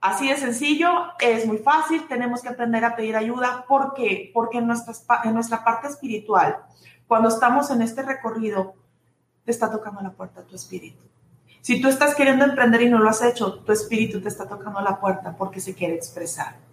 Así 0.00 0.30
de 0.30 0.38
sencillo, 0.38 0.88
es 1.18 1.44
muy 1.44 1.58
fácil, 1.58 2.08
tenemos 2.08 2.40
que 2.40 2.48
aprender 2.48 2.86
a 2.86 2.96
pedir 2.96 3.16
ayuda. 3.16 3.66
¿Por 3.68 3.92
qué? 3.92 4.30
Porque 4.32 4.56
en, 4.56 4.70
en 4.70 5.34
nuestra 5.34 5.62
parte 5.62 5.88
espiritual, 5.88 6.56
cuando 7.06 7.28
estamos 7.28 7.70
en 7.70 7.82
este 7.82 8.00
recorrido, 8.00 8.76
te 9.44 9.50
está 9.50 9.70
tocando 9.70 10.00
la 10.00 10.12
puerta 10.12 10.40
tu 10.40 10.56
espíritu. 10.56 11.02
Si 11.60 11.82
tú 11.82 11.88
estás 11.88 12.14
queriendo 12.14 12.46
emprender 12.46 12.80
y 12.80 12.88
no 12.88 12.98
lo 12.98 13.10
has 13.10 13.20
hecho, 13.20 13.60
tu 13.60 13.72
espíritu 13.72 14.22
te 14.22 14.28
está 14.28 14.48
tocando 14.48 14.80
la 14.80 14.98
puerta 14.98 15.36
porque 15.36 15.60
se 15.60 15.74
quiere 15.74 15.96
expresar. 15.96 16.69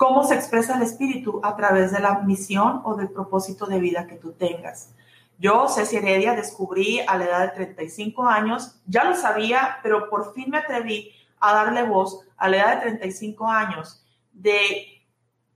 ¿Cómo 0.00 0.24
se 0.24 0.34
expresa 0.34 0.76
el 0.76 0.82
espíritu? 0.82 1.40
A 1.42 1.54
través 1.56 1.92
de 1.92 2.00
la 2.00 2.20
misión 2.20 2.80
o 2.84 2.94
del 2.94 3.10
propósito 3.10 3.66
de 3.66 3.78
vida 3.78 4.06
que 4.06 4.16
tú 4.16 4.32
tengas. 4.32 4.94
Yo, 5.38 5.68
Ceci 5.68 5.98
Heredia, 5.98 6.34
descubrí 6.34 7.00
a 7.06 7.18
la 7.18 7.26
edad 7.26 7.40
de 7.42 7.66
35 7.66 8.24
años, 8.24 8.80
ya 8.86 9.04
lo 9.04 9.14
sabía, 9.14 9.76
pero 9.82 10.08
por 10.08 10.32
fin 10.32 10.48
me 10.48 10.56
atreví 10.56 11.12
a 11.38 11.52
darle 11.52 11.82
voz 11.82 12.20
a 12.38 12.48
la 12.48 12.56
edad 12.56 12.74
de 12.76 12.80
35 12.92 13.46
años 13.46 14.02
de 14.32 15.04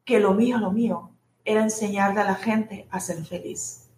que 0.05 0.21
lo 0.21 0.35
mío, 0.35 0.59
lo 0.59 0.73
mío, 0.73 1.09
era 1.43 1.63
enseñarle 1.63 2.21
a 2.21 2.25
la 2.25 2.35
gente 2.35 2.87
a 2.91 3.01
ser 3.01 3.25
feliz. 3.25 3.89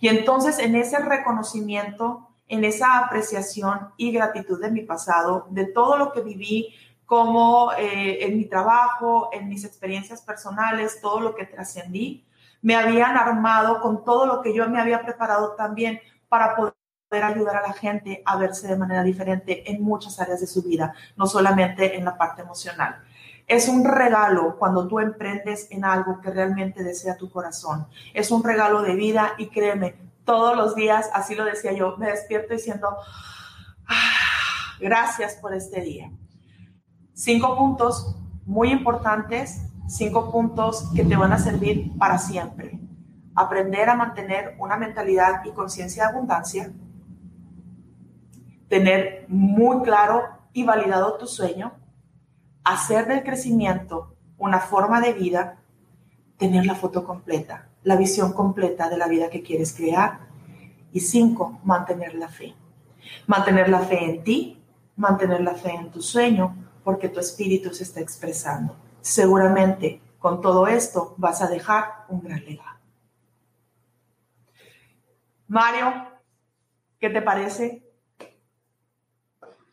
Y 0.00 0.08
entonces 0.08 0.58
en 0.58 0.74
ese 0.74 0.98
reconocimiento, 0.98 2.30
en 2.48 2.64
esa 2.64 2.98
apreciación 2.98 3.90
y 3.96 4.10
gratitud 4.10 4.60
de 4.60 4.72
mi 4.72 4.80
pasado, 4.80 5.46
de 5.50 5.66
todo 5.66 5.96
lo 5.96 6.12
que 6.12 6.20
viví, 6.20 6.74
como 7.06 7.72
eh, 7.72 8.24
en 8.24 8.38
mi 8.38 8.46
trabajo, 8.46 9.30
en 9.32 9.48
mis 9.48 9.64
experiencias 9.64 10.22
personales, 10.22 11.00
todo 11.00 11.20
lo 11.20 11.34
que 11.34 11.46
trascendí, 11.46 12.26
me 12.62 12.76
habían 12.76 13.16
armado 13.16 13.80
con 13.80 14.04
todo 14.04 14.26
lo 14.26 14.40
que 14.40 14.54
yo 14.54 14.68
me 14.70 14.80
había 14.80 15.02
preparado 15.02 15.52
también 15.52 16.00
para 16.28 16.56
poder 16.56 16.74
ayudar 17.22 17.56
a 17.56 17.68
la 17.68 17.74
gente 17.74 18.22
a 18.24 18.36
verse 18.36 18.66
de 18.66 18.76
manera 18.76 19.02
diferente 19.02 19.70
en 19.70 19.82
muchas 19.82 20.18
áreas 20.18 20.40
de 20.40 20.46
su 20.46 20.62
vida, 20.62 20.94
no 21.16 21.26
solamente 21.26 21.96
en 21.96 22.04
la 22.04 22.16
parte 22.16 22.42
emocional. 22.42 23.04
Es 23.46 23.68
un 23.68 23.84
regalo 23.84 24.56
cuando 24.58 24.88
tú 24.88 24.98
emprendes 24.98 25.70
en 25.70 25.84
algo 25.84 26.20
que 26.22 26.30
realmente 26.30 26.82
desea 26.82 27.18
tu 27.18 27.30
corazón. 27.30 27.86
Es 28.14 28.30
un 28.30 28.42
regalo 28.42 28.80
de 28.80 28.94
vida 28.94 29.34
y 29.36 29.48
créeme, 29.48 29.96
todos 30.24 30.56
los 30.56 30.74
días, 30.74 31.10
así 31.12 31.34
lo 31.34 31.44
decía 31.44 31.72
yo, 31.72 31.98
me 31.98 32.06
despierto 32.06 32.54
diciendo, 32.54 32.96
ah, 33.86 34.78
gracias 34.80 35.34
por 35.34 35.52
este 35.52 35.82
día 35.82 36.10
Cinco 37.16 37.56
puntos 37.56 38.16
muy 38.44 38.72
importantes, 38.72 39.62
cinco 39.86 40.32
puntos 40.32 40.90
que 40.96 41.04
te 41.04 41.14
van 41.14 41.32
a 41.32 41.38
servir 41.38 41.96
para 41.96 42.18
siempre. 42.18 42.80
Aprender 43.36 43.88
a 43.88 43.94
mantener 43.94 44.56
una 44.58 44.76
mentalidad 44.76 45.44
y 45.44 45.52
conciencia 45.52 46.04
de 46.04 46.10
abundancia, 46.10 46.72
tener 48.68 49.26
muy 49.28 49.82
claro 49.84 50.24
y 50.52 50.64
validado 50.64 51.16
tu 51.16 51.28
sueño, 51.28 51.74
hacer 52.64 53.06
del 53.06 53.22
crecimiento 53.22 54.16
una 54.36 54.58
forma 54.58 55.00
de 55.00 55.12
vida, 55.12 55.58
tener 56.36 56.66
la 56.66 56.74
foto 56.74 57.04
completa, 57.04 57.68
la 57.84 57.94
visión 57.94 58.32
completa 58.32 58.90
de 58.90 58.98
la 58.98 59.06
vida 59.06 59.30
que 59.30 59.42
quieres 59.42 59.72
crear. 59.72 60.18
Y 60.90 60.98
cinco, 60.98 61.60
mantener 61.62 62.14
la 62.14 62.28
fe. 62.28 62.54
Mantener 63.28 63.68
la 63.68 63.80
fe 63.80 64.04
en 64.04 64.24
ti, 64.24 64.62
mantener 64.96 65.42
la 65.42 65.54
fe 65.54 65.70
en 65.70 65.92
tu 65.92 66.02
sueño, 66.02 66.56
porque 66.84 67.08
tu 67.08 67.18
espíritu 67.18 67.72
se 67.72 67.82
está 67.84 68.00
expresando. 68.00 68.76
Seguramente 69.00 70.00
con 70.18 70.40
todo 70.40 70.66
esto 70.66 71.14
vas 71.16 71.42
a 71.42 71.48
dejar 71.48 72.04
un 72.08 72.22
gran 72.22 72.44
legado. 72.44 72.78
Mario, 75.48 75.92
¿qué 76.98 77.10
te 77.10 77.20
parece? 77.20 77.82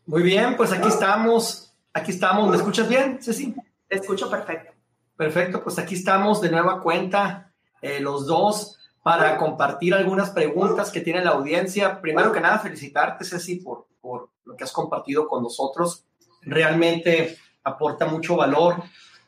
Muy 0.05 0.24
bien, 0.24 0.57
pues 0.57 0.72
aquí 0.72 0.89
estamos, 0.89 1.74
aquí 1.93 2.12
estamos. 2.12 2.49
¿Me 2.49 2.57
escuchas 2.57 2.89
bien, 2.89 3.22
Ceci? 3.22 3.55
Te 3.88 3.95
escucho 3.95 4.30
perfecto. 4.30 4.74
Perfecto, 5.16 5.64
pues 5.64 5.78
aquí 5.80 5.95
estamos 5.95 6.41
de 6.41 6.49
nueva 6.49 6.82
cuenta, 6.82 7.53
eh, 7.82 7.99
los 7.99 8.26
dos, 8.26 8.78
para 9.03 9.38
compartir 9.38 9.93
algunas 9.93 10.32
preguntas 10.32 10.91
que 10.91 11.01
tiene 11.01 11.24
la 11.24 11.32
audiencia. 11.32 12.01
Primero 12.01 12.32
que 12.32 12.41
nada, 12.41 12.59
felicitarte, 12.59 13.24
Ceci, 13.24 13.57
por, 13.57 13.88
por 14.01 14.30
lo 14.43 14.55
que 14.55 14.64
has 14.64 14.72
compartido 14.72 15.28
con 15.28 15.43
nosotros. 15.43 16.05
Realmente 16.41 17.37
aporta 17.63 18.05
mucho 18.05 18.35
valor 18.35 18.83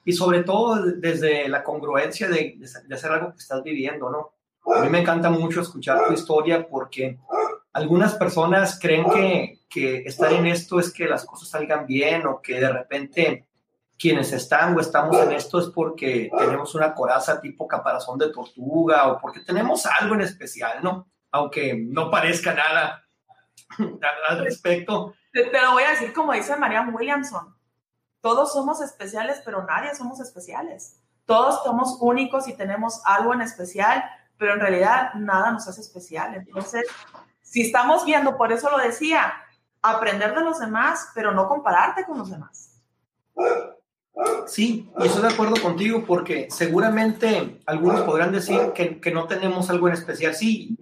y 0.05 0.13
sobre 0.13 0.43
todo 0.43 0.81
desde 0.81 1.47
la 1.47 1.63
congruencia 1.63 2.27
de, 2.27 2.55
de, 2.57 2.95
hacer 2.95 3.11
algo 3.11 3.31
que 3.31 3.39
estás 3.39 3.63
viviendo, 3.63 4.09
¿no? 4.09 4.33
A 4.73 4.81
mí 4.81 4.89
me 4.89 5.01
encanta 5.01 5.29
mucho 5.29 5.61
escuchar 5.61 6.07
tu 6.07 6.13
historia 6.13 6.67
porque 6.67 7.17
algunas 7.73 8.15
personas 8.15 8.79
creen 8.79 9.05
que, 9.09 9.59
que 9.69 9.97
estar 10.05 10.31
en 10.31 10.47
esto 10.47 10.79
es 10.79 10.91
que 10.91 11.05
las 11.05 11.25
cosas 11.25 11.49
salgan 11.49 11.85
bien 11.85 12.25
o 12.25 12.41
que 12.41 12.59
de 12.59 12.69
repente 12.71 13.47
quienes 13.97 14.33
están 14.33 14.75
o 14.75 14.79
estamos 14.79 15.17
en 15.17 15.31
esto 15.31 15.59
es 15.59 15.67
porque 15.67 16.29
tenemos 16.37 16.75
una 16.75 16.93
coraza 16.93 17.39
tipo 17.39 17.67
caparazón 17.67 18.17
de 18.19 18.31
tortuga 18.31 19.07
o 19.07 19.19
porque 19.19 19.41
tenemos 19.41 19.85
algo 19.85 20.15
en 20.15 20.21
especial, 20.21 20.79
¿no? 20.83 21.07
Aunque 21.31 21.73
no 21.73 22.11
parezca 22.11 22.53
nada 22.53 23.05
al 24.29 24.39
respecto. 24.39 25.13
Te, 25.33 25.51
lo 25.51 25.71
voy 25.71 25.83
a 25.83 25.89
decir 25.89 26.13
como 26.13 26.31
dice 26.33 26.55
María 26.55 26.87
Williamson. 26.93 27.55
Todos 28.21 28.53
somos 28.53 28.81
especiales, 28.81 29.41
pero 29.43 29.65
nadie 29.65 29.93
somos 29.95 30.19
especiales. 30.21 31.01
Todos 31.25 31.63
somos 31.63 31.97
únicos 31.99 32.47
y 32.47 32.53
tenemos 32.53 33.01
algo 33.03 33.33
en 33.33 33.41
especial, 33.41 34.03
pero 34.37 34.53
en 34.53 34.59
realidad 34.59 35.13
nada 35.15 35.51
nos 35.51 35.67
hace 35.67 35.81
especial. 35.81 36.35
Entonces, 36.35 36.85
si 37.41 37.61
estamos 37.63 38.05
viendo, 38.05 38.37
por 38.37 38.51
eso 38.51 38.69
lo 38.69 38.77
decía, 38.77 39.33
aprender 39.81 40.35
de 40.35 40.41
los 40.41 40.59
demás, 40.59 41.09
pero 41.15 41.31
no 41.31 41.47
compararte 41.47 42.05
con 42.05 42.19
los 42.19 42.29
demás. 42.29 42.81
Sí, 44.45 44.91
y 44.99 45.05
estoy 45.07 45.23
de 45.23 45.33
acuerdo 45.33 45.55
contigo 45.61 46.03
porque 46.05 46.47
seguramente 46.51 47.59
algunos 47.65 48.01
podrán 48.01 48.31
decir 48.31 48.71
que, 48.75 49.01
que 49.01 49.11
no 49.11 49.25
tenemos 49.25 49.69
algo 49.71 49.87
en 49.87 49.95
especial. 49.95 50.35
Sí, 50.35 50.77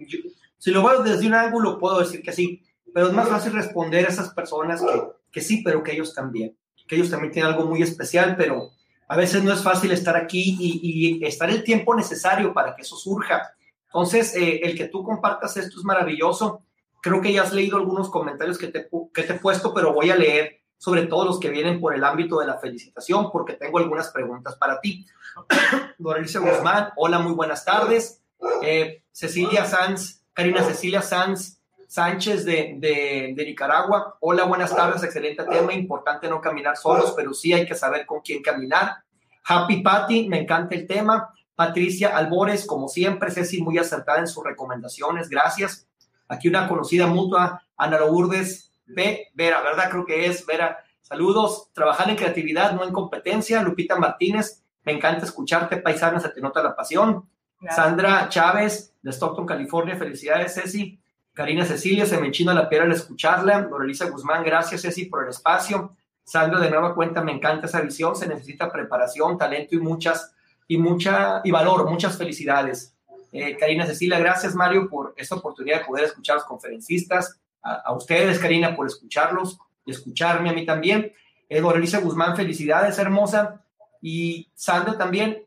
si 0.58 0.70
lo 0.70 0.86
veo 0.86 1.02
desde 1.02 1.26
un 1.26 1.34
ángulo 1.34 1.78
puedo 1.78 2.00
decir 2.00 2.22
que 2.22 2.32
sí, 2.32 2.62
pero 2.94 3.08
es 3.08 3.12
más 3.12 3.28
fácil 3.28 3.52
responder 3.52 4.06
a 4.06 4.08
esas 4.08 4.32
personas 4.34 4.80
que, 4.80 5.02
que 5.30 5.40
sí, 5.40 5.62
pero 5.64 5.82
que 5.82 5.92
ellos 5.92 6.14
también, 6.14 6.56
que 6.86 6.96
ellos 6.96 7.10
también 7.10 7.32
tienen 7.32 7.52
algo 7.52 7.66
muy 7.66 7.82
especial, 7.82 8.36
pero 8.36 8.70
a 9.08 9.16
veces 9.16 9.42
no 9.42 9.52
es 9.52 9.62
fácil 9.62 9.92
estar 9.92 10.16
aquí 10.16 10.56
y, 10.58 11.18
y 11.20 11.24
estar 11.24 11.50
el 11.50 11.64
tiempo 11.64 11.94
necesario 11.94 12.54
para 12.54 12.74
que 12.74 12.82
eso 12.82 12.96
surja. 12.96 13.52
Entonces, 13.86 14.34
eh, 14.36 14.60
el 14.62 14.74
que 14.76 14.88
tú 14.88 15.04
compartas 15.04 15.56
esto 15.58 15.78
es 15.78 15.84
maravilloso. 15.84 16.62
Creo 17.02 17.20
que 17.20 17.32
ya 17.32 17.42
has 17.42 17.52
leído 17.52 17.76
algunos 17.76 18.08
comentarios 18.08 18.56
que 18.56 18.68
te, 18.68 18.88
que 19.12 19.22
te 19.22 19.34
he 19.34 19.38
puesto, 19.38 19.74
pero 19.74 19.92
voy 19.92 20.10
a 20.10 20.16
leer 20.16 20.60
sobre 20.78 21.06
todo 21.06 21.26
los 21.26 21.38
que 21.38 21.50
vienen 21.50 21.80
por 21.80 21.94
el 21.94 22.02
ámbito 22.02 22.40
de 22.40 22.46
la 22.46 22.58
felicitación, 22.58 23.30
porque 23.30 23.52
tengo 23.52 23.78
algunas 23.78 24.10
preguntas 24.10 24.56
para 24.56 24.80
ti. 24.80 25.06
Doralicia 25.98 26.40
Guzmán, 26.40 26.88
hola, 26.96 27.18
muy 27.18 27.34
buenas 27.34 27.64
tardes. 27.64 28.22
Eh, 28.62 29.04
Cecilia 29.12 29.64
Sanz, 29.64 30.24
Karina 30.32 30.62
Cecilia 30.62 31.02
Sanz 31.02 31.61
Sánchez 31.92 32.46
de, 32.46 32.76
de, 32.78 33.34
de, 33.36 33.44
Nicaragua, 33.44 34.16
hola, 34.20 34.44
buenas 34.44 34.74
tardes, 34.74 35.02
excelente 35.02 35.44
tema, 35.44 35.74
importante 35.74 36.26
no 36.26 36.40
caminar 36.40 36.74
solos, 36.74 37.12
pero 37.14 37.34
sí 37.34 37.52
hay 37.52 37.66
que 37.66 37.74
saber 37.74 38.06
con 38.06 38.22
quién 38.22 38.42
caminar. 38.42 39.04
Happy 39.44 39.82
Patty, 39.82 40.26
me 40.26 40.40
encanta 40.40 40.74
el 40.74 40.86
tema. 40.86 41.34
Patricia 41.54 42.16
Albores, 42.16 42.64
como 42.64 42.88
siempre, 42.88 43.30
Ceci 43.30 43.60
muy 43.60 43.76
acertada 43.76 44.20
en 44.20 44.26
sus 44.26 44.42
recomendaciones, 44.42 45.28
gracias. 45.28 45.86
Aquí 46.28 46.48
una 46.48 46.66
conocida 46.66 47.06
mutua, 47.08 47.62
Ana 47.76 47.98
Lourdes 47.98 48.72
B, 48.86 49.28
Vera, 49.34 49.60
¿verdad? 49.60 49.90
Creo 49.90 50.06
que 50.06 50.24
es 50.24 50.46
Vera. 50.46 50.78
Saludos, 51.02 51.68
trabajar 51.74 52.08
en 52.08 52.16
creatividad, 52.16 52.72
no 52.72 52.84
en 52.84 52.92
competencia. 52.94 53.62
Lupita 53.62 53.96
Martínez, 53.96 54.64
me 54.84 54.92
encanta 54.92 55.26
escucharte, 55.26 55.76
paisana, 55.76 56.20
se 56.20 56.30
te 56.30 56.40
nota 56.40 56.62
la 56.62 56.74
pasión. 56.74 57.28
Gracias. 57.60 57.84
Sandra 57.84 58.30
Chávez, 58.30 58.94
de 59.02 59.12
Stockton, 59.12 59.44
California, 59.44 59.94
felicidades, 59.94 60.54
Ceci. 60.54 61.01
Karina 61.34 61.64
Cecilia, 61.64 62.04
se 62.04 62.18
me 62.18 62.26
enchina 62.26 62.52
la 62.52 62.68
piel 62.68 62.82
al 62.82 62.92
escucharla. 62.92 63.60
Lorelisa 63.60 64.08
Guzmán, 64.10 64.44
gracias, 64.44 64.82
Ceci, 64.82 65.06
por 65.06 65.24
el 65.24 65.30
espacio. 65.30 65.96
Sandra, 66.24 66.60
de 66.60 66.70
nueva 66.70 66.94
cuenta, 66.94 67.22
me 67.22 67.32
encanta 67.32 67.66
esa 67.66 67.80
visión, 67.80 68.14
se 68.14 68.28
necesita 68.28 68.70
preparación, 68.70 69.38
talento 69.38 69.74
y 69.74 69.78
muchas 69.78 70.34
y 70.68 70.78
mucha 70.78 71.40
y 71.44 71.50
valor, 71.50 71.88
muchas 71.88 72.16
felicidades. 72.16 72.94
Eh, 73.32 73.56
Karina 73.56 73.86
Cecilia, 73.86 74.18
gracias 74.18 74.54
Mario 74.54 74.88
por 74.88 75.14
esta 75.16 75.34
oportunidad 75.34 75.80
de 75.80 75.84
poder 75.86 76.04
escuchar 76.04 76.34
a 76.34 76.38
los 76.38 76.46
conferencistas, 76.46 77.40
a, 77.62 77.92
ustedes 77.92 78.38
Karina 78.38 78.76
por 78.76 78.86
escucharlos 78.86 79.58
y 79.86 79.90
escucharme 79.90 80.50
a 80.50 80.52
mí 80.52 80.66
también. 80.66 81.12
Elisa 81.48 81.98
Guzmán, 81.98 82.36
felicidades 82.36 82.98
hermosa. 82.98 83.62
Y 84.00 84.50
Sandra 84.54 84.98
también 84.98 85.46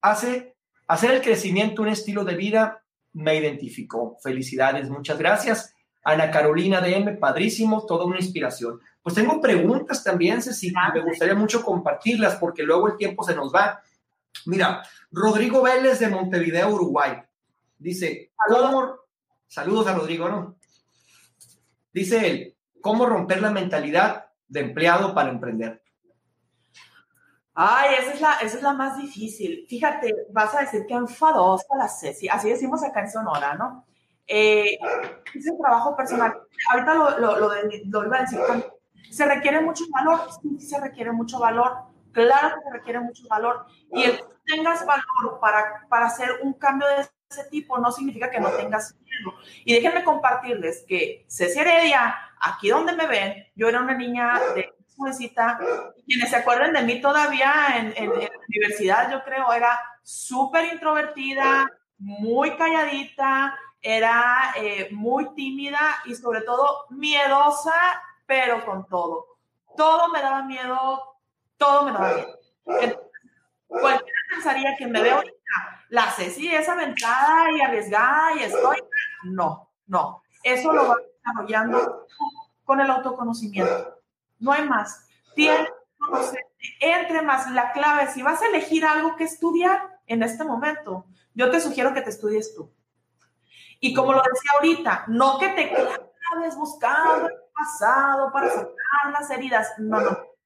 hace 0.00 0.54
hacer 0.86 1.10
el 1.10 1.22
crecimiento 1.22 1.82
un 1.82 1.88
estilo 1.88 2.24
de 2.24 2.36
vida, 2.36 2.82
me 3.16 3.34
identificó. 3.36 4.18
Felicidades, 4.22 4.90
muchas 4.90 5.18
gracias. 5.18 5.74
Ana 6.04 6.30
Carolina 6.30 6.80
DM, 6.80 7.18
padrísimo, 7.18 7.84
toda 7.84 8.04
una 8.04 8.18
inspiración. 8.18 8.80
Pues 9.02 9.14
tengo 9.14 9.40
preguntas 9.40 10.04
también, 10.04 10.42
Ceci, 10.42 10.72
me 10.94 11.00
gustaría 11.00 11.34
mucho 11.34 11.62
compartirlas 11.62 12.36
porque 12.36 12.62
luego 12.62 12.88
el 12.88 12.96
tiempo 12.96 13.24
se 13.24 13.34
nos 13.34 13.52
va. 13.52 13.80
Mira, 14.44 14.82
Rodrigo 15.10 15.62
Vélez 15.62 15.98
de 15.98 16.08
Montevideo, 16.08 16.68
Uruguay. 16.68 17.14
Dice, 17.78 18.32
¿cómo? 18.46 18.96
Saludos 19.46 19.86
a 19.86 19.94
Rodrigo, 19.94 20.28
¿no? 20.28 20.56
Dice 21.92 22.28
él, 22.28 22.54
¿cómo 22.80 23.06
romper 23.06 23.40
la 23.40 23.50
mentalidad 23.50 24.26
de 24.46 24.60
empleado 24.60 25.14
para 25.14 25.30
emprender? 25.30 25.82
Ay, 27.56 27.94
esa 27.98 28.12
es 28.12 28.20
la, 28.20 28.34
esa 28.34 28.56
es 28.58 28.62
la 28.62 28.72
más 28.74 28.98
difícil. 28.98 29.66
Fíjate, 29.68 30.12
vas 30.30 30.54
a 30.54 30.60
decir 30.60 30.86
que 30.86 30.94
enfadosa 30.94 31.66
la 31.76 31.88
Ceci, 31.88 32.28
así 32.28 32.50
decimos 32.50 32.84
acá 32.84 33.00
en 33.00 33.10
Sonora, 33.10 33.54
¿no? 33.54 33.84
Eh, 34.26 34.78
es 35.34 35.50
un 35.50 35.58
trabajo 35.58 35.96
personal. 35.96 36.34
Ahorita 36.70 36.94
lo, 36.94 37.18
lo, 37.18 37.38
lo, 37.38 37.48
lo 37.48 38.06
iba 38.06 38.16
a 38.18 38.20
decir, 38.20 38.40
se 39.10 39.24
requiere 39.24 39.60
mucho 39.60 39.84
valor, 39.90 40.20
sí, 40.42 40.60
se 40.60 40.78
requiere 40.80 41.12
mucho 41.12 41.38
valor 41.38 41.86
claro 42.16 42.56
que 42.56 42.62
se 42.62 42.70
requiere 42.72 43.00
mucho 43.00 43.28
valor. 43.28 43.66
Y 43.92 44.02
el 44.04 44.16
que 44.16 44.24
tengas 44.46 44.84
valor 44.86 45.38
para, 45.40 45.86
para 45.88 46.06
hacer 46.06 46.30
un 46.42 46.54
cambio 46.54 46.88
de 46.88 47.06
ese 47.30 47.44
tipo 47.50 47.78
no 47.78 47.92
significa 47.92 48.30
que 48.30 48.40
no 48.40 48.48
tengas 48.50 48.94
miedo. 48.94 49.38
Y 49.64 49.74
déjenme 49.74 50.02
compartirles 50.02 50.84
que 50.88 51.26
Ceci 51.28 51.58
Heredia, 51.58 52.16
aquí 52.40 52.70
donde 52.70 52.94
me 52.94 53.06
ven, 53.06 53.44
yo 53.54 53.68
era 53.68 53.80
una 53.80 53.94
niña 53.94 54.40
de 54.54 54.72
jovencita, 54.96 55.58
quienes 56.06 56.30
se 56.30 56.36
acuerden 56.36 56.72
de 56.72 56.82
mí 56.82 57.00
todavía 57.00 57.76
en, 57.76 57.86
en, 57.96 58.12
en 58.12 58.20
la 58.20 58.38
universidad, 58.48 59.10
yo 59.10 59.22
creo, 59.24 59.52
era 59.52 59.78
súper 60.02 60.72
introvertida, 60.72 61.70
muy 61.98 62.56
calladita, 62.56 63.58
era 63.80 64.52
eh, 64.56 64.88
muy 64.90 65.32
tímida 65.34 65.78
y 66.04 66.14
sobre 66.14 66.40
todo 66.42 66.86
miedosa, 66.90 67.72
pero 68.26 68.64
con 68.64 68.86
todo. 68.88 69.26
Todo 69.76 70.08
me 70.08 70.20
daba 70.20 70.42
miedo, 70.42 71.16
todo 71.56 71.84
me 71.84 71.92
daba 71.92 72.14
bien. 72.14 72.26
Entonces, 72.66 72.98
cualquiera 73.68 74.18
pensaría 74.30 74.76
que 74.76 74.86
me 74.86 75.02
veo 75.02 75.16
ahorita, 75.16 75.84
la 75.90 76.10
Ceci 76.10 76.52
es 76.52 76.68
aventada 76.68 77.52
y 77.52 77.60
arriesgada 77.60 78.34
y 78.34 78.42
estoy. 78.42 78.78
No, 79.24 79.70
no. 79.86 80.22
Eso 80.42 80.72
lo 80.72 80.88
va 80.88 80.96
desarrollando 81.18 82.06
con 82.64 82.80
el 82.80 82.90
autoconocimiento. 82.90 83.95
No 84.38 84.52
hay 84.52 84.68
más. 84.68 85.06
Tienes 85.34 85.68
que 85.68 85.98
conocerte. 85.98 86.46
Entre 86.80 87.22
más. 87.22 87.50
La 87.50 87.72
clave, 87.72 88.08
si 88.12 88.22
vas 88.22 88.42
a 88.42 88.46
elegir 88.46 88.84
algo 88.84 89.16
que 89.16 89.24
estudiar 89.24 90.00
en 90.06 90.22
este 90.22 90.44
momento, 90.44 91.06
yo 91.34 91.50
te 91.50 91.60
sugiero 91.60 91.94
que 91.94 92.02
te 92.02 92.10
estudies 92.10 92.54
tú. 92.54 92.72
Y 93.80 93.92
como 93.94 94.12
lo 94.12 94.22
decía 94.22 94.50
ahorita, 94.54 95.04
no 95.08 95.38
que 95.38 95.48
te 95.50 95.70
claves 95.70 96.56
buscando 96.56 97.28
el 97.28 97.34
pasado 97.54 98.32
para 98.32 98.48
sacar 98.48 99.12
las 99.12 99.30
heridas. 99.30 99.68
No, 99.78 100.00
no 100.00 100.36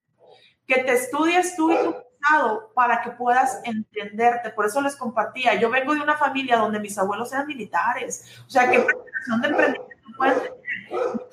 que 0.70 0.84
te 0.84 0.92
estudies 0.92 1.56
tú 1.56 1.72
y 1.72 1.76
tu 1.76 1.92
pasado 1.92 2.70
para 2.74 3.02
que 3.02 3.10
puedas 3.10 3.60
entenderte. 3.64 4.50
Por 4.50 4.66
eso 4.66 4.80
les 4.80 4.94
compartía. 4.94 5.54
Yo 5.54 5.68
vengo 5.68 5.94
de 5.94 6.00
una 6.00 6.16
familia 6.16 6.56
donde 6.56 6.78
mis 6.78 6.96
abuelos 6.96 7.32
eran 7.32 7.46
militares. 7.46 8.40
O 8.46 8.50
sea, 8.50 8.70
¿qué 8.70 8.78
preparación 8.78 9.40
de 9.40 9.48
emprendimiento 9.48 10.08
pueden 10.16 10.38
tener? 10.38 11.30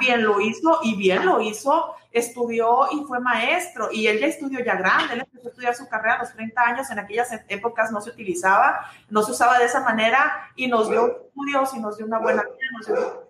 Bien 0.00 0.24
lo 0.24 0.40
hizo 0.40 0.80
y 0.82 0.96
bien 0.96 1.24
lo 1.24 1.40
hizo. 1.40 1.94
Estudió 2.10 2.88
y 2.92 3.04
fue 3.04 3.20
maestro. 3.20 3.88
Y 3.92 4.06
él 4.06 4.18
ya 4.20 4.26
estudió 4.26 4.64
ya 4.64 4.74
grande. 4.74 5.14
Él 5.14 5.20
empezó 5.20 5.46
a 5.46 5.50
estudiar 5.50 5.74
su 5.74 5.88
carrera 5.88 6.16
a 6.16 6.18
los 6.18 6.32
30 6.32 6.60
años. 6.60 6.90
En 6.90 6.98
aquellas 6.98 7.30
épocas 7.48 7.92
no 7.92 8.00
se 8.00 8.10
utilizaba, 8.10 8.80
no 9.08 9.22
se 9.22 9.32
usaba 9.32 9.58
de 9.58 9.66
esa 9.66 9.80
manera. 9.80 10.50
Y 10.56 10.66
nos 10.66 10.90
dio 10.90 11.06
estudios 11.28 11.74
y 11.74 11.80
nos 11.80 11.96
dio 11.96 12.06
una 12.06 12.18
buena 12.18 12.42
vida, 12.42 12.92
nos 12.92 13.22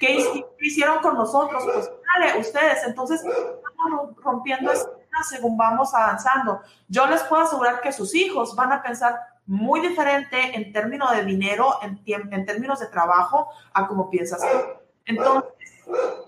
¿Qué 0.00 0.44
hicieron 0.60 0.98
con 0.98 1.14
nosotros? 1.14 1.64
Pues 1.64 1.90
dale, 2.14 2.38
ustedes. 2.38 2.82
Entonces, 2.86 3.22
estamos 3.24 4.16
rompiendo 4.22 4.70
esquemas 4.72 5.28
según 5.28 5.56
vamos 5.56 5.94
avanzando. 5.94 6.60
Yo 6.88 7.06
les 7.06 7.22
puedo 7.24 7.42
asegurar 7.42 7.80
que 7.80 7.92
sus 7.92 8.14
hijos 8.14 8.54
van 8.54 8.72
a 8.72 8.82
pensar 8.82 9.18
muy 9.46 9.80
diferente 9.80 10.54
en 10.54 10.72
términos 10.72 11.12
de 11.12 11.24
dinero, 11.24 11.78
en, 11.82 12.02
en 12.06 12.44
términos 12.44 12.80
de 12.80 12.86
trabajo, 12.86 13.48
a 13.72 13.86
como 13.86 14.10
piensas 14.10 14.40
tú. 14.40 14.85
Entonces, 15.06 15.52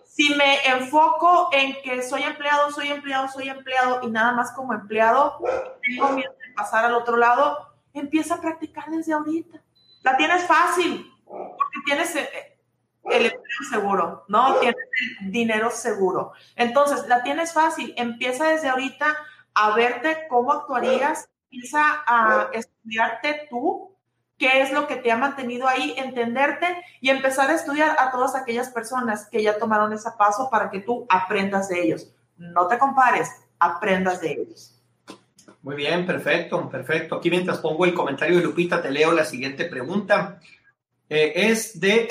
si 0.06 0.34
me 0.34 0.66
enfoco 0.66 1.50
en 1.52 1.80
que 1.82 2.02
soy 2.02 2.22
empleado, 2.22 2.70
soy 2.70 2.88
empleado, 2.88 3.28
soy 3.28 3.48
empleado 3.48 4.00
y 4.02 4.10
nada 4.10 4.32
más 4.32 4.52
como 4.52 4.72
empleado, 4.72 5.38
tengo 5.82 6.10
miedo 6.10 6.32
de 6.32 6.54
pasar 6.54 6.84
al 6.84 6.94
otro 6.94 7.16
lado, 7.16 7.68
empieza 7.92 8.34
a 8.36 8.40
practicar 8.40 8.86
desde 8.86 9.12
ahorita. 9.12 9.60
La 10.02 10.16
tienes 10.16 10.44
fácil, 10.44 11.12
porque 11.24 11.78
tienes 11.84 12.16
eh, 12.16 12.58
el 13.04 13.26
empleo 13.26 13.70
seguro, 13.70 14.24
¿no? 14.28 14.56
Tienes 14.56 14.76
el 15.20 15.30
dinero 15.32 15.70
seguro. 15.70 16.32
Entonces, 16.56 17.06
la 17.08 17.22
tienes 17.22 17.52
fácil. 17.52 17.94
Empieza 17.96 18.48
desde 18.48 18.68
ahorita 18.68 19.16
a 19.54 19.74
verte 19.74 20.26
cómo 20.28 20.52
actuarías, 20.52 21.28
empieza 21.50 22.02
a 22.06 22.48
estudiarte 22.52 23.46
tú, 23.50 23.97
qué 24.38 24.62
es 24.62 24.72
lo 24.72 24.86
que 24.86 24.96
te 24.96 25.10
ha 25.10 25.16
mantenido 25.16 25.66
ahí, 25.66 25.94
entenderte 25.96 26.66
y 27.00 27.10
empezar 27.10 27.50
a 27.50 27.54
estudiar 27.54 27.96
a 27.98 28.10
todas 28.10 28.34
aquellas 28.34 28.70
personas 28.70 29.26
que 29.26 29.42
ya 29.42 29.58
tomaron 29.58 29.92
ese 29.92 30.10
paso 30.16 30.48
para 30.50 30.70
que 30.70 30.80
tú 30.80 31.06
aprendas 31.08 31.68
de 31.68 31.82
ellos. 31.82 32.08
No 32.36 32.68
te 32.68 32.78
compares, 32.78 33.28
aprendas 33.58 34.20
de 34.20 34.32
ellos. 34.32 34.74
Muy 35.62 35.74
bien, 35.74 36.06
perfecto, 36.06 36.68
perfecto. 36.68 37.16
Aquí 37.16 37.30
mientras 37.30 37.58
pongo 37.58 37.84
el 37.84 37.92
comentario 37.92 38.36
de 38.36 38.44
Lupita, 38.44 38.80
te 38.80 38.92
leo 38.92 39.12
la 39.12 39.24
siguiente 39.24 39.64
pregunta. 39.64 40.38
Eh, 41.08 41.32
es 41.34 41.80
de 41.80 42.06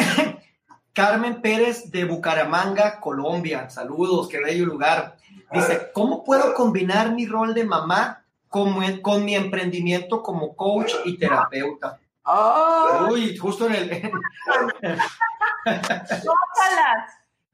Carmen 0.93 1.41
Pérez 1.41 1.89
de 1.89 2.03
Bucaramanga, 2.03 2.99
Colombia. 2.99 3.69
Saludos, 3.69 4.27
qué 4.27 4.39
bello 4.39 4.65
lugar. 4.65 5.15
Dice, 5.51 5.91
¿cómo 5.93 6.25
puedo 6.25 6.53
combinar 6.53 7.13
mi 7.13 7.25
rol 7.25 7.53
de 7.53 7.63
mamá 7.63 8.25
con, 8.49 8.99
con 8.99 9.23
mi 9.23 9.33
emprendimiento 9.33 10.21
como 10.21 10.55
coach 10.57 10.93
y 11.05 11.17
terapeuta? 11.17 11.99
Oh. 12.29 13.07
Uy, 13.09 13.37
justo 13.37 13.67
en 13.67 13.75
el... 13.75 13.89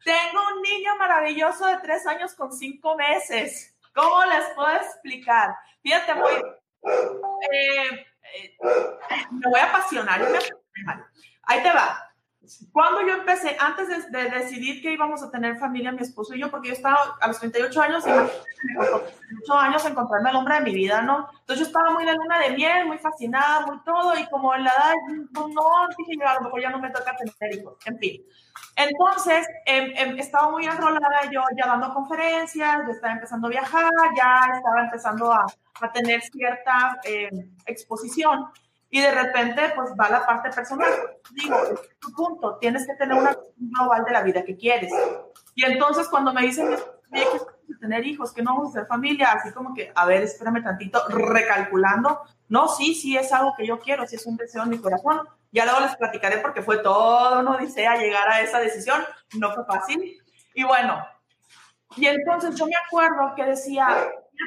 Tengo 0.03 0.47
un 0.55 0.61
niño 0.61 0.95
maravilloso 0.97 1.67
de 1.67 1.77
tres 1.77 2.05
años 2.07 2.33
con 2.33 2.51
cinco 2.51 2.97
meses. 2.97 3.75
¿Cómo 3.93 4.25
les 4.25 4.49
puedo 4.55 4.75
explicar? 4.75 5.55
Fíjate, 5.81 6.15
muy... 6.15 6.31
Eh, 7.51 8.05
eh, 8.33 8.57
me 9.31 9.49
voy 9.49 9.59
a 9.59 9.65
apasionar. 9.65 10.21
Ahí 11.43 11.61
te 11.61 11.71
va. 11.71 12.12
Cuando 12.71 13.01
yo 13.07 13.15
empecé, 13.15 13.55
antes 13.59 14.11
de, 14.11 14.29
decidir 14.29 14.81
que 14.81 14.91
íbamos 14.91 15.23
a 15.23 15.31
tener 15.31 15.57
familia, 15.57 15.91
mi 15.91 16.01
esposo 16.01 16.35
y 16.35 16.39
yo, 16.39 16.51
porque 16.51 16.69
yo 16.69 16.73
estaba 16.73 17.15
a 17.21 17.27
los 17.27 17.39
38 17.39 17.81
años, 17.81 18.03
costó 18.03 18.99
38 18.99 19.53
años 19.53 19.85
encontrarme 19.85 20.29
al 20.29 20.35
hombre 20.35 20.55
de 20.55 20.61
mi 20.61 20.73
vida, 20.73 21.01
¿no? 21.01 21.29
Entonces 21.39 21.59
yo 21.59 21.65
estaba 21.65 21.91
muy 21.91 22.05
de 22.05 22.13
luna 22.13 22.39
de 22.39 22.51
miel, 22.51 22.85
muy 22.85 22.97
fascinada, 22.97 23.65
muy 23.65 23.79
todo, 23.83 24.17
y 24.17 24.25
como 24.27 24.53
en 24.55 24.65
la 24.65 24.71
edad, 24.71 24.93
no, 25.31 25.47
no 25.47 25.87
dije 25.97 26.13
yo, 26.19 26.27
a 26.27 26.35
lo 26.35 26.41
mejor 26.41 26.61
ya 26.61 26.69
no 26.69 26.79
me 26.79 26.89
toca 26.89 27.15
tener 27.15 27.55
hijos, 27.55 27.77
en 27.85 27.97
fin. 27.97 28.21
Entonces, 28.75 29.47
eh, 29.65 29.93
eh, 29.95 30.15
estaba 30.17 30.51
muy 30.51 30.65
enrolada 30.65 31.29
yo 31.31 31.41
ya 31.55 31.67
dando 31.67 31.93
conferencias, 31.93 32.77
yo 32.85 32.91
estaba 32.91 33.13
empezando 33.13 33.47
a 33.47 33.51
viajar, 33.51 33.91
ya 34.17 34.49
estaba 34.55 34.81
empezando 34.83 35.31
a, 35.31 35.45
a 35.81 35.91
tener 35.91 36.21
cierta 36.21 36.99
em, 37.03 37.55
exposición. 37.65 38.47
Y 38.93 39.01
de 39.01 39.09
repente, 39.09 39.73
pues 39.75 39.89
va 39.99 40.07
la 40.07 40.23
parte 40.23 40.51
personal. 40.51 40.87
Digo, 41.31 41.57
tu 41.97 42.13
punto, 42.13 42.59
tienes 42.59 42.85
que 42.85 42.93
tener 42.93 43.17
una 43.17 43.35
global 43.55 44.05
de 44.05 44.11
la 44.11 44.21
vida 44.21 44.43
que 44.43 44.55
quieres. 44.55 44.93
Y 45.55 45.65
entonces 45.65 46.07
cuando 46.09 46.31
me 46.31 46.43
dicen 46.43 46.77
que 47.11 47.75
tener 47.81 48.05
hijos, 48.05 48.31
que 48.31 48.43
no 48.43 48.53
vamos 48.53 48.69
a 48.69 48.81
ser 48.81 48.87
familia, 48.87 49.31
así 49.31 49.51
como 49.51 49.73
que, 49.73 49.91
a 49.95 50.05
ver, 50.05 50.21
espérame 50.21 50.63
tantito, 50.63 51.07
recalculando. 51.07 52.21
No, 52.49 52.67
sí, 52.67 52.93
sí 52.93 53.17
es 53.17 53.33
algo 53.33 53.55
que 53.57 53.65
yo 53.65 53.79
quiero, 53.79 54.05
sí 54.05 54.15
es 54.15 54.27
un 54.27 54.37
deseo 54.37 54.61
en 54.61 54.69
mi 54.69 54.77
corazón. 54.77 55.27
Ya 55.51 55.65
luego 55.65 55.79
les 55.79 55.95
platicaré 55.95 56.37
porque 56.37 56.61
fue 56.61 56.77
todo 56.77 57.39
una 57.39 57.55
odisea 57.55 57.97
llegar 57.97 58.29
a 58.29 58.41
esa 58.41 58.59
decisión. 58.59 59.01
No 59.39 59.55
fue 59.55 59.65
fácil. 59.65 60.21
Y 60.53 60.63
bueno, 60.65 61.03
y 61.95 62.05
entonces 62.05 62.53
yo 62.53 62.67
me 62.67 62.75
acuerdo 62.85 63.33
que 63.35 63.43
decía, 63.43 63.87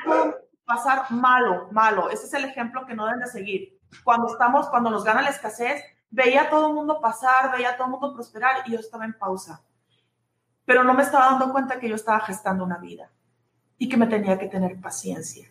puedo 0.05 0.39
pasar 0.65 1.11
malo, 1.11 1.67
malo. 1.73 2.11
Ese 2.11 2.27
es 2.27 2.35
el 2.35 2.45
ejemplo 2.45 2.87
que 2.87 2.95
no 2.95 3.07
deben 3.07 3.19
de 3.19 3.27
seguir 3.27 3.76
cuando 4.05 4.29
estamos, 4.29 4.69
cuando 4.69 4.91
nos 4.91 5.05
gana 5.05 5.23
la 5.23 5.31
escasez, 5.31 5.83
veía 6.11 6.43
a 6.43 6.51
todo 6.51 6.69
el 6.69 6.75
mundo 6.75 7.01
pasar, 7.01 7.53
veía 7.53 7.71
a 7.71 7.77
todo 7.77 7.87
el 7.87 7.93
mundo 7.93 8.15
prosperar 8.15 8.63
y 8.67 8.73
yo 8.73 8.79
estaba 8.79 9.05
en 9.05 9.19
pausa. 9.19 9.63
Pero 10.65 10.85
no 10.85 10.95
me 10.95 11.03
estaba 11.03 11.27
dando 11.27 11.53
cuenta 11.53 11.79
que 11.79 11.89
yo 11.89 11.95
estaba 11.95 12.21
gestando 12.21 12.65
una 12.65 12.79
vida 12.79 13.11
y 13.79 13.89
que 13.89 13.97
me 13.97 14.07
tenía 14.07 14.39
que 14.39 14.49
tener 14.49 14.81
paciencia. 14.81 15.49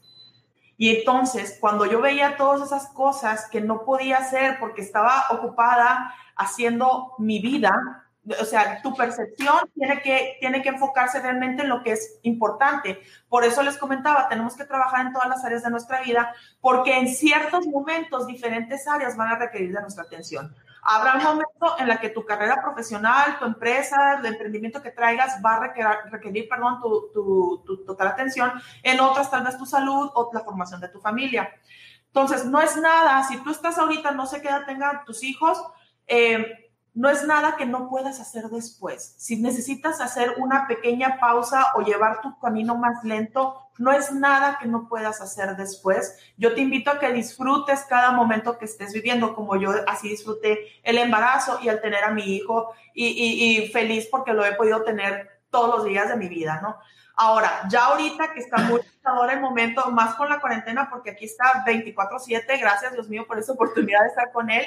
Y 0.77 0.97
entonces, 0.97 1.57
cuando 1.61 1.85
yo 1.85 2.01
veía 2.01 2.35
todas 2.35 2.61
esas 2.61 2.87
cosas 2.89 3.49
que 3.49 3.61
no 3.61 3.85
podía 3.85 4.17
hacer 4.17 4.59
porque 4.59 4.81
estaba 4.81 5.25
ocupada 5.29 6.13
haciendo 6.35 7.13
mi 7.17 7.39
vida, 7.39 8.04
o 8.39 8.45
sea, 8.45 8.81
tu 8.81 8.95
percepción 8.95 9.69
tiene 9.75 10.01
que, 10.01 10.37
tiene 10.39 10.61
que 10.61 10.69
enfocarse 10.69 11.21
realmente 11.21 11.63
en 11.63 11.69
lo 11.69 11.83
que 11.83 11.91
es 11.91 12.19
importante. 12.23 12.99
Por 13.29 13.43
eso 13.43 13.61
les 13.61 13.77
comentaba, 13.77 14.27
tenemos 14.27 14.55
que 14.55 14.65
trabajar 14.65 15.05
en 15.05 15.13
todas 15.13 15.29
las 15.29 15.43
áreas 15.45 15.63
de 15.63 15.69
nuestra 15.69 16.01
vida, 16.01 16.33
porque 16.61 16.97
en 16.97 17.07
ciertos 17.07 17.67
momentos 17.67 18.25
diferentes 18.27 18.87
áreas 18.87 19.15
van 19.15 19.29
a 19.29 19.37
requerir 19.37 19.73
de 19.73 19.81
nuestra 19.81 20.03
atención. 20.03 20.55
Habrá 20.87 21.15
un 21.15 21.23
momento 21.23 21.75
en 21.79 21.87
la 21.87 21.99
que 21.99 22.09
tu 22.09 22.23
carrera 22.25 22.61
profesional, 22.61 23.39
tu 23.39 23.45
empresa, 23.45 24.19
el 24.19 24.25
emprendimiento 24.25 24.83
que 24.83 24.91
traigas 24.91 25.41
va 25.43 25.55
a 25.55 25.59
requerir, 25.61 25.91
requerir 26.11 26.47
perdón, 26.47 26.79
tu, 26.79 27.63
tu, 27.65 27.83
total 27.85 28.09
atención. 28.09 28.51
En 28.83 28.99
otras, 28.99 29.31
tal 29.31 29.43
vez 29.43 29.57
tu 29.57 29.65
salud 29.65 30.11
o 30.13 30.29
la 30.31 30.41
formación 30.41 30.79
de 30.79 30.89
tu 30.89 30.99
familia. 30.99 31.49
Entonces, 32.05 32.45
no 32.45 32.61
es 32.61 32.77
nada. 32.77 33.23
Si 33.23 33.37
tú 33.43 33.49
estás 33.49 33.79
ahorita, 33.79 34.11
no 34.11 34.27
sé 34.27 34.41
qué 34.41 34.47
edad 34.47 34.65
tengan 34.65 35.03
tus 35.05 35.23
hijos, 35.23 35.59
eh, 36.05 36.64
no 36.95 37.09
es 37.09 37.25
nada 37.25 37.57
que 37.57 37.65
no 37.65 37.89
puedas 37.89 38.21
hacer 38.21 38.45
después. 38.45 39.15
Si 39.17 39.35
necesitas 39.35 39.99
hacer 39.99 40.35
una 40.37 40.65
pequeña 40.65 41.19
pausa 41.19 41.73
o 41.75 41.81
llevar 41.81 42.21
tu 42.21 42.39
camino 42.39 42.75
más 42.75 43.03
lento, 43.03 43.61
no 43.77 43.91
es 43.91 44.13
nada 44.13 44.57
que 44.59 44.67
no 44.67 44.87
puedas 44.87 45.19
hacer 45.19 45.57
después. 45.57 46.17
Yo 46.37 46.55
te 46.55 46.61
invito 46.61 46.89
a 46.91 46.99
que 46.99 47.11
disfrutes 47.11 47.83
cada 47.83 48.11
momento 48.11 48.57
que 48.57 48.63
estés 48.63 48.93
viviendo, 48.93 49.35
como 49.35 49.57
yo 49.57 49.71
así 49.87 50.07
disfruté 50.07 50.67
el 50.83 50.97
embarazo 50.97 51.59
y 51.61 51.67
el 51.67 51.81
tener 51.81 52.05
a 52.05 52.11
mi 52.11 52.23
hijo 52.23 52.73
y, 52.93 53.69
feliz 53.73 54.07
porque 54.09 54.31
lo 54.31 54.45
he 54.45 54.53
podido 54.53 54.83
tener 54.83 55.41
todos 55.49 55.75
los 55.75 55.85
días 55.85 56.07
de 56.07 56.15
mi 56.15 56.29
vida, 56.29 56.61
¿no? 56.61 56.77
Ahora, 57.17 57.67
ya 57.69 57.85
ahorita 57.85 58.33
que 58.33 58.39
está 58.39 58.57
muy 58.57 58.79
ahora 59.03 59.33
el 59.33 59.41
momento, 59.41 59.91
más 59.91 60.15
con 60.15 60.29
la 60.29 60.39
cuarentena, 60.39 60.89
porque 60.89 61.11
aquí 61.11 61.25
está 61.25 61.65
24/7, 61.65 62.59
gracias 62.59 62.93
Dios 62.93 63.09
mío 63.09 63.25
por 63.27 63.37
esa 63.37 63.51
oportunidad 63.51 64.01
de 64.01 64.07
estar 64.07 64.31
con 64.31 64.49
él 64.49 64.65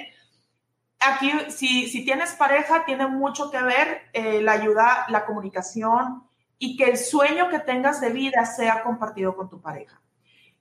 aquí, 1.01 1.33
si, 1.49 1.89
si 1.89 2.05
tienes 2.05 2.33
pareja, 2.33 2.85
tiene 2.85 3.07
mucho 3.07 3.51
que 3.51 3.63
ver 3.63 4.03
eh, 4.13 4.41
la 4.43 4.53
ayuda, 4.53 5.07
la 5.09 5.25
comunicación 5.25 6.25
y 6.59 6.77
que 6.77 6.85
el 6.85 6.97
sueño 6.97 7.49
que 7.49 7.61
tengas 7.61 8.01
de 8.01 8.11
vida 8.11 8.45
sea 8.45 8.83
compartido 8.83 9.37
con 9.37 9.49
tu 9.49 9.61
pareja. 9.61 10.01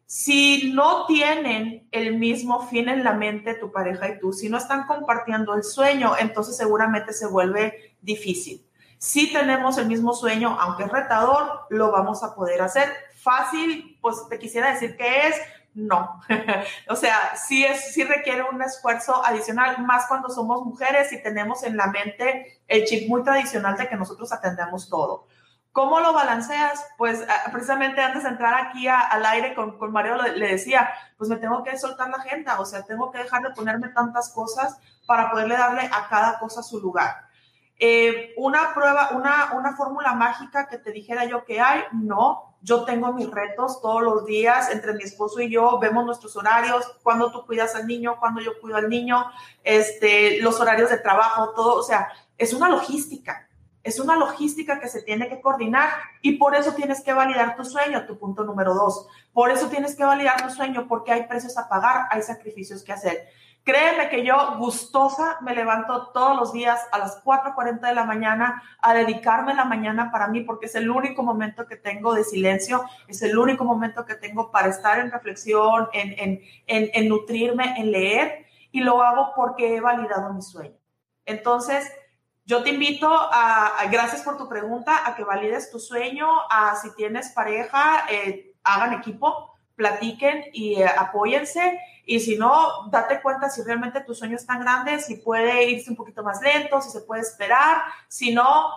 Si 0.05 0.71
no 0.73 1.05
tienen 1.05 1.87
el 1.91 2.17
mismo 2.17 2.65
fin 2.67 2.87
en 2.87 3.03
la 3.03 3.13
mente 3.13 3.55
tu 3.55 3.71
pareja 3.71 4.07
y 4.07 4.19
tú, 4.19 4.31
si 4.31 4.47
no 4.47 4.57
están 4.57 4.87
compartiendo 4.87 5.53
el 5.53 5.63
sueño, 5.63 6.13
entonces 6.17 6.55
seguramente 6.55 7.11
se 7.11 7.27
vuelve 7.27 7.95
difícil. 8.01 8.65
Si 8.99 9.33
tenemos 9.33 9.77
el 9.77 9.87
mismo 9.87 10.13
sueño, 10.13 10.57
aunque 10.59 10.83
es 10.83 10.91
retador, 10.91 11.65
lo 11.69 11.91
vamos 11.91 12.23
a 12.23 12.33
poder 12.33 12.61
hacer. 12.61 12.89
Fácil, 13.21 13.97
pues 14.01 14.27
te 14.29 14.39
quisiera 14.39 14.71
decir 14.73 14.95
que 14.95 15.27
es, 15.27 15.35
no. 15.77 16.19
o 16.89 16.95
sea, 16.95 17.35
sí, 17.35 17.63
es, 17.63 17.93
sí 17.93 18.03
requiere 18.03 18.43
un 18.43 18.61
esfuerzo 18.63 19.23
adicional, 19.23 19.85
más 19.85 20.07
cuando 20.07 20.27
somos 20.29 20.65
mujeres 20.65 21.13
y 21.13 21.21
tenemos 21.21 21.63
en 21.63 21.77
la 21.77 21.87
mente 21.87 22.61
el 22.67 22.85
chip 22.85 23.07
muy 23.07 23.23
tradicional 23.23 23.77
de 23.77 23.87
que 23.87 23.95
nosotros 23.95 24.33
atendemos 24.33 24.89
todo. 24.89 25.27
¿Cómo 25.71 25.99
lo 25.99 26.13
balanceas? 26.13 26.83
Pues 26.97 27.23
ah, 27.29 27.51
precisamente 27.51 28.01
antes 28.01 28.23
de 28.23 28.29
entrar 28.29 28.55
aquí 28.55 28.87
al 28.87 29.23
aire 29.27 29.53
con, 29.53 29.77
con 29.77 29.91
Mario 29.91 30.17
le, 30.17 30.47
decía, 30.47 30.89
pues 31.15 31.29
me 31.29 31.35
tengo 31.35 31.63
que 31.63 31.77
soltar 31.77 32.09
la 32.09 32.17
agenda, 32.17 32.59
o 32.59 32.65
sea, 32.65 32.83
tengo 32.83 33.11
que 33.11 33.19
dejar 33.19 33.43
de 33.43 33.51
ponerme 33.51 33.89
tantas 33.89 34.33
cosas 34.33 34.79
para 35.05 35.29
poderle 35.29 35.55
darle 35.55 35.83
a 35.93 36.07
cada 36.09 36.39
cosa 36.39 36.63
su 36.63 36.79
lugar. 36.79 37.27
Eh, 37.77 38.33
una 38.37 38.73
prueba, 38.73 39.11
una, 39.11 39.51
una 39.53 39.75
fórmula 39.75 40.13
mágica 40.15 40.67
que 40.67 40.79
te 40.79 40.91
dijera 40.91 41.25
yo 41.25 41.45
que 41.45 41.61
hay, 41.61 41.83
no, 41.91 42.56
yo 42.67 42.83
tengo 42.83 43.13
mis 43.13 43.31
retos 43.31 43.81
todos 43.81 44.03
los 44.03 44.25
días 44.25 44.69
entre 44.71 44.93
mi 44.93 45.03
esposo 45.03 45.39
y 45.39 45.49
yo, 45.49 45.79
vemos 45.79 46.05
nuestros 46.05 46.35
horarios, 46.35 46.85
cuando 47.01 47.31
tú 47.31 47.45
cuidas 47.45 47.73
al 47.75 47.87
niño, 47.87 48.17
cuando 48.19 48.41
yo 48.41 48.59
cuido 48.59 48.75
al 48.75 48.89
niño, 48.89 49.25
este, 49.63 50.41
los 50.41 50.59
horarios 50.59 50.89
de 50.89 50.97
trabajo, 50.97 51.53
todo, 51.55 51.75
o 51.75 51.83
sea, 51.83 52.09
es 52.37 52.53
una 52.53 52.67
logística, 52.67 53.47
es 53.83 54.01
una 54.01 54.17
logística 54.17 54.81
que 54.81 54.89
se 54.89 55.01
tiene 55.01 55.29
que 55.29 55.39
coordinar 55.39 55.89
y 56.21 56.33
por 56.33 56.55
eso 56.55 56.73
tienes 56.73 56.99
que 56.99 57.13
validar 57.13 57.55
tu 57.55 57.63
sueño, 57.63 58.05
tu 58.05 58.17
punto 58.17 58.43
número 58.43 58.73
dos. 58.73 59.07
Por 59.31 59.49
eso 59.49 59.69
tienes 59.69 59.95
que 59.95 60.03
validar 60.03 60.45
tu 60.45 60.53
sueño 60.53 60.87
porque 60.89 61.13
hay 61.13 61.25
precios 61.25 61.57
a 61.57 61.69
pagar, 61.69 62.07
hay 62.11 62.21
sacrificios 62.21 62.83
que 62.83 62.91
hacer. 62.91 63.29
Créeme 63.67 64.07
que 64.07 64.23
yo 64.23 64.55
gustosa 64.59 65.39
me 65.41 65.53
levanto 65.53 66.07
todos 66.13 66.37
los 66.37 66.53
días 66.53 66.87
a 66.93 66.99
las 66.99 67.21
4.40 67.21 67.81
de 67.81 67.93
la 67.93 68.05
mañana 68.05 68.63
a 68.81 68.93
dedicarme 68.93 69.53
la 69.53 69.65
mañana 69.65 70.09
para 70.09 70.29
mí 70.29 70.39
porque 70.39 70.67
es 70.67 70.75
el 70.75 70.89
único 70.89 71.21
momento 71.21 71.67
que 71.67 71.75
tengo 71.75 72.13
de 72.13 72.23
silencio, 72.23 72.85
es 73.09 73.21
el 73.23 73.37
único 73.37 73.65
momento 73.65 74.05
que 74.05 74.15
tengo 74.15 74.51
para 74.51 74.69
estar 74.69 74.99
en 74.99 75.11
reflexión, 75.11 75.89
en, 75.91 76.13
en, 76.17 76.41
en, 76.65 77.09
nutrirme, 77.09 77.77
en 77.77 77.91
leer 77.91 78.45
y 78.71 78.79
lo 78.79 79.03
hago 79.03 79.33
porque 79.35 79.75
he 79.75 79.81
validado 79.81 80.31
mi 80.31 80.41
sueño. 80.41 80.77
Entonces, 81.25 81.91
yo 82.45 82.63
te 82.63 82.69
invito 82.69 83.09
a, 83.11 83.83
gracias 83.91 84.21
por 84.21 84.37
tu 84.37 84.47
pregunta, 84.47 85.05
a 85.05 85.13
que 85.13 85.25
valides 85.25 85.69
tu 85.69 85.81
sueño, 85.81 86.29
a 86.49 86.77
si 86.77 86.95
tienes 86.95 87.33
pareja, 87.33 88.05
eh, 88.09 88.53
hagan 88.63 88.93
equipo, 88.93 89.57
platiquen 89.75 90.45
y 90.53 90.81
eh, 90.81 90.87
apóyense. 90.87 91.81
Y 92.09 92.21
si 92.21 92.37
no, 92.37 92.87
date 92.89 93.21
cuenta 93.21 93.49
si 93.49 93.61
realmente 93.63 93.99
tu 93.99 94.15
sueño 94.15 94.37
es 94.37 94.45
tan 94.45 94.61
grande, 94.61 94.97
si 94.99 95.17
puede 95.17 95.69
irse 95.69 95.89
un 95.89 95.97
poquito 95.97 96.23
más 96.23 96.41
lento, 96.41 96.79
si 96.79 96.89
se 96.89 97.01
puede 97.01 97.21
esperar. 97.21 97.83
Si 98.07 98.33
no, 98.33 98.69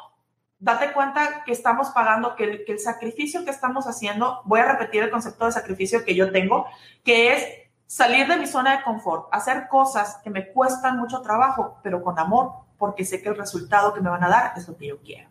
date 0.58 0.92
cuenta 0.92 1.44
que 1.44 1.52
estamos 1.52 1.90
pagando, 1.90 2.34
que 2.34 2.42
el, 2.42 2.64
que 2.64 2.72
el 2.72 2.80
sacrificio 2.80 3.44
que 3.44 3.52
estamos 3.52 3.86
haciendo, 3.86 4.42
voy 4.46 4.58
a 4.58 4.72
repetir 4.72 5.04
el 5.04 5.12
concepto 5.12 5.46
de 5.46 5.52
sacrificio 5.52 6.04
que 6.04 6.16
yo 6.16 6.32
tengo, 6.32 6.66
que 7.04 7.32
es 7.32 7.46
salir 7.86 8.26
de 8.26 8.36
mi 8.36 8.48
zona 8.48 8.78
de 8.78 8.82
confort, 8.82 9.28
hacer 9.30 9.68
cosas 9.68 10.18
que 10.24 10.30
me 10.30 10.48
cuestan 10.52 10.98
mucho 10.98 11.22
trabajo, 11.22 11.78
pero 11.84 12.02
con 12.02 12.18
amor, 12.18 12.52
porque 12.78 13.04
sé 13.04 13.22
que 13.22 13.28
el 13.28 13.36
resultado 13.36 13.94
que 13.94 14.00
me 14.00 14.10
van 14.10 14.24
a 14.24 14.28
dar 14.28 14.54
es 14.56 14.66
lo 14.66 14.76
que 14.76 14.88
yo 14.88 14.98
quiero. 14.98 15.30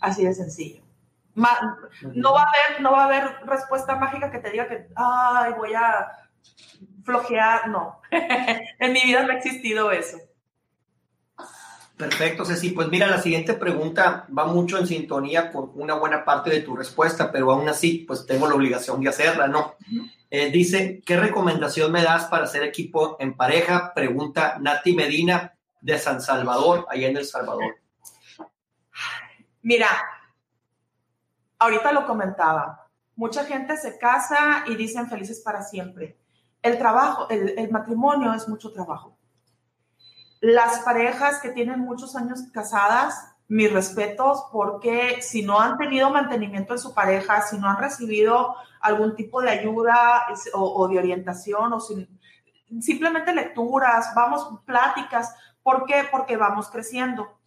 Así 0.00 0.24
de 0.24 0.34
sencillo. 0.34 0.84
no, 1.34 2.32
va 2.32 2.42
a 2.42 2.46
haber, 2.46 2.80
no 2.80 2.92
va 2.92 3.02
a 3.02 3.06
haber 3.06 3.40
respuesta 3.44 3.96
mágica 3.96 4.30
que 4.30 4.38
te 4.38 4.50
diga 4.50 4.68
que, 4.68 4.88
ay, 4.94 5.52
voy 5.54 5.74
a 5.74 6.27
flojear. 7.04 7.68
No, 7.68 8.00
en 8.10 8.92
mi 8.92 9.02
vida 9.02 9.22
no 9.22 9.32
ha 9.32 9.36
existido 9.36 9.90
eso. 9.90 10.18
Perfecto, 11.96 12.44
Ceci. 12.44 12.70
Pues 12.70 12.88
mira, 12.88 13.08
la 13.08 13.20
siguiente 13.20 13.54
pregunta 13.54 14.26
va 14.36 14.46
mucho 14.46 14.78
en 14.78 14.86
sintonía 14.86 15.50
con 15.50 15.72
una 15.74 15.94
buena 15.94 16.24
parte 16.24 16.48
de 16.48 16.60
tu 16.60 16.76
respuesta, 16.76 17.32
pero 17.32 17.50
aún 17.50 17.68
así, 17.68 18.04
pues 18.06 18.24
tengo 18.24 18.46
la 18.46 18.54
obligación 18.54 19.00
de 19.00 19.08
hacerla, 19.08 19.48
¿no? 19.48 19.74
Eh, 20.30 20.50
dice, 20.50 21.02
¿qué 21.04 21.16
recomendación 21.16 21.90
me 21.90 22.02
das 22.02 22.26
para 22.26 22.44
hacer 22.44 22.62
equipo 22.62 23.16
en 23.18 23.36
pareja? 23.36 23.92
Pregunta 23.94 24.58
Nati 24.60 24.94
Medina 24.94 25.54
de 25.80 25.98
San 25.98 26.20
Salvador, 26.20 26.86
allá 26.88 27.08
en 27.08 27.16
El 27.16 27.24
Salvador? 27.24 27.78
Mira, 29.62 29.88
ahorita 31.58 31.90
lo 31.90 32.06
comentaba, 32.06 32.88
mucha 33.16 33.44
gente 33.44 33.76
se 33.76 33.98
casa 33.98 34.64
y 34.68 34.76
dicen 34.76 35.08
felices 35.08 35.40
para 35.44 35.62
siempre. 35.62 36.16
El 36.68 36.78
trabajo, 36.78 37.26
el, 37.30 37.70
matrimonio 37.70 38.34
es 38.34 38.48
mucho 38.48 38.72
trabajo. 38.72 39.16
Las 40.40 40.80
parejas 40.80 41.40
que 41.40 41.50
tienen 41.50 41.80
muchos 41.80 42.14
años 42.14 42.42
casadas, 42.52 43.34
mis 43.48 43.72
respetos, 43.72 44.44
porque 44.52 45.22
si 45.22 45.42
no 45.42 45.58
han 45.58 45.78
tenido 45.78 46.10
mantenimiento 46.10 46.74
en 46.74 46.78
su 46.78 46.92
pareja, 46.92 47.40
si 47.42 47.58
no 47.58 47.68
han 47.68 47.78
recibido 47.78 48.54
algún 48.80 49.16
tipo 49.16 49.40
de 49.40 49.50
ayuda 49.50 50.26
o, 50.52 50.86
de 50.88 50.98
orientación 50.98 51.72
o 51.72 51.80
simplemente 52.80 53.34
lecturas, 53.34 54.12
vamos, 54.14 54.46
pláticas, 54.66 55.34
¿Por 55.68 55.84
qué? 55.84 56.04
Porque 56.10 56.38
vamos 56.38 56.70
creciendo. 56.70 57.37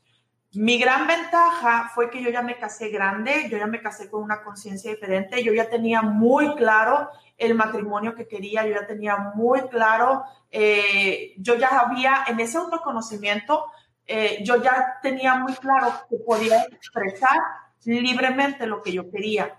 Mi 0.53 0.77
gran 0.77 1.07
ventaja 1.07 1.89
fue 1.95 2.09
que 2.09 2.21
yo 2.21 2.29
ya 2.29 2.41
me 2.41 2.57
casé 2.57 2.89
grande, 2.89 3.47
yo 3.49 3.57
ya 3.57 3.67
me 3.67 3.81
casé 3.81 4.09
con 4.09 4.21
una 4.21 4.43
conciencia 4.43 4.91
diferente, 4.91 5.41
yo 5.43 5.53
ya 5.53 5.69
tenía 5.69 6.01
muy 6.01 6.55
claro 6.55 7.09
el 7.37 7.55
matrimonio 7.55 8.15
que 8.15 8.27
quería, 8.27 8.67
yo 8.67 8.73
ya 8.75 8.85
tenía 8.85 9.15
muy 9.15 9.61
claro, 9.69 10.23
eh, 10.49 11.35
yo 11.37 11.55
ya 11.55 11.79
había 11.79 12.25
en 12.27 12.41
ese 12.41 12.57
autoconocimiento, 12.57 13.65
eh, 14.05 14.43
yo 14.43 14.61
ya 14.61 14.99
tenía 15.01 15.35
muy 15.35 15.53
claro 15.53 15.93
que 16.09 16.17
podía 16.17 16.63
expresar 16.63 17.37
libremente 17.85 18.67
lo 18.67 18.81
que 18.81 18.91
yo 18.91 19.09
quería. 19.09 19.57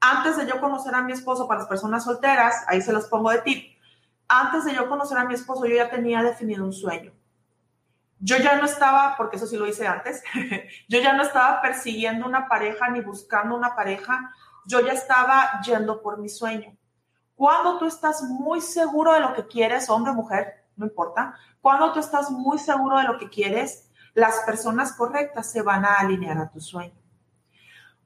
Antes 0.00 0.38
de 0.38 0.46
yo 0.46 0.58
conocer 0.58 0.94
a 0.94 1.02
mi 1.02 1.12
esposo, 1.12 1.46
para 1.46 1.60
las 1.60 1.68
personas 1.68 2.04
solteras, 2.04 2.64
ahí 2.66 2.80
se 2.80 2.94
los 2.94 3.08
pongo 3.08 3.30
de 3.30 3.42
tip, 3.42 3.76
antes 4.26 4.64
de 4.64 4.74
yo 4.74 4.88
conocer 4.88 5.18
a 5.18 5.26
mi 5.26 5.34
esposo, 5.34 5.66
yo 5.66 5.76
ya 5.76 5.90
tenía 5.90 6.22
definido 6.22 6.64
un 6.64 6.72
sueño 6.72 7.12
yo 8.20 8.36
ya 8.36 8.56
no 8.56 8.66
estaba, 8.66 9.16
porque 9.16 9.36
eso 9.36 9.46
sí 9.46 9.56
lo 9.56 9.66
hice 9.66 9.86
antes, 9.86 10.22
yo 10.88 11.00
ya 11.00 11.14
no 11.14 11.22
estaba 11.22 11.60
persiguiendo 11.62 12.26
una 12.26 12.48
pareja 12.48 12.88
ni 12.88 13.00
buscando 13.00 13.56
una 13.56 13.74
pareja, 13.74 14.32
yo 14.66 14.80
ya 14.80 14.92
estaba 14.92 15.60
yendo 15.62 16.02
por 16.02 16.18
mi 16.18 16.28
sueño. 16.28 16.76
Cuando 17.34 17.78
tú 17.78 17.86
estás 17.86 18.22
muy 18.22 18.60
seguro 18.60 19.14
de 19.14 19.20
lo 19.20 19.32
que 19.32 19.46
quieres, 19.46 19.88
hombre 19.88 20.12
mujer, 20.12 20.66
no 20.76 20.86
importa, 20.86 21.34
cuando 21.62 21.92
tú 21.92 21.98
estás 21.98 22.30
muy 22.30 22.58
seguro 22.58 22.98
de 22.98 23.04
lo 23.04 23.18
que 23.18 23.30
quieres, 23.30 23.90
las 24.12 24.40
personas 24.40 24.92
correctas 24.92 25.50
se 25.50 25.62
van 25.62 25.86
a 25.86 25.94
alinear 25.94 26.36
a 26.36 26.50
tu 26.50 26.60
sueño. 26.60 26.94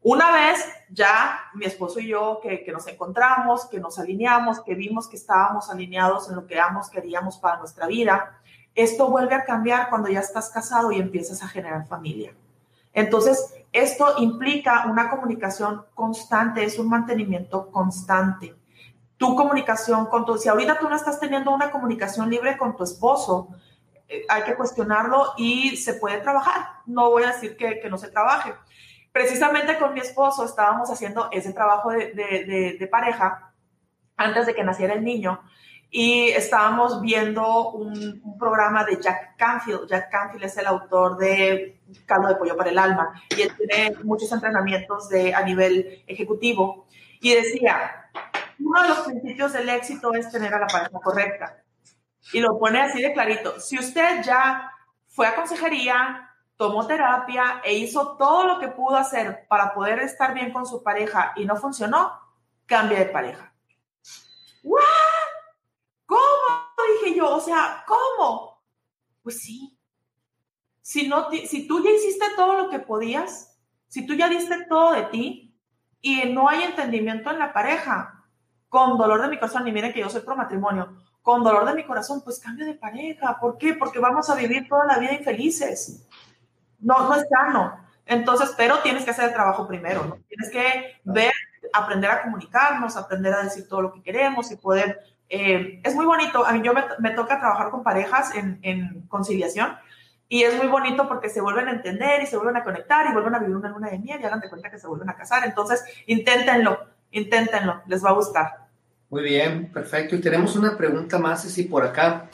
Una 0.02 0.30
vez 0.30 0.64
ya 0.90 1.40
mi 1.54 1.64
esposo 1.64 1.98
y 1.98 2.08
yo 2.08 2.38
que, 2.42 2.62
que, 2.62 2.70
nos 2.70 2.86
encontramos, 2.86 3.66
que 3.66 3.80
nos 3.80 3.98
alineamos, 3.98 4.60
que 4.60 4.74
vimos 4.74 5.08
que 5.08 5.16
estábamos 5.16 5.70
alineados 5.70 6.28
en 6.28 6.36
lo 6.36 6.46
que 6.46 6.60
ambos 6.60 6.90
queríamos 6.90 7.38
para 7.38 7.58
nuestra 7.58 7.86
vida, 7.86 8.38
esto 8.74 9.08
vuelve 9.08 9.34
a 9.34 9.44
cambiar 9.44 9.88
cuando 9.88 10.08
ya 10.08 10.20
estás 10.20 10.50
casado 10.50 10.90
y 10.90 10.98
empiezas 10.98 11.42
a 11.42 11.48
generar 11.48 11.86
familia. 11.86 12.34
Entonces, 12.92 13.54
esto 13.72 14.14
implica 14.18 14.86
una 14.86 15.10
comunicación 15.10 15.84
constante, 15.94 16.64
es 16.64 16.78
un 16.78 16.88
mantenimiento 16.88 17.70
constante. 17.70 18.54
Tu 19.16 19.34
comunicación 19.34 20.06
con 20.06 20.24
tu, 20.24 20.38
si 20.38 20.48
ahorita 20.48 20.78
tú 20.78 20.88
no 20.88 20.96
estás 20.96 21.18
teniendo 21.20 21.52
una 21.52 21.70
comunicación 21.70 22.30
libre 22.30 22.56
con 22.56 22.76
tu 22.76 22.84
esposo, 22.84 23.48
eh, 24.08 24.24
hay 24.28 24.42
que 24.42 24.54
cuestionarlo 24.54 25.32
y 25.36 25.76
se 25.76 25.94
puede 25.94 26.18
trabajar. 26.18 26.80
No 26.86 27.10
voy 27.10 27.24
a 27.24 27.32
decir 27.32 27.56
que, 27.56 27.88
no 27.88 27.98
se 27.98 28.10
trabaje. 28.10 28.54
Precisamente 29.12 29.78
con 29.78 29.94
mi 29.94 30.00
esposo 30.00 30.44
estábamos 30.44 30.90
haciendo 30.90 31.28
ese 31.30 31.52
trabajo 31.52 31.90
de, 31.90 32.76
de 32.78 32.88
pareja 32.88 33.52
antes 34.16 34.46
de 34.46 34.54
que 34.54 34.64
naciera 34.64 34.94
el 34.94 35.04
niño 35.04 35.40
y 35.90 36.28
estábamos 36.30 37.00
viendo 37.00 37.70
un, 37.70 38.22
programa 38.38 38.84
de 38.84 39.00
Jack 39.00 39.36
Canfield. 39.36 39.88
Jack 39.88 40.10
Canfield 40.10 40.44
es 40.44 40.56
el 40.58 40.66
autor 40.66 41.16
de 41.16 41.80
Caldo 42.04 42.28
de 42.28 42.34
Pollo 42.34 42.56
para 42.56 42.70
el 42.70 42.78
Alma 42.78 43.22
y 43.30 43.42
él 43.42 43.52
tiene 43.56 43.96
muchos 44.02 44.30
entrenamientos 44.32 45.08
de, 45.08 45.32
a 45.34 45.42
nivel 45.42 46.02
ejecutivo. 46.06 46.86
Y 47.20 47.34
decía, 47.34 48.10
uno 48.58 48.82
de 48.82 48.88
los 48.88 48.98
principios 49.00 49.52
del 49.52 49.68
éxito 49.68 50.12
es 50.14 50.30
tener 50.30 50.52
a 50.52 50.60
la 50.60 50.66
pareja 50.66 51.00
correcta. 51.00 51.62
Y 52.32 52.40
lo 52.40 52.58
pone 52.58 52.80
así 52.80 53.00
de 53.00 53.12
clarito. 53.12 53.60
Si 53.60 53.78
usted 53.78 54.22
ya 54.22 54.70
fue 55.08 55.26
a 55.26 55.36
consejería, 55.36 56.28
tomó 56.56 56.86
terapia 56.86 57.60
e 57.64 57.74
hizo 57.74 58.16
todo 58.16 58.46
lo 58.46 58.58
que 58.58 58.68
pudo 58.68 58.96
hacer 58.96 59.46
para 59.48 59.74
poder 59.74 60.00
estar 60.00 60.34
bien 60.34 60.52
con 60.52 60.66
su 60.66 60.82
pareja 60.82 61.32
y 61.36 61.44
no 61.44 61.56
funcionó, 61.56 62.12
cambia 62.66 62.98
de 62.98 63.06
pareja. 63.06 63.52
¿What? 64.62 64.82
Dije 67.00 67.16
yo, 67.16 67.34
o 67.34 67.40
sea, 67.40 67.84
¿cómo? 67.86 68.62
Pues 69.22 69.40
sí. 69.40 69.78
Si, 70.80 71.08
no, 71.08 71.30
si 71.30 71.66
tú 71.66 71.82
ya 71.82 71.90
hiciste 71.90 72.26
todo 72.36 72.54
lo 72.54 72.70
que 72.70 72.78
podías, 72.78 73.58
si 73.88 74.06
tú 74.06 74.14
ya 74.14 74.28
diste 74.28 74.66
todo 74.68 74.92
de 74.92 75.04
ti 75.04 75.56
y 76.00 76.24
no 76.26 76.48
hay 76.48 76.62
entendimiento 76.64 77.30
en 77.30 77.38
la 77.38 77.52
pareja, 77.52 78.24
con 78.68 78.98
dolor 78.98 79.22
de 79.22 79.28
mi 79.28 79.38
corazón, 79.38 79.66
y 79.68 79.72
miren 79.72 79.92
que 79.92 80.00
yo 80.00 80.10
soy 80.10 80.22
pro 80.22 80.36
matrimonio, 80.36 80.96
con 81.22 81.42
dolor 81.42 81.64
de 81.64 81.74
mi 81.74 81.86
corazón, 81.86 82.22
pues 82.22 82.38
cambio 82.38 82.66
de 82.66 82.74
pareja. 82.74 83.38
¿Por 83.40 83.56
qué? 83.56 83.74
Porque 83.74 83.98
vamos 83.98 84.28
a 84.28 84.34
vivir 84.34 84.68
toda 84.68 84.84
la 84.84 84.98
vida 84.98 85.14
infelices. 85.14 86.06
No, 86.80 87.08
no 87.08 87.14
es 87.14 87.24
sano. 87.30 87.78
Entonces, 88.04 88.52
pero 88.56 88.80
tienes 88.80 89.04
que 89.04 89.12
hacer 89.12 89.28
el 89.28 89.32
trabajo 89.32 89.66
primero, 89.66 90.04
¿no? 90.04 90.18
Tienes 90.28 90.50
que 90.50 91.00
ver, 91.04 91.32
aprender 91.72 92.10
a 92.10 92.22
comunicarnos, 92.22 92.96
aprender 92.96 93.32
a 93.32 93.44
decir 93.44 93.66
todo 93.66 93.80
lo 93.80 93.92
que 93.92 94.02
queremos 94.02 94.50
y 94.50 94.56
poder 94.56 95.00
eh, 95.28 95.80
es 95.82 95.94
muy 95.94 96.06
bonito. 96.06 96.46
A 96.46 96.52
mí 96.52 96.62
yo 96.62 96.72
me, 96.72 97.10
toca 97.10 97.38
trabajar 97.38 97.70
con 97.70 97.82
parejas 97.82 98.32
en, 98.34 99.06
conciliación 99.08 99.76
y 100.28 100.42
es 100.42 100.56
muy 100.56 100.66
bonito 100.66 101.06
porque 101.08 101.28
se 101.28 101.40
vuelven 101.40 101.68
a 101.68 101.72
entender 101.72 102.22
y 102.22 102.26
se 102.26 102.36
vuelven 102.36 102.56
a 102.56 102.64
conectar 102.64 103.06
y 103.08 103.12
vuelven 103.12 103.34
a 103.34 103.38
vivir 103.38 103.56
una 103.56 103.68
luna 103.68 103.90
de 103.90 103.98
miel 103.98 104.20
y 104.20 104.24
hagan 104.24 104.40
de 104.40 104.48
cuenta 104.48 104.70
que 104.70 104.78
se 104.78 104.86
vuelven 104.86 105.08
a 105.08 105.16
casar. 105.16 105.44
Entonces, 105.44 105.84
inténtenlo, 106.06 106.78
inténtenlo, 107.10 107.82
les 107.86 108.04
va 108.04 108.10
a 108.10 108.14
gustar. 108.14 108.64
Muy 109.10 109.22
bien, 109.22 109.70
perfecto. 109.70 110.16
Y 110.16 110.20
tenemos 110.20 110.56
una 110.56 110.76
pregunta 110.76 111.18
más, 111.18 111.42
si 111.42 111.64
por 111.64 111.84
acá. 111.84 112.28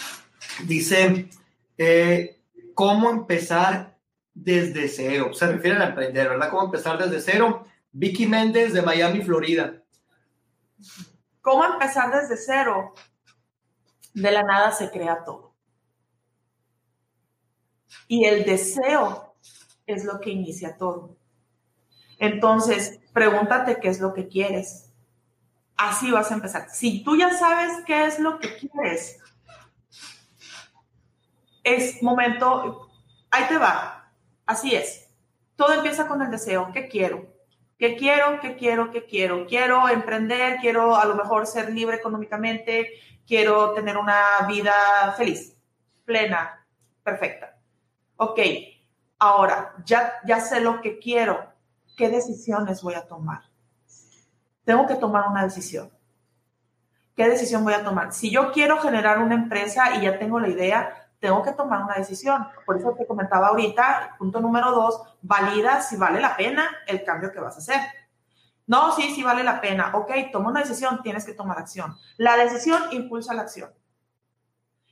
Dice, 0.64 1.28
eh, 1.76 2.38
¿cómo 2.74 3.10
empezar 3.10 3.96
desde 4.32 4.88
cero? 4.88 5.34
Se 5.34 5.46
refiere 5.46 5.76
a 5.78 5.88
emprender, 5.88 6.28
¿verdad? 6.28 6.50
¿Cómo 6.50 6.64
empezar 6.64 6.98
desde 6.98 7.20
cero? 7.20 7.66
Vicky 7.92 8.26
Méndez 8.26 8.72
de 8.72 8.82
Miami, 8.82 9.22
Florida. 9.22 9.82
¿Cómo 11.40 11.64
empezar 11.64 12.12
desde 12.12 12.36
cero? 12.36 12.94
De 14.12 14.30
la 14.30 14.42
nada 14.42 14.72
se 14.72 14.90
crea 14.90 15.24
todo. 15.24 15.54
Y 18.08 18.24
el 18.24 18.44
deseo 18.44 19.34
es 19.86 20.04
lo 20.04 20.20
que 20.20 20.30
inicia 20.30 20.76
todo. 20.76 21.16
Entonces, 22.18 23.00
pregúntate 23.12 23.80
qué 23.80 23.88
es 23.88 24.00
lo 24.00 24.12
que 24.12 24.28
quieres. 24.28 24.92
Así 25.76 26.10
vas 26.10 26.30
a 26.30 26.34
empezar. 26.34 26.68
Si 26.70 27.02
tú 27.02 27.16
ya 27.16 27.32
sabes 27.32 27.72
qué 27.86 28.04
es 28.04 28.18
lo 28.18 28.38
que 28.38 28.56
quieres, 28.56 29.18
es 31.64 32.02
momento, 32.02 32.90
ahí 33.30 33.44
te 33.48 33.56
va, 33.56 34.12
así 34.44 34.74
es. 34.74 35.08
Todo 35.56 35.72
empieza 35.72 36.06
con 36.06 36.20
el 36.20 36.30
deseo, 36.30 36.70
¿qué 36.72 36.88
quiero? 36.88 37.29
¿Qué 37.80 37.96
quiero? 37.96 38.38
¿Qué 38.42 38.56
quiero? 38.56 38.90
¿Qué 38.90 39.06
quiero? 39.06 39.46
Quiero 39.46 39.88
emprender, 39.88 40.58
quiero 40.60 40.96
a 40.96 41.06
lo 41.06 41.14
mejor 41.14 41.46
ser 41.46 41.72
libre 41.72 41.96
económicamente, 41.96 42.90
quiero 43.26 43.72
tener 43.72 43.96
una 43.96 44.46
vida 44.46 45.14
feliz, 45.16 45.56
plena, 46.04 46.62
perfecta. 47.02 47.56
Ok, 48.16 48.38
ahora 49.18 49.72
ya, 49.86 50.12
ya 50.26 50.40
sé 50.40 50.60
lo 50.60 50.82
que 50.82 50.98
quiero. 50.98 51.42
¿Qué 51.96 52.10
decisiones 52.10 52.82
voy 52.82 52.92
a 52.92 53.06
tomar? 53.08 53.44
Tengo 54.66 54.86
que 54.86 54.96
tomar 54.96 55.26
una 55.26 55.42
decisión. 55.42 55.90
¿Qué 57.16 57.30
decisión 57.30 57.64
voy 57.64 57.72
a 57.72 57.82
tomar? 57.82 58.12
Si 58.12 58.30
yo 58.30 58.52
quiero 58.52 58.76
generar 58.76 59.20
una 59.20 59.36
empresa 59.36 59.96
y 59.96 60.02
ya 60.02 60.18
tengo 60.18 60.38
la 60.38 60.48
idea, 60.48 60.99
tengo 61.20 61.42
que 61.42 61.52
tomar 61.52 61.82
una 61.82 61.94
decisión. 61.94 62.48
Por 62.66 62.78
eso 62.78 62.94
te 62.98 63.06
comentaba 63.06 63.48
ahorita, 63.48 64.16
punto 64.18 64.40
número 64.40 64.72
dos, 64.72 65.02
valida 65.22 65.82
si 65.82 65.96
vale 65.96 66.20
la 66.20 66.36
pena 66.36 66.68
el 66.86 67.04
cambio 67.04 67.30
que 67.30 67.40
vas 67.40 67.54
a 67.56 67.58
hacer. 67.58 67.80
No, 68.66 68.92
sí, 68.92 69.14
sí 69.14 69.22
vale 69.22 69.44
la 69.44 69.60
pena. 69.60 69.92
Ok, 69.94 70.10
toma 70.32 70.50
una 70.50 70.60
decisión, 70.60 71.02
tienes 71.02 71.24
que 71.24 71.34
tomar 71.34 71.58
acción. 71.58 71.96
La 72.16 72.36
decisión 72.36 72.82
impulsa 72.92 73.34
la 73.34 73.42
acción. 73.42 73.70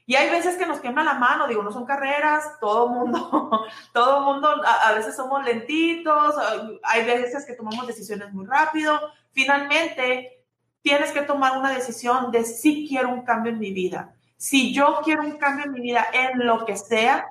Y 0.05 0.16
hay 0.16 0.31
veces 0.31 0.57
que 0.57 0.66
nos 0.66 0.81
quema 0.81 1.05
la 1.05 1.14
mano, 1.14 1.47
digo, 1.47 1.62
no 1.62 1.70
son 1.70 1.85
carreras, 1.85 2.59
todo 2.61 2.89
mundo, 2.89 3.66
todo 3.93 4.22
mundo, 4.22 4.49
a, 4.64 4.89
a, 4.89 4.95
veces 4.95 5.14
somos 5.14 5.45
lentitos, 5.45 6.35
hay 6.83 7.05
veces 7.05 7.45
que 7.45 7.53
tomamos 7.53 7.87
decisiones 7.87 8.33
muy 8.33 8.47
rápido. 8.47 8.99
Finalmente, 9.33 10.45
tienes 10.81 11.12
que 11.12 11.22
tomar 11.22 11.59
una 11.59 11.70
decisión 11.70 12.33
de 12.33 12.45
si 12.45 12.89
quiero 12.89 13.11
un 13.11 13.22
cambio 13.22 13.53
en 13.53 13.59
mi 13.59 13.72
vida. 13.72 14.14
Si 14.39 14.72
yo 14.72 15.01
quiero 15.05 15.22
un 15.22 15.36
cambio 15.36 15.66
en 15.66 15.72
mi 15.72 15.80
vida 15.80 16.07
en 16.12 16.47
lo 16.47 16.64
que 16.64 16.76
sea, 16.76 17.26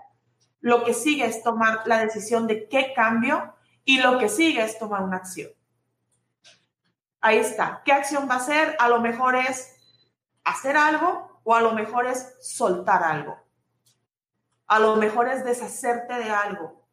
lo 0.59 0.83
que 0.83 0.93
sigue 0.93 1.25
es 1.25 1.41
tomar 1.41 1.83
la 1.85 1.99
decisión 1.99 2.47
de 2.47 2.67
qué 2.67 2.93
cambio 2.93 3.55
y 3.85 4.01
lo 4.01 4.19
que 4.19 4.27
sigue 4.27 4.61
es 4.61 4.77
tomar 4.77 5.01
una 5.01 5.17
acción. 5.17 5.49
Ahí 7.21 7.37
está. 7.37 7.81
¿Qué 7.85 7.93
acción 7.93 8.27
va 8.29 8.35
a 8.35 8.41
ser? 8.41 8.75
A 8.77 8.89
lo 8.89 8.99
mejor 8.99 9.37
es 9.37 9.73
hacer 10.43 10.75
algo 10.75 11.41
o 11.43 11.55
a 11.55 11.61
lo 11.61 11.71
mejor 11.71 12.07
es 12.07 12.35
soltar 12.41 13.01
algo. 13.03 13.37
A 14.67 14.79
lo 14.79 14.97
mejor 14.97 15.29
es 15.29 15.45
deshacerte 15.45 16.13
de 16.15 16.29
algo. 16.29 16.85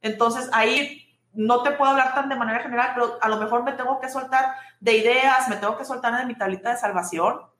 Entonces 0.00 0.48
ahí 0.54 1.20
no 1.34 1.62
te 1.62 1.72
puedo 1.72 1.90
hablar 1.90 2.14
tan 2.14 2.30
de 2.30 2.36
manera 2.36 2.60
general, 2.60 2.92
pero 2.94 3.18
a 3.20 3.28
lo 3.28 3.36
mejor 3.36 3.64
me 3.64 3.72
tengo 3.72 4.00
que 4.00 4.08
soltar 4.08 4.54
de 4.80 4.96
ideas, 4.96 5.46
me 5.48 5.56
tengo 5.56 5.76
que 5.76 5.84
soltar 5.84 6.16
de 6.16 6.24
mi 6.24 6.36
tablita 6.36 6.70
de 6.70 6.78
salvación, 6.78 7.51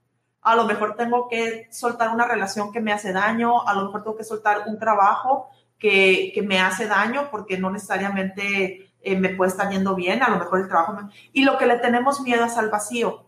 a 0.43 0.57
lo 0.57 0.64
mejor 0.64 0.97
tengo 0.97 1.28
que 1.28 1.68
soltar 1.70 2.11
una 2.11 2.26
relación 2.26 2.72
que 2.72 2.80
me 2.80 2.93
hace 2.93 3.12
daño, 3.12 3.66
a 3.66 3.74
lo 3.74 3.86
mejor 3.86 4.03
tengo 4.03 4.16
que 4.16 4.24
soltar 4.24 4.64
un 4.66 4.78
trabajo 4.78 5.49
que, 5.78 6.32
que 6.34 6.43
me 6.43 6.61
hace 6.61 6.86
daño 6.86 7.28
porque 7.30 7.59
no 7.59 7.70
necesariamente 7.70 8.93
eh, 9.03 9.16
me 9.16 9.30
puede 9.30 9.51
estar 9.51 9.70
yendo 9.70 9.95
bien, 9.95 10.22
a 10.22 10.30
lo 10.30 10.38
mejor 10.38 10.61
el 10.61 10.68
trabajo. 10.68 10.97
Y 11.32 11.45
lo 11.45 11.59
que 11.59 11.66
le 11.66 11.78
tenemos 11.78 12.20
miedo 12.20 12.45
es 12.45 12.57
al 12.57 12.70
vacío. 12.70 13.26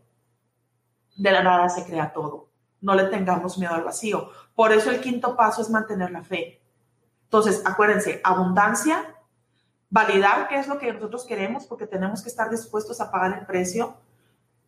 De 1.16 1.32
la 1.32 1.42
nada 1.42 1.68
se 1.68 1.84
crea 1.84 2.12
todo. 2.12 2.48
No 2.80 2.94
le 2.94 3.04
tengamos 3.04 3.58
miedo 3.58 3.74
al 3.74 3.84
vacío. 3.84 4.30
Por 4.54 4.72
eso 4.72 4.90
el 4.90 5.00
quinto 5.00 5.36
paso 5.36 5.62
es 5.62 5.70
mantener 5.70 6.10
la 6.10 6.22
fe. 6.22 6.60
Entonces, 7.24 7.62
acuérdense, 7.64 8.20
abundancia, 8.22 9.16
validar 9.90 10.46
qué 10.48 10.58
es 10.58 10.68
lo 10.68 10.78
que 10.78 10.92
nosotros 10.92 11.24
queremos, 11.24 11.66
porque 11.66 11.86
tenemos 11.86 12.22
que 12.22 12.28
estar 12.28 12.50
dispuestos 12.50 13.00
a 13.00 13.10
pagar 13.10 13.38
el 13.38 13.46
precio, 13.46 13.96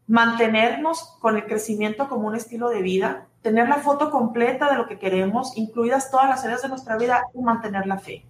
mantenernos 0.07 1.17
con 1.21 1.37
el 1.37 1.47
crecimiento 1.47 2.09
como 2.09 2.29
un 2.29 2.37
estilo 2.37 2.69
de 2.69 2.83
vida, 2.83 3.27
tener 3.43 3.69
la 3.69 3.77
foto 3.77 4.11
completa 4.11 4.71
de 4.71 4.77
lo 4.77 4.87
que 4.87 4.99
queremos, 4.99 5.57
incluidas 5.57 6.11
todas 6.11 6.29
las 6.29 6.45
áreas 6.45 6.63
de 6.63 6.69
nuestra 6.69 6.97
vida 6.97 7.25
y 7.35 7.41
mantener 7.41 7.87
la 7.87 7.99
fe. 7.99 8.25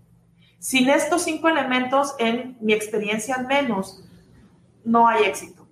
Sin 0.58 0.88
estos 0.88 1.22
cinco 1.22 1.48
elementos, 1.48 2.14
en 2.18 2.56
mi 2.60 2.72
experiencia 2.72 3.34
al 3.36 3.46
menos, 3.46 4.04
no 4.84 5.06
hay 5.06 5.24
éxito. 5.24 5.66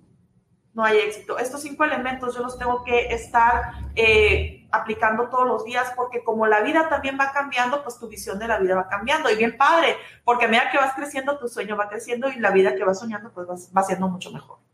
No 0.73 0.83
hay 0.83 0.97
éxito. 0.97 1.39
Estos 1.39 1.61
cinco 1.61 1.85
elementos 1.85 2.35
yo 2.35 2.41
los 2.41 2.59
tengo 2.59 2.83
que 2.83 3.07
estar 3.07 3.71
eh, 3.95 4.67
aplicando 4.71 5.29
todos 5.29 5.47
los 5.47 5.63
días, 5.63 5.91
porque 5.95 6.23
como 6.23 6.47
la 6.47 6.61
vida 6.61 6.89
también 6.89 7.17
va 7.19 7.31
cambiando, 7.31 7.81
pues 7.81 7.97
tu 7.97 8.07
visión 8.09 8.37
de 8.39 8.47
la 8.47 8.59
vida 8.59 8.75
va 8.75 8.89
cambiando. 8.89 9.31
Y 9.31 9.37
bien 9.37 9.57
padre, 9.57 9.95
porque 10.23 10.45
a 10.45 10.47
medida 10.49 10.71
que 10.71 10.77
vas 10.77 10.93
creciendo, 10.93 11.39
tu 11.39 11.47
sueño 11.47 11.77
va 11.77 11.87
creciendo 11.87 12.29
y 12.29 12.39
la 12.39 12.51
vida 12.51 12.75
que 12.75 12.83
vas 12.83 12.99
soñando, 12.99 13.31
pues 13.31 13.47
va, 13.47 13.55
va 13.75 13.83
siendo 13.83 14.09
mucho 14.09 14.31
mejor. 14.31 14.64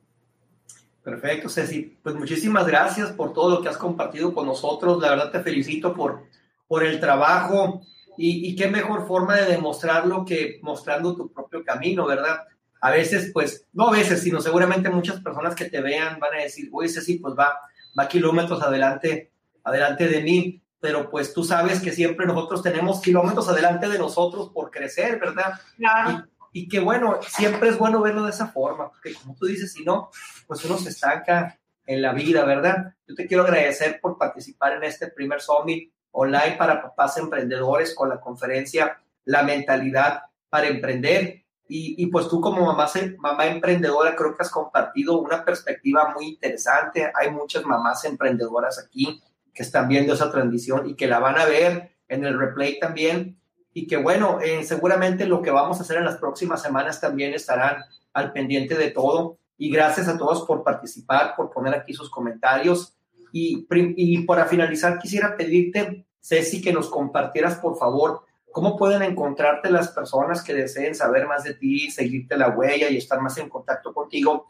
Perfecto, 1.04 1.50
Ceci. 1.50 1.98
Pues 2.04 2.16
muchísimas 2.16 2.68
gracias 2.68 3.12
por 3.12 3.34
todo 3.34 3.56
lo 3.56 3.62
que 3.62 3.70
has 3.70 3.78
compartido 3.78 4.34
con 4.34 4.46
nosotros. 4.46 5.02
La 5.02 5.10
verdad 5.10 5.32
te 5.32 5.40
felicito 5.42 5.94
por, 5.94 6.24
por 6.68 6.84
el 6.84 7.00
trabajo 7.00 7.82
y, 8.18 8.50
y 8.50 8.56
qué 8.56 8.68
mejor 8.68 9.08
forma 9.08 9.36
de 9.36 9.52
demostrarlo 9.52 10.26
que 10.26 10.60
mostrando 10.62 11.16
tu 11.16 11.32
propio 11.32 11.64
camino, 11.64 12.06
¿verdad? 12.06 12.42
A 12.82 12.92
veces, 12.92 13.32
pues, 13.34 13.68
no 13.74 13.88
a 13.88 13.92
veces, 13.92 14.22
sino 14.22 14.42
seguramente 14.42 14.90
muchas 14.90 15.22
personas 15.22 15.56
que 15.56 15.70
te 15.70 15.82
vean 15.82 16.20
van 16.20 16.36
a 16.36 16.44
decir, 16.44 16.70
oye, 16.72 16.90
Ceci, 16.90 17.20
pues 17.20 17.36
va, 17.38 17.60
va 17.98 18.08
kilómetros 18.08 18.62
adelante 18.62 19.32
adelante 19.64 20.08
de 20.08 20.22
mí, 20.22 20.62
pero 20.80 21.10
pues 21.10 21.34
tú 21.34 21.44
sabes 21.44 21.80
que 21.80 21.92
siempre 21.92 22.26
nosotros 22.26 22.64
tenemos 22.64 23.02
kilómetros 23.02 23.48
adelante 23.48 23.88
de 23.88 24.00
nosotros 24.00 24.50
por 24.50 24.72
crecer, 24.72 25.20
¿verdad? 25.20 25.54
Claro. 25.78 26.26
Y, 26.54 26.68
que 26.68 26.80
bueno, 26.80 27.20
siempre 27.28 27.70
es 27.70 27.78
bueno 27.78 28.02
verlo 28.02 28.24
de 28.24 28.32
esa 28.32 28.48
forma, 28.48 28.90
porque 28.90 29.14
como 29.14 29.36
tú 29.36 29.46
dices, 29.46 29.72
si 29.72 29.84
no, 29.84 30.10
pues 30.48 30.64
uno 30.66 30.78
se 30.78 30.90
estanca 30.90 31.58
en 31.86 32.02
la 32.02 32.14
vida, 32.14 32.44
¿verdad? 32.44 32.94
Yo 33.08 33.16
te 33.16 33.26
quiero 33.26 33.44
agradecer 33.44 34.00
por 34.02 34.18
participar 34.18 34.74
en 34.74 34.84
este 34.84 35.08
primer 35.08 35.42
Summit 35.42 35.92
online 36.12 36.56
para 36.58 36.82
papás 36.82 37.18
emprendedores 37.18 37.96
con 37.96 38.10
la 38.10 38.20
conferencia 38.20 38.98
La 39.24 39.44
mentalidad 39.44 40.24
para 40.50 40.68
emprender. 40.68 41.44
Y, 41.68 41.96
y, 42.04 42.08
pues 42.08 42.28
tú 42.28 42.42
como 42.42 42.66
mamá, 42.66 42.90
mamá 43.18 43.46
emprendedora 43.46 44.16
creo 44.16 44.36
que 44.36 44.44
has 44.44 44.50
compartido 44.50 45.20
una 45.20 45.46
perspectiva 45.46 46.14
muy 46.14 46.28
interesante. 46.28 47.12
Hay 47.16 47.32
muchas 47.32 47.64
mamás 47.64 48.04
emprendedoras 48.04 48.78
aquí 48.78 49.22
que 49.54 49.64
están 49.64 49.88
viendo 49.88 50.14
esa 50.14 50.32
transmisión 50.32 50.90
y 50.90 50.96
que 50.96 51.08
la 51.08 51.20
van 51.20 51.38
a 51.38 51.46
ver 51.46 51.92
en 52.08 52.26
el 52.26 52.38
replay 52.38 52.78
también. 52.80 53.41
Y 53.74 53.88
que 53.88 53.98
bueno, 53.98 54.40
eh, 54.42 54.64
seguramente 54.64 55.26
lo 55.26 55.42
que 55.42 55.52
vamos 55.52 55.80
a 55.80 55.84
hacer 55.84 55.98
en 55.98 56.06
las 56.06 56.18
próximas 56.18 56.62
semanas 56.62 57.00
también 57.00 57.34
estarán 57.34 57.84
al 58.14 58.34
pendiente 58.34 58.76
de 58.76 58.92
todo. 58.92 59.38
Y 59.58 59.72
gracias 59.72 60.08
a 60.08 60.18
todos 60.18 60.46
por 60.46 60.64
participar, 60.64 61.36
por 61.36 61.52
poner 61.52 61.74
aquí 61.74 61.94
sus 61.94 62.10
comentarios. 62.10 62.96
Y, 63.32 63.68
y 63.70 64.26
para 64.26 64.46
finalizar, 64.46 65.00
quisiera 65.00 65.38
pedirte, 65.38 66.06
Ceci, 66.20 66.62
que 66.62 66.74
nos 66.74 66.90
compartieras, 66.90 67.56
por 67.56 67.78
favor, 67.78 68.26
cómo 68.52 68.76
pueden 68.76 69.02
encontrarte 69.02 69.72
las 69.72 69.90
personas 69.90 70.44
que 70.44 70.54
deseen 70.54 70.96
saber 70.96 71.28
más 71.28 71.44
de 71.44 71.54
ti, 71.54 71.90
seguirte 71.90 72.38
la 72.38 72.50
huella 72.50 72.90
y 72.90 72.98
estar 72.98 73.22
más 73.22 73.38
en 73.38 73.50
contacto 73.50 73.94
contigo 73.94 74.48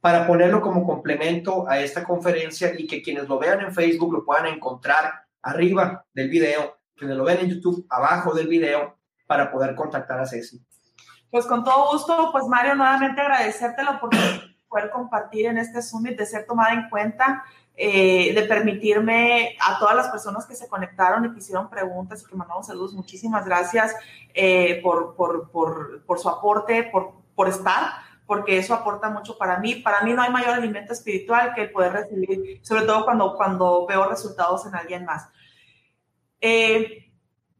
para 0.00 0.26
ponerlo 0.26 0.60
como 0.60 0.86
complemento 0.86 1.68
a 1.68 1.80
esta 1.80 2.04
conferencia 2.04 2.72
y 2.78 2.86
que 2.86 3.02
quienes 3.02 3.28
lo 3.28 3.38
vean 3.38 3.60
en 3.60 3.74
Facebook 3.74 4.12
lo 4.12 4.24
puedan 4.24 4.46
encontrar 4.46 5.12
arriba 5.42 6.04
del 6.12 6.28
video, 6.28 6.76
quienes 6.96 7.16
lo 7.16 7.24
ven 7.24 7.38
en 7.40 7.50
YouTube 7.50 7.86
abajo 7.90 8.34
del 8.34 8.48
video 8.48 8.96
para 9.26 9.50
poder 9.50 9.74
contactar 9.74 10.20
a 10.20 10.26
Ceci. 10.26 10.60
Pues 11.30 11.46
con 11.46 11.64
todo 11.64 11.92
gusto, 11.92 12.30
pues 12.32 12.46
Mario, 12.46 12.74
nuevamente 12.74 13.20
agradecerte 13.20 13.82
la 13.82 13.92
oportunidad 13.92 14.42
de 14.42 14.56
poder 14.68 14.90
compartir 14.90 15.46
en 15.46 15.58
este 15.58 15.82
Summit, 15.82 16.16
de 16.16 16.26
ser 16.26 16.46
tomada 16.46 16.72
en 16.72 16.88
cuenta, 16.88 17.44
eh, 17.76 18.32
de 18.32 18.42
permitirme 18.44 19.56
a 19.60 19.78
todas 19.78 19.94
las 19.94 20.08
personas 20.08 20.46
que 20.46 20.54
se 20.54 20.68
conectaron 20.68 21.24
y 21.24 21.32
que 21.32 21.40
hicieron 21.40 21.68
preguntas 21.68 22.22
y 22.22 22.26
que 22.26 22.36
mandaron 22.36 22.64
saludos, 22.64 22.94
muchísimas 22.94 23.44
gracias 23.44 23.94
eh, 24.32 24.80
por, 24.82 25.14
por, 25.14 25.50
por, 25.50 26.02
por, 26.06 26.18
su 26.18 26.28
aporte, 26.28 26.84
por, 26.84 27.12
por 27.34 27.48
estar 27.48 28.06
porque 28.26 28.58
eso 28.58 28.74
aporta 28.74 29.08
mucho 29.08 29.38
para 29.38 29.58
mí. 29.58 29.76
Para 29.76 30.02
mí 30.02 30.12
no 30.12 30.22
hay 30.22 30.30
mayor 30.30 30.50
alimento 30.50 30.92
espiritual 30.92 31.54
que 31.54 31.62
el 31.62 31.70
poder 31.70 31.92
recibir, 31.92 32.60
sobre 32.62 32.82
todo 32.82 33.04
cuando, 33.04 33.36
cuando 33.36 33.86
veo 33.86 34.08
resultados 34.08 34.66
en 34.66 34.74
alguien 34.74 35.04
más. 35.04 35.28
Eh, 36.40 37.06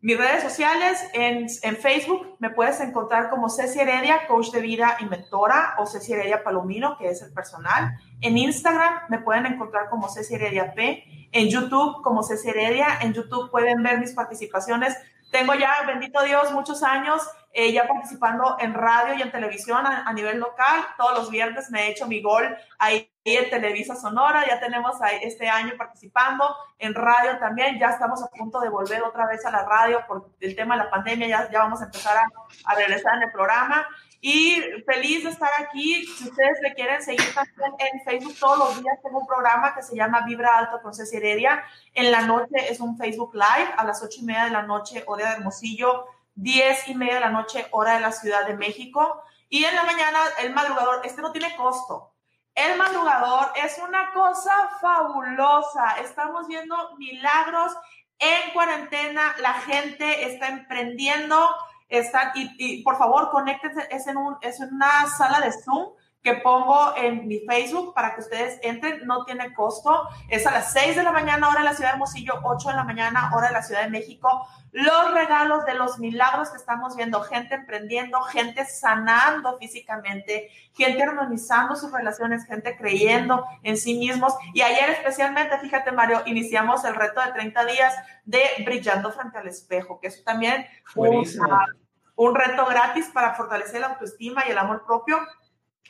mis 0.03 0.16
redes 0.16 0.43
sociales, 0.43 1.05
en, 1.14 1.47
en, 1.62 1.77
Facebook 1.77 2.37
me 2.39 2.51
puedes 2.51 2.81
encontrar 2.81 3.29
como 3.29 3.49
Ceci 3.49 3.81
Heredia, 3.81 4.27
coach 4.29 4.51
de 4.51 4.61
vida 4.61 4.97
y 5.01 5.07
mentora, 5.07 5.74
o 5.79 5.87
Ceci 5.87 6.12
Heredia 6.12 6.45
Palomino, 6.45 6.97
que 6.97 7.09
es 7.09 7.22
el 7.22 7.33
personal. 7.33 7.97
En 8.20 8.39
Instagram 8.39 9.01
me 9.09 9.18
pueden 9.18 9.47
encontrar 9.47 9.89
como 9.89 10.09
Ceci 10.09 10.35
Heredia 10.35 10.74
P. 10.74 11.03
En 11.33 11.49
YouTube 11.49 12.03
como 12.03 12.22
Ceci 12.22 12.51
Heredia. 12.51 12.99
En 13.01 13.14
YouTube 13.14 13.51
pueden 13.51 13.83
ver 13.83 13.99
mis 13.99 14.12
participaciones. 14.12 14.97
Tengo 15.31 15.55
ya, 15.55 15.83
bendito 15.87 16.22
Dios, 16.22 16.53
muchos 16.53 16.83
años 16.83 17.22
eh, 17.53 17.72
ya 17.72 17.89
participando 17.89 18.57
en 18.61 18.74
radio 18.74 19.14
y 19.14 19.22
en 19.22 19.33
televisión 19.33 19.87
a, 19.87 20.07
a, 20.07 20.12
nivel 20.12 20.39
local. 20.39 20.87
Todos 20.99 21.18
los 21.18 21.31
viernes 21.31 21.70
me 21.70 21.87
he 21.87 21.91
hecho 21.91 22.07
mi 22.07 22.20
gol 22.20 22.55
ahí 22.79 23.11
en 23.24 23.49
Televisa 23.49 23.97
Sonora. 23.97 24.47
Ya 24.47 24.61
tenemos 24.61 25.01
ahí 25.01 25.20
este 25.22 25.49
año 25.49 25.72
participando 25.79 26.55
en 26.79 26.95
radio 26.95 27.39
también. 27.39 27.79
Ya 27.79 27.89
estamos 27.89 28.22
a 28.22 28.29
punto 28.29 28.61
de 28.61 28.68
volver 28.68 29.03
otra 29.03 29.27
vez 29.27 29.45
a 29.47 29.51
la 29.51 29.64
radio 29.64 30.05
por 30.07 30.31
el 30.39 30.55
tema 30.55 30.77
de 30.77 30.85
la 30.85 30.91
pandemia. 30.91 31.29
Ya, 31.29 31.51
ya 31.51 31.61
vamos 31.61 31.81
a 31.81 31.87
empezar 31.87 32.16
a, 32.18 32.27
a 32.66 32.74
regresar 32.74 33.16
en 33.16 33.22
el 33.22 33.33
programa. 33.33 33.87
Y 34.29 34.61
feliz 34.85 35.22
de 35.22 35.31
estar 35.31 35.51
aquí. 35.61 36.05
Si 36.05 36.29
ustedes 36.29 36.59
me 36.61 36.74
quieren 36.74 37.01
seguir 37.01 37.33
también 37.33 37.70
en 37.79 38.03
Facebook, 38.03 38.35
todos 38.41 38.59
los 38.59 38.83
días 38.83 38.99
tengo 39.01 39.20
un 39.20 39.27
programa 39.29 39.72
que 39.72 39.85
se 39.85 39.95
llama 39.95 40.22
Vibra 40.27 40.59
Alto 40.59 40.83
con 40.83 40.93
Ceci 40.93 41.18
Heredia. 41.18 41.62
En 41.95 42.11
la 42.11 42.22
noche 42.22 42.57
es 42.68 42.81
un 42.81 42.99
Facebook 42.99 43.35
Live 43.35 43.74
a 43.77 43.85
las 43.85 44.03
ocho 44.03 44.18
y 44.22 44.24
media 44.24 44.47
de 44.47 44.51
la 44.51 44.62
noche, 44.62 45.05
hora 45.07 45.29
de 45.29 45.37
Hermosillo, 45.37 46.07
diez 46.35 46.89
y 46.89 46.97
media 46.97 47.14
de 47.14 47.20
la 47.20 47.31
noche, 47.31 47.68
hora 47.70 47.93
de 47.95 48.01
la 48.01 48.11
Ciudad 48.11 48.45
de 48.49 48.57
México. 48.57 49.22
Y 49.49 49.62
en 49.62 49.77
la 49.77 49.85
mañana, 49.85 50.18
el 50.43 50.53
madrugador, 50.53 51.03
este 51.05 51.22
no 51.22 51.31
tiene 51.31 51.55
costo. 51.55 52.12
El 52.53 52.77
madrugador 52.77 53.53
es 53.55 53.79
una 53.79 54.12
cosa 54.12 54.70
fabulosa. 54.81 56.01
Estamos 56.03 56.49
viendo 56.49 56.97
milagros 56.97 57.77
en 58.18 58.53
cuarentena. 58.53 59.37
La 59.39 59.53
gente 59.53 60.24
está 60.24 60.49
emprendiendo 60.49 61.49
están, 61.89 62.32
y, 62.34 62.82
por 62.82 62.97
favor, 62.97 63.30
conéctense, 63.30 63.87
es 63.91 64.07
en, 64.07 64.16
un, 64.16 64.37
es 64.41 64.61
en 64.61 64.74
una 64.74 65.07
sala 65.16 65.41
de 65.41 65.53
Zoom 65.53 65.91
que 66.27 66.35
pongo 66.35 66.93
en 66.97 67.29
mi 67.29 67.39
Facebook 67.47 67.95
para 67.95 68.12
que 68.12 68.20
ustedes 68.20 68.59
entren, 68.64 69.07
no 69.07 69.24
tiene 69.24 69.55
costo. 69.55 70.09
Es 70.29 70.45
a 70.45 70.51
las 70.51 70.72
6 70.72 70.97
de 70.97 71.05
la 71.05 71.12
mañana, 71.12 71.49
hora 71.49 71.61
de 71.61 71.66
la 71.66 71.74
Ciudad 71.74 71.93
de 71.93 71.99
Mosillo, 72.01 72.41
8 72.43 72.70
de 72.70 72.74
la 72.74 72.83
mañana, 72.83 73.31
hora 73.33 73.47
de 73.47 73.53
la 73.53 73.62
Ciudad 73.62 73.85
de 73.85 73.91
México. 73.91 74.45
Los 74.72 75.14
regalos 75.14 75.64
de 75.66 75.74
los 75.74 76.01
milagros 76.01 76.51
que 76.51 76.57
estamos 76.57 76.97
viendo, 76.97 77.20
gente 77.20 77.55
emprendiendo, 77.55 78.20
gente 78.22 78.64
sanando 78.64 79.57
físicamente, 79.59 80.51
gente 80.74 81.01
armonizando 81.01 81.77
sus 81.77 81.93
relaciones, 81.93 82.45
gente 82.45 82.77
creyendo 82.77 83.47
en 83.62 83.77
sí 83.77 83.97
mismos. 83.97 84.35
Y 84.53 84.62
ayer 84.62 84.91
especialmente, 84.91 85.57
fíjate 85.61 85.93
Mario, 85.93 86.22
iniciamos 86.27 86.85
el 86.85 86.97
reto 86.97 87.20
de 87.20 87.31
30 87.35 87.64
días 87.66 87.95
de 88.24 88.41
brillando 88.64 89.12
frente 89.12 89.39
al 89.39 89.47
espejo, 89.47 90.01
que 90.01 90.09
es 90.09 90.24
también 90.24 90.66
un, 90.97 91.24
un 92.16 92.35
reto 92.35 92.66
gratis 92.66 93.11
para 93.14 93.35
fortalecer 93.35 93.81
la 93.81 93.87
autoestima 93.87 94.43
y 94.45 94.51
el 94.51 94.59
amor 94.59 94.85
propio 94.85 95.20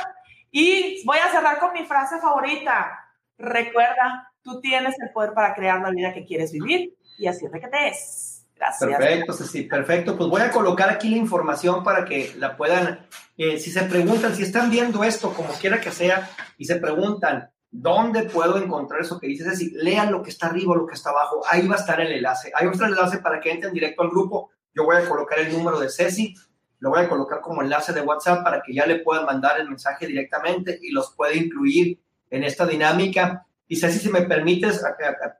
Y 0.51 1.05
voy 1.05 1.19
a 1.19 1.30
cerrar 1.30 1.59
con 1.59 1.73
mi 1.73 1.86
frase 1.86 2.19
favorita. 2.19 3.05
Recuerda, 3.38 4.34
tú 4.41 4.59
tienes 4.59 4.99
el 4.99 5.11
poder 5.11 5.34
para 5.34 5.53
crear 5.53 5.80
la 5.80 5.91
vida 5.91 6.11
que 6.13 6.25
quieres 6.25 6.51
vivir 6.51 6.97
y 7.20 7.28
así 7.28 7.45
es 7.45 7.51
de 7.51 7.59
que 7.59 7.67
te 7.67 7.88
es. 7.89 8.45
Gracias. 8.55 8.89
Perfecto, 8.89 9.34
sí, 9.34 9.61
perfecto. 9.63 10.17
Pues 10.17 10.30
voy 10.30 10.41
a 10.41 10.51
colocar 10.51 10.89
aquí 10.89 11.09
la 11.09 11.17
información 11.17 11.84
para 11.84 12.03
que 12.03 12.34
la 12.38 12.57
puedan, 12.57 13.07
eh, 13.38 13.57
si 13.57 13.72
se 13.72 13.84
preguntan, 13.84 14.36
si 14.36 14.43
están 14.43 14.70
viendo 14.70 15.03
esto, 15.03 15.34
como 15.34 15.49
quiera 15.53 15.80
que 15.80 15.91
sea, 15.91 16.30
y 16.57 16.65
se 16.65 16.76
preguntan, 16.76 17.51
¿dónde 17.72 18.24
puedo 18.24 18.57
encontrar 18.57 19.01
eso 19.01 19.20
que 19.20 19.28
dices? 19.28 19.47
Es 19.47 19.59
decir, 19.59 19.72
lean 19.76 20.11
lo 20.11 20.22
que 20.22 20.30
está 20.30 20.47
arriba, 20.47 20.76
lo 20.76 20.86
que 20.86 20.95
está 20.95 21.11
abajo. 21.11 21.41
Ahí 21.49 21.65
va 21.67 21.76
a 21.76 21.80
estar 21.80 22.01
el 22.01 22.11
enlace. 22.11 22.51
Ahí 22.53 22.65
va 22.65 22.72
a 22.72 22.74
estar 22.74 22.89
el 22.89 22.95
enlace 22.95 23.20
para 23.20 23.39
que 23.39 23.51
entren 23.51 23.74
directo 23.74 24.01
al 24.01 24.09
grupo. 24.09 24.51
Yo 24.74 24.84
voy 24.84 24.97
a 24.97 25.07
colocar 25.07 25.39
el 25.39 25.53
número 25.53 25.80
de 25.80 25.89
Ceci, 25.89 26.36
lo 26.80 26.89
voy 26.89 27.01
a 27.01 27.09
colocar 27.09 27.41
como 27.41 27.61
enlace 27.61 27.93
de 27.93 28.01
WhatsApp 28.01 28.43
para 28.43 28.61
que 28.61 28.74
ya 28.74 28.86
le 28.86 28.99
puedan 28.99 29.26
mandar 29.26 29.59
el 29.59 29.67
mensaje 29.67 30.07
directamente 30.07 30.80
y 30.82 30.91
los 30.91 31.13
pueda 31.13 31.34
incluir 31.34 31.99
en 32.30 32.43
esta 32.43 32.65
dinámica. 32.65 33.45
Y 33.72 33.76
Ceci, 33.76 33.99
si 33.99 34.09
me 34.09 34.24
permites, 34.24 34.84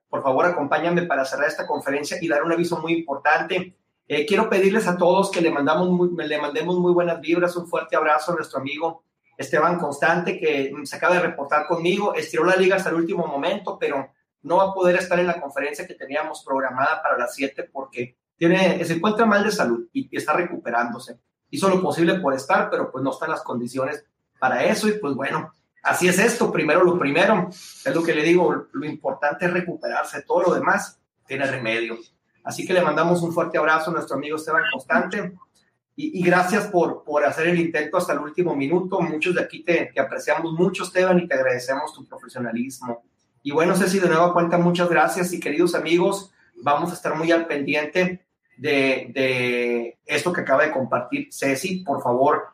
por 0.08 0.22
favor, 0.22 0.46
acompáñame 0.46 1.02
para 1.02 1.26
cerrar 1.26 1.48
esta 1.48 1.66
conferencia 1.66 2.18
y 2.22 2.28
dar 2.28 2.44
un 2.44 2.54
aviso 2.54 2.78
muy 2.78 2.94
importante. 2.94 3.76
Eh, 4.08 4.26
quiero 4.28 4.48
pedirles 4.48 4.88
a 4.88 4.98
todos 4.98 5.32
que 5.32 5.42
le, 5.42 5.50
mandamos 5.50 6.12
le 6.16 6.40
mandemos 6.40 6.78
muy 6.78 6.94
buenas 6.94 7.20
vibras, 7.20 7.56
un 7.56 7.68
fuerte 7.68 7.96
abrazo 7.96 8.32
a 8.32 8.36
nuestro 8.36 8.60
amigo 8.60 9.04
Esteban 9.36 9.80
Constante, 9.80 10.40
que 10.40 10.72
se 10.84 10.96
acaba 10.96 11.16
de 11.16 11.22
reportar 11.22 11.66
conmigo, 11.66 12.14
estiró 12.14 12.44
la 12.44 12.56
liga 12.56 12.76
hasta 12.76 12.90
el 12.90 12.98
último 12.98 13.26
momento, 13.26 13.80
pero 13.80 14.12
no 14.44 14.58
va 14.58 14.66
a 14.66 14.74
poder 14.74 14.98
estar 14.98 15.20
en 15.20 15.28
la 15.28 15.42
conferencia 15.42 15.88
que 15.88 15.96
teníamos 15.96 16.44
programada 16.46 17.02
para 17.02 17.18
las 17.18 17.34
7 17.34 17.70
porque 17.72 18.16
tiene, 18.38 18.86
se 18.86 18.94
encuentra 18.94 19.26
mal 19.26 19.44
de 19.44 19.52
salud 19.52 19.88
y 19.92 20.16
está 20.16 20.34
recuperándose. 20.34 21.20
Hizo 21.50 21.68
lo 21.68 21.82
posible 21.82 22.20
por 22.20 22.36
estar, 22.36 22.70
pero 22.70 22.92
pues 22.92 23.04
no 23.04 23.10
están 23.10 23.32
las 23.32 23.42
condiciones 23.42 24.06
para 24.38 24.64
eso 24.66 24.88
y 24.88 25.00
pues 25.00 25.16
bueno, 25.16 25.52
Así 25.82 26.08
es 26.08 26.20
esto, 26.20 26.52
primero 26.52 26.84
lo 26.84 27.00
primero, 27.00 27.50
es 27.50 27.96
lo 27.96 28.04
que 28.04 28.14
le 28.14 28.24
digo, 28.24 28.68
lo 28.72 28.86
importante 28.86 29.46
es 29.46 29.54
recuperarse, 29.54 30.24
todo 30.24 30.44
lo 30.44 30.54
demás 30.54 31.00
tiene 31.26 31.46
remedio. 31.46 31.98
Así 32.44 32.66
que 32.66 32.74
le 32.74 32.82
mandamos 32.82 33.22
un 33.22 33.34
fuerte 33.34 33.58
abrazo 33.58 33.92
a 33.92 33.94
nuestro 33.94 34.18
amigo 34.18 34.36
Esteban 34.36 34.64
Constante 34.72 35.34
y, 35.96 36.24
gracias 36.24 36.68
por, 36.68 37.04
por 37.04 37.26
hacer 37.26 37.48
el 37.48 37.60
intento 37.60 37.98
hasta 37.98 38.14
el 38.14 38.20
último 38.20 38.56
minuto. 38.56 39.02
Muchos 39.02 39.36
de 39.36 39.42
aquí 39.42 39.64
te, 39.64 39.92
apreciamos 40.00 40.54
mucho, 40.54 40.84
Esteban, 40.84 41.20
y 41.20 41.28
te 41.28 41.34
agradecemos 41.34 41.94
tu 41.94 42.08
profesionalismo. 42.08 43.04
Y 43.44 43.52
bueno, 43.52 43.76
Ceci, 43.76 44.00
de 44.00 44.08
nuevo 44.08 44.34
cuenta, 44.34 44.58
muchas 44.58 44.90
gracias 44.90 45.34
y 45.34 45.40
queridos 45.40 45.76
amigos, 45.76 46.32
vamos 46.56 46.92
a 46.92 46.94
estar 46.94 47.16
muy 47.16 47.32
al 47.32 47.48
pendiente 47.48 48.26
de, 48.58 49.12
de 49.14 49.98
esto 50.06 50.32
que 50.34 50.42
acaba 50.42 50.64
de 50.64 50.72
compartir 50.72 51.28
Ceci. 51.32 51.84
Por 51.84 52.02
favor, 52.02 52.48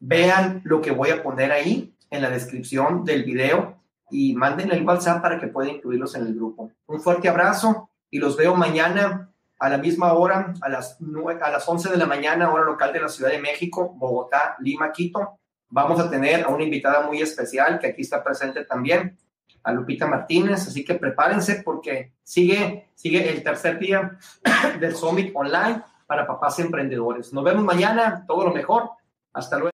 vean 0.00 0.62
lo 0.64 0.80
que 0.80 0.90
voy 0.90 1.10
a 1.10 1.22
poner 1.22 1.52
ahí 1.52 1.91
en 2.12 2.22
la 2.22 2.30
descripción 2.30 3.04
del 3.04 3.24
video 3.24 3.78
y 4.10 4.34
manden 4.34 4.70
el 4.70 4.86
WhatsApp 4.86 5.22
para 5.22 5.40
que 5.40 5.48
pueda 5.48 5.70
incluirlos 5.70 6.14
en 6.14 6.26
el 6.26 6.34
grupo. 6.34 6.70
Un 6.86 7.00
fuerte 7.00 7.28
abrazo 7.28 7.88
y 8.10 8.18
los 8.18 8.36
veo 8.36 8.54
mañana 8.54 9.30
a 9.58 9.68
la 9.70 9.78
misma 9.78 10.12
hora, 10.12 10.52
a 10.60 10.68
las, 10.68 10.98
a 11.40 11.50
las 11.50 11.68
11 11.68 11.90
de 11.90 11.96
la 11.96 12.04
mañana, 12.04 12.52
hora 12.52 12.64
local 12.64 12.92
de 12.92 13.00
la 13.00 13.08
Ciudad 13.08 13.30
de 13.30 13.38
México, 13.38 13.94
Bogotá, 13.96 14.56
Lima, 14.60 14.92
Quito. 14.92 15.38
Vamos 15.70 15.98
a 16.00 16.10
tener 16.10 16.44
a 16.44 16.48
una 16.48 16.64
invitada 16.64 17.06
muy 17.06 17.22
especial 17.22 17.78
que 17.78 17.86
aquí 17.86 18.02
está 18.02 18.22
presente 18.22 18.64
también, 18.66 19.16
a 19.64 19.72
Lupita 19.72 20.06
Martínez, 20.06 20.66
así 20.66 20.84
que 20.84 20.96
prepárense 20.96 21.62
porque 21.64 22.12
sigue, 22.22 22.90
sigue 22.94 23.30
el 23.30 23.42
tercer 23.42 23.78
día 23.78 24.18
del 24.80 24.94
Summit 24.94 25.32
Online 25.34 25.82
para 26.06 26.26
papás 26.26 26.58
emprendedores. 26.58 27.32
Nos 27.32 27.44
vemos 27.44 27.64
mañana, 27.64 28.24
todo 28.26 28.44
lo 28.44 28.52
mejor. 28.52 28.90
Hasta 29.32 29.56
luego. 29.56 29.70